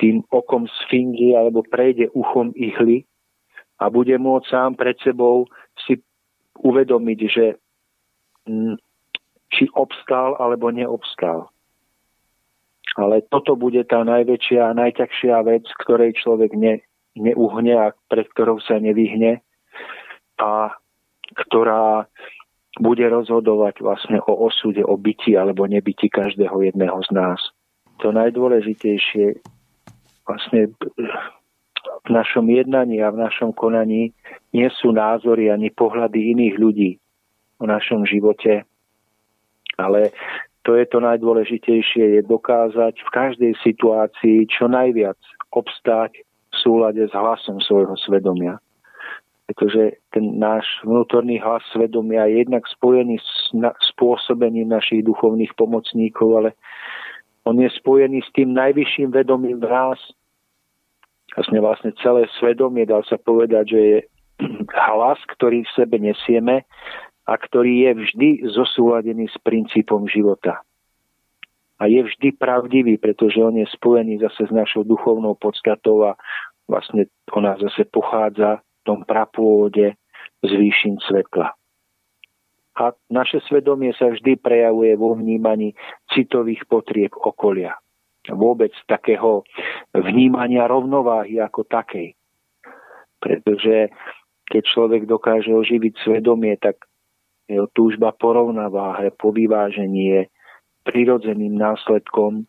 [0.00, 3.04] tým okom sfingy alebo prejde uchom ihly
[3.80, 5.44] a bude môcť sám pred sebou
[5.84, 6.00] si
[6.60, 7.46] uvedomiť, že
[9.54, 11.48] či obstál alebo neobstál.
[12.94, 16.78] Ale toto bude tá najväčšia a najťažšia vec, ktorej človek ne,
[17.18, 19.42] neuhne a pred ktorou sa nevyhne
[20.38, 20.70] a
[21.34, 22.06] ktorá
[22.78, 27.40] bude rozhodovať vlastne o osude, o byti alebo nebyti každého jedného z nás
[27.98, 29.38] to najdôležitejšie
[30.28, 30.72] vlastne
[32.04, 34.12] v našom jednaní a v našom konaní
[34.52, 36.90] nie sú názory ani pohľady iných ľudí
[37.58, 38.68] o našom živote,
[39.80, 40.12] ale
[40.64, 45.16] to je to najdôležitejšie, je dokázať v každej situácii čo najviac
[45.52, 48.56] obstáť v súlade s hlasom svojho svedomia.
[49.44, 53.52] Pretože ten náš vnútorný hlas svedomia je jednak spojený s
[53.92, 56.50] spôsobením našich duchovných pomocníkov, ale
[57.44, 60.00] on je spojený s tým najvyšším vedomím v nás.
[61.34, 63.98] Vlastne, vlastne celé svedomie, dal sa povedať, že je
[64.90, 66.66] hlas, ktorý v sebe nesieme
[67.24, 70.62] a ktorý je vždy zosúladený s princípom života.
[71.82, 76.14] A je vždy pravdivý, pretože on je spojený zase s našou duchovnou podstatou a
[76.70, 79.98] vlastne ona zase pochádza v tom prapôvode
[80.44, 81.50] z výšin svetla
[82.74, 85.78] a naše svedomie sa vždy prejavuje vo vnímaní
[86.10, 87.78] citových potrieb okolia.
[88.32, 89.44] Vôbec takého
[89.92, 92.16] vnímania rovnováhy ako takej.
[93.20, 93.92] Pretože
[94.48, 96.80] keď človek dokáže oživiť svedomie, tak
[97.48, 100.22] jeho túžba po rovnováhe, po vyvážení je
[100.84, 102.48] prirodzeným následkom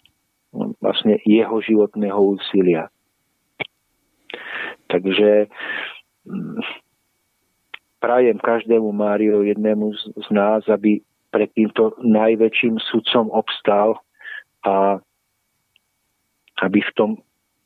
[0.79, 2.87] vlastne jeho životného úsilia.
[4.87, 5.51] Takže
[7.99, 13.99] prajem každému Mário, jednému z nás, aby pred týmto najväčším sudcom obstal
[14.63, 15.03] a
[16.61, 17.11] aby v tom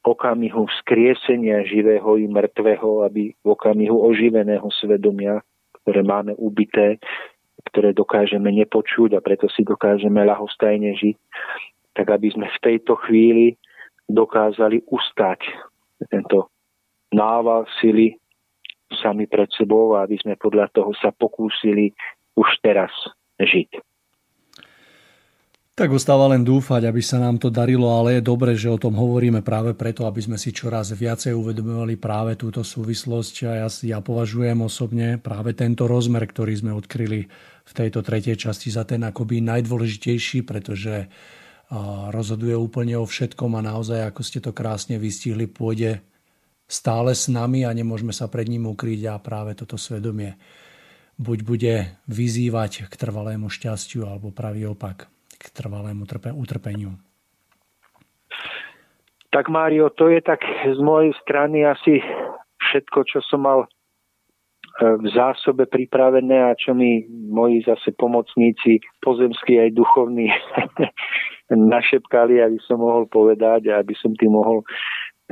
[0.06, 5.44] okamihu vzkriesenia živého i mŕtvého, aby v okamihu oživeného svedomia,
[5.84, 6.98] ktoré máme ubité,
[7.70, 11.18] ktoré dokážeme nepočuť a preto si dokážeme ľahostajne žiť,
[11.94, 13.60] tak aby sme v tejto chvíli
[14.07, 15.44] dokázali ustať
[16.07, 16.48] tento
[17.11, 18.16] nával sily
[19.03, 21.94] sami pred sebou a aby sme podľa toho sa pokúsili
[22.34, 22.90] už teraz
[23.38, 23.89] žiť.
[25.80, 28.99] Tak ostáva len dúfať, aby sa nám to darilo, ale je dobre, že o tom
[28.99, 33.47] hovoríme práve preto, aby sme si čoraz viacej uvedomovali práve túto súvislosť.
[33.47, 37.31] A ja, ja považujem osobne práve tento rozmer, ktorý sme odkryli
[37.64, 41.07] v tejto tretej časti za ten akoby najdôležitejší, pretože
[42.11, 46.03] rozhoduje úplne o všetkom a naozaj, ako ste to krásne vystihli, pôjde
[46.68, 50.35] stále s nami a nemôžeme sa pred ním ukryť a práve toto svedomie
[51.15, 51.76] buď bude
[52.11, 55.07] vyzývať k trvalému šťastiu alebo pravý opak
[55.40, 56.03] k trvalému
[56.36, 56.94] utrpeniu.
[59.30, 62.02] Tak Mário, to je tak z mojej strany asi
[62.60, 63.68] všetko, čo som mal e,
[64.99, 70.34] v zásobe pripravené a čo mi moji zase pomocníci, pozemskí aj duchovní,
[71.49, 74.61] našepkali, aby som mohol povedať a aby som tým mohol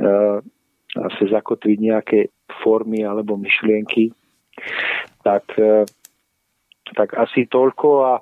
[0.02, 0.42] uh,
[0.90, 2.18] zase zakotviť nejaké
[2.64, 4.10] formy alebo myšlienky,
[5.22, 5.86] tak, e,
[6.96, 8.12] tak asi toľko a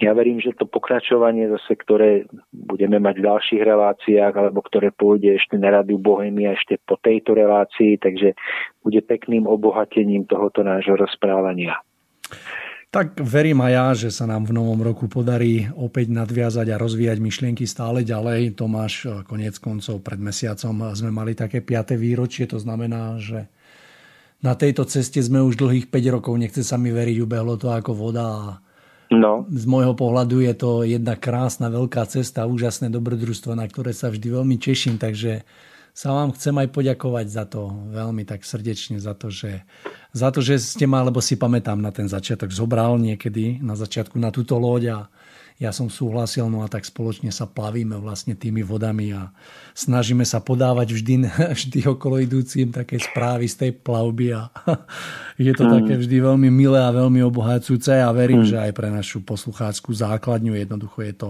[0.00, 5.36] ja verím, že to pokračovanie zase, ktoré budeme mať v ďalších reláciách, alebo ktoré pôjde
[5.36, 8.32] ešte na Radu Bohemia ešte po tejto relácii, takže
[8.80, 11.76] bude pekným obohatením tohoto nášho rozprávania.
[12.90, 17.22] Tak verím aj ja, že sa nám v novom roku podarí opäť nadviazať a rozvíjať
[17.22, 18.58] myšlienky stále ďalej.
[18.58, 21.94] Tomáš, konec koncov pred mesiacom sme mali také 5.
[21.94, 23.46] výročie, to znamená, že
[24.42, 27.94] na tejto ceste sme už dlhých 5 rokov, nechce sa mi veriť, ubehlo to ako
[27.94, 28.42] voda a
[29.10, 29.42] No.
[29.50, 34.38] Z môjho pohľadu je to jedna krásna veľká cesta, úžasné dobrodružstvo, na ktoré sa vždy
[34.38, 35.42] veľmi teším, takže
[35.90, 39.66] sa vám chcem aj poďakovať za to veľmi tak srdečne, za to, že,
[40.14, 44.14] za to, že ste ma, lebo si pamätám na ten začiatok, zobral niekedy na začiatku
[44.14, 44.98] na túto loď a
[45.60, 49.28] ja som súhlasil, no a tak spoločne sa plavíme vlastne tými vodami a
[49.76, 51.14] snažíme sa podávať vždy,
[51.60, 54.48] vždy okolo idúcim také správy z tej plavby a
[55.36, 55.72] je to mm.
[55.76, 58.48] také vždy veľmi milé a veľmi obohacujúce a verím, mm.
[58.48, 61.28] že aj pre našu poslucháckú základňu jednoducho je to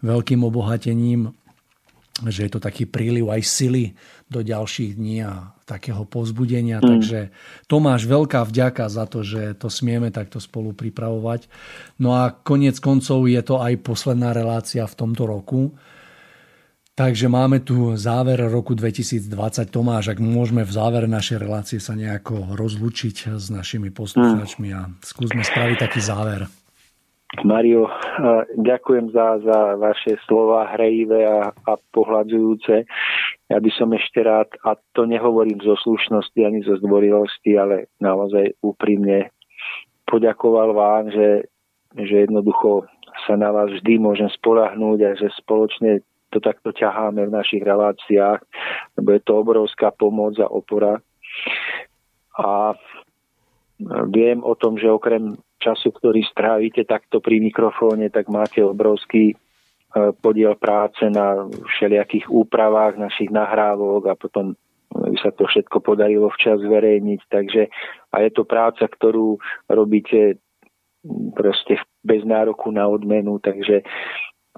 [0.00, 1.36] veľkým obohatením
[2.26, 3.94] že je to taký príliv aj sily
[4.28, 6.80] do ďalších dní a takého pozbudenia.
[6.80, 6.84] Mm.
[6.84, 7.18] Takže
[7.68, 11.48] Tomáš, veľká vďaka za to, že to smieme takto spolu pripravovať.
[12.00, 15.76] No a konec koncov je to aj posledná relácia v tomto roku.
[16.98, 19.30] Takže máme tu záver roku 2020.
[19.70, 25.46] Tomáš, ak môžeme v závere našej relácie sa nejako rozlučiť s našimi poslucháčmi a skúsme
[25.46, 26.50] spraviť taký záver.
[27.44, 27.92] Mario,
[28.56, 32.88] ďakujem za, za vaše slova hrejivé a, a pohľadzujúce.
[33.52, 38.56] Ja by som ešte rád, a to nehovorím zo slušnosti ani zo zdvorilosti, ale naozaj
[38.64, 39.28] úprimne
[40.08, 41.52] poďakoval vám, že,
[42.00, 42.88] že jednoducho
[43.28, 46.00] sa na vás vždy môžem spolahnúť a že spoločne
[46.32, 48.40] to takto ťaháme v našich reláciách,
[49.00, 51.00] lebo je to obrovská pomoc a opora.
[52.36, 52.76] A
[54.08, 59.36] viem o tom, že okrem času, ktorý strávite takto pri mikrofóne, tak máte obrovský e,
[60.22, 64.54] podiel práce na všelijakých úpravách našich nahrávok a potom
[64.88, 67.20] by sa to všetko podarilo včas zverejniť.
[67.28, 67.62] Takže
[68.14, 69.36] a je to práca, ktorú
[69.68, 70.40] robíte
[71.36, 73.84] proste bez nároku na odmenu, takže,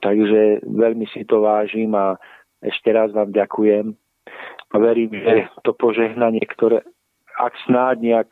[0.00, 2.16] takže veľmi si to vážim a
[2.60, 3.92] ešte raz vám ďakujem
[4.70, 6.86] a verím, že to požehnanie, ktoré
[7.40, 8.28] ak snáď nejak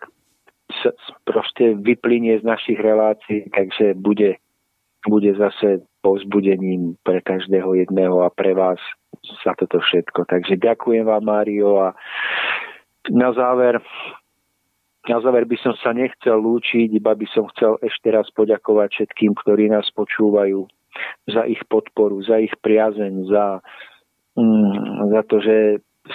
[1.24, 4.36] proste vyplynie z našich relácií, takže bude,
[5.08, 8.78] bude zase povzbudením pre každého jedného a pre vás
[9.44, 10.28] za toto všetko.
[10.28, 11.88] Takže ďakujem vám, Mário, a
[13.10, 13.80] na záver,
[15.08, 19.32] na záver by som sa nechcel lúčiť, iba by som chcel ešte raz poďakovať všetkým,
[19.34, 20.68] ktorí nás počúvajú
[21.28, 23.60] za ich podporu, za ich priazeň, za,
[24.36, 25.56] mm, za to, že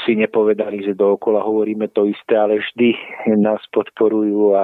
[0.06, 2.98] si nepovedali, že dookola hovoríme to isté, ale vždy
[3.38, 4.64] nás podporujú a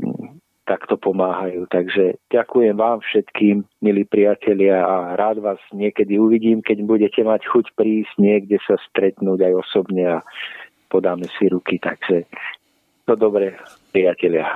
[0.00, 1.66] mm, takto pomáhajú.
[1.66, 7.66] Takže ďakujem vám všetkým, milí priatelia a rád vás niekedy uvidím, keď budete mať chuť
[7.74, 10.18] prísť niekde sa stretnúť aj osobne a
[10.86, 11.82] podáme si ruky.
[11.82, 12.30] Takže
[13.10, 13.58] to dobre,
[13.90, 14.46] priatelia.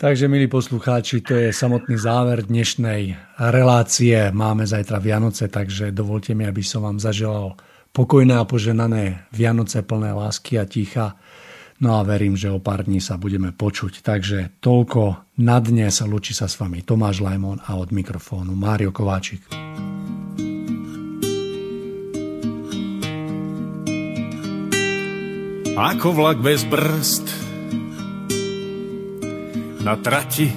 [0.00, 3.12] Takže, milí poslucháči, to je samotný záver dnešnej
[3.52, 4.32] relácie.
[4.32, 7.52] Máme zajtra Vianoce, takže dovolte mi, aby som vám zaželal
[7.92, 11.20] pokojné a poženané Vianoce plné lásky a ticha.
[11.84, 14.00] No a verím, že o pár dní sa budeme počuť.
[14.00, 16.00] Takže toľko na dnes.
[16.00, 19.44] Lučí sa s vami Tomáš Lajmon a od mikrofónu Mário Kováčik.
[25.72, 27.26] Ako vlak bez brzd
[29.82, 30.52] na trati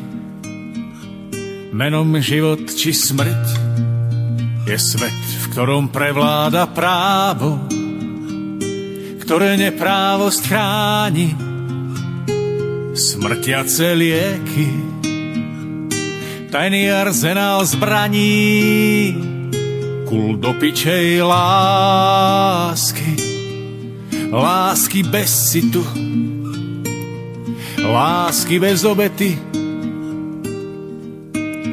[1.74, 3.44] menom život či smrť
[4.68, 7.64] je svet ktorom prevláda právo,
[9.24, 11.32] ktoré neprávosť chráni,
[12.92, 14.68] smrtiace lieky,
[16.52, 19.16] tajný arzenál zbraní,
[20.04, 23.16] kul do pičej lásky,
[24.36, 25.88] lásky bez citu,
[27.80, 29.40] lásky bez obety,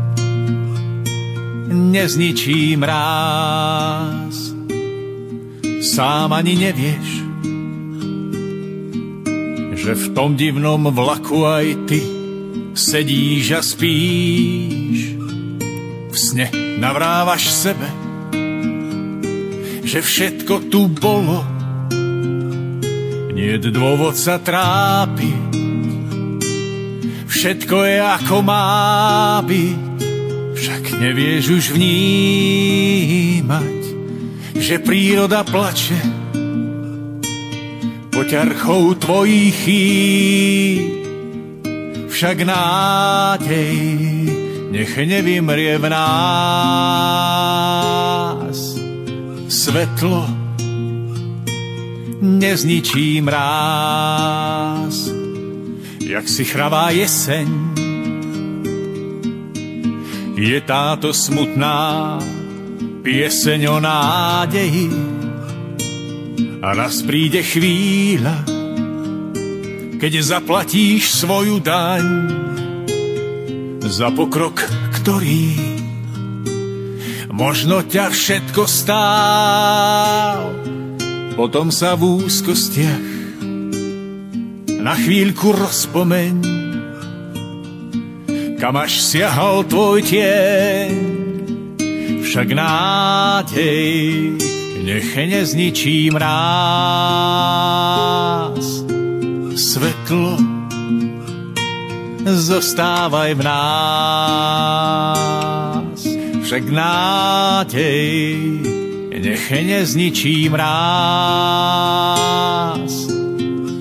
[1.71, 4.55] nezničí mráz.
[5.81, 7.09] Sám ani nevieš,
[9.75, 11.99] že v tom divnom vlaku aj ty
[12.71, 15.19] sedíš a spíš.
[16.11, 16.47] V sne
[16.79, 17.87] navrávaš sebe,
[19.83, 21.43] že všetko tu bolo,
[23.41, 25.49] nie dôvod sa trápiť,
[27.25, 29.81] všetko je ako má byť,
[30.53, 33.49] však nevieš už vnímať,
[34.61, 35.97] že príroda plače
[38.13, 41.01] poťarchou tvojich chýb.
[42.11, 43.73] Však nádej
[44.69, 46.05] nech nevymrie v nás.
[49.49, 50.40] Svetlo
[52.21, 55.09] nezničí mráz,
[56.05, 57.49] jak si chravá jeseň.
[60.37, 62.17] Je táto smutná
[63.01, 64.89] pieseň o nádeji
[66.61, 68.45] a raz príde chvíľa,
[69.97, 72.05] keď zaplatíš svoju daň
[73.85, 74.61] za pokrok,
[75.01, 75.57] ktorý
[77.33, 80.41] možno ťa všetko stál.
[81.35, 83.01] Potom sa v úzkostiach
[84.81, 86.41] na chvíľku rozpomeň,
[88.57, 90.91] kam až siahal tvoj tieň.
[92.25, 94.31] Však nádej
[94.81, 96.31] nech nezničí mráz.
[99.53, 100.37] Svetlo
[102.25, 103.61] zostávaj v nás.
[106.41, 108.70] Však nádej
[109.21, 110.81] nech nezničí mráz.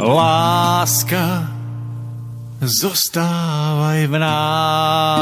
[0.00, 1.48] Láska
[2.60, 5.20] zostávaj v nás.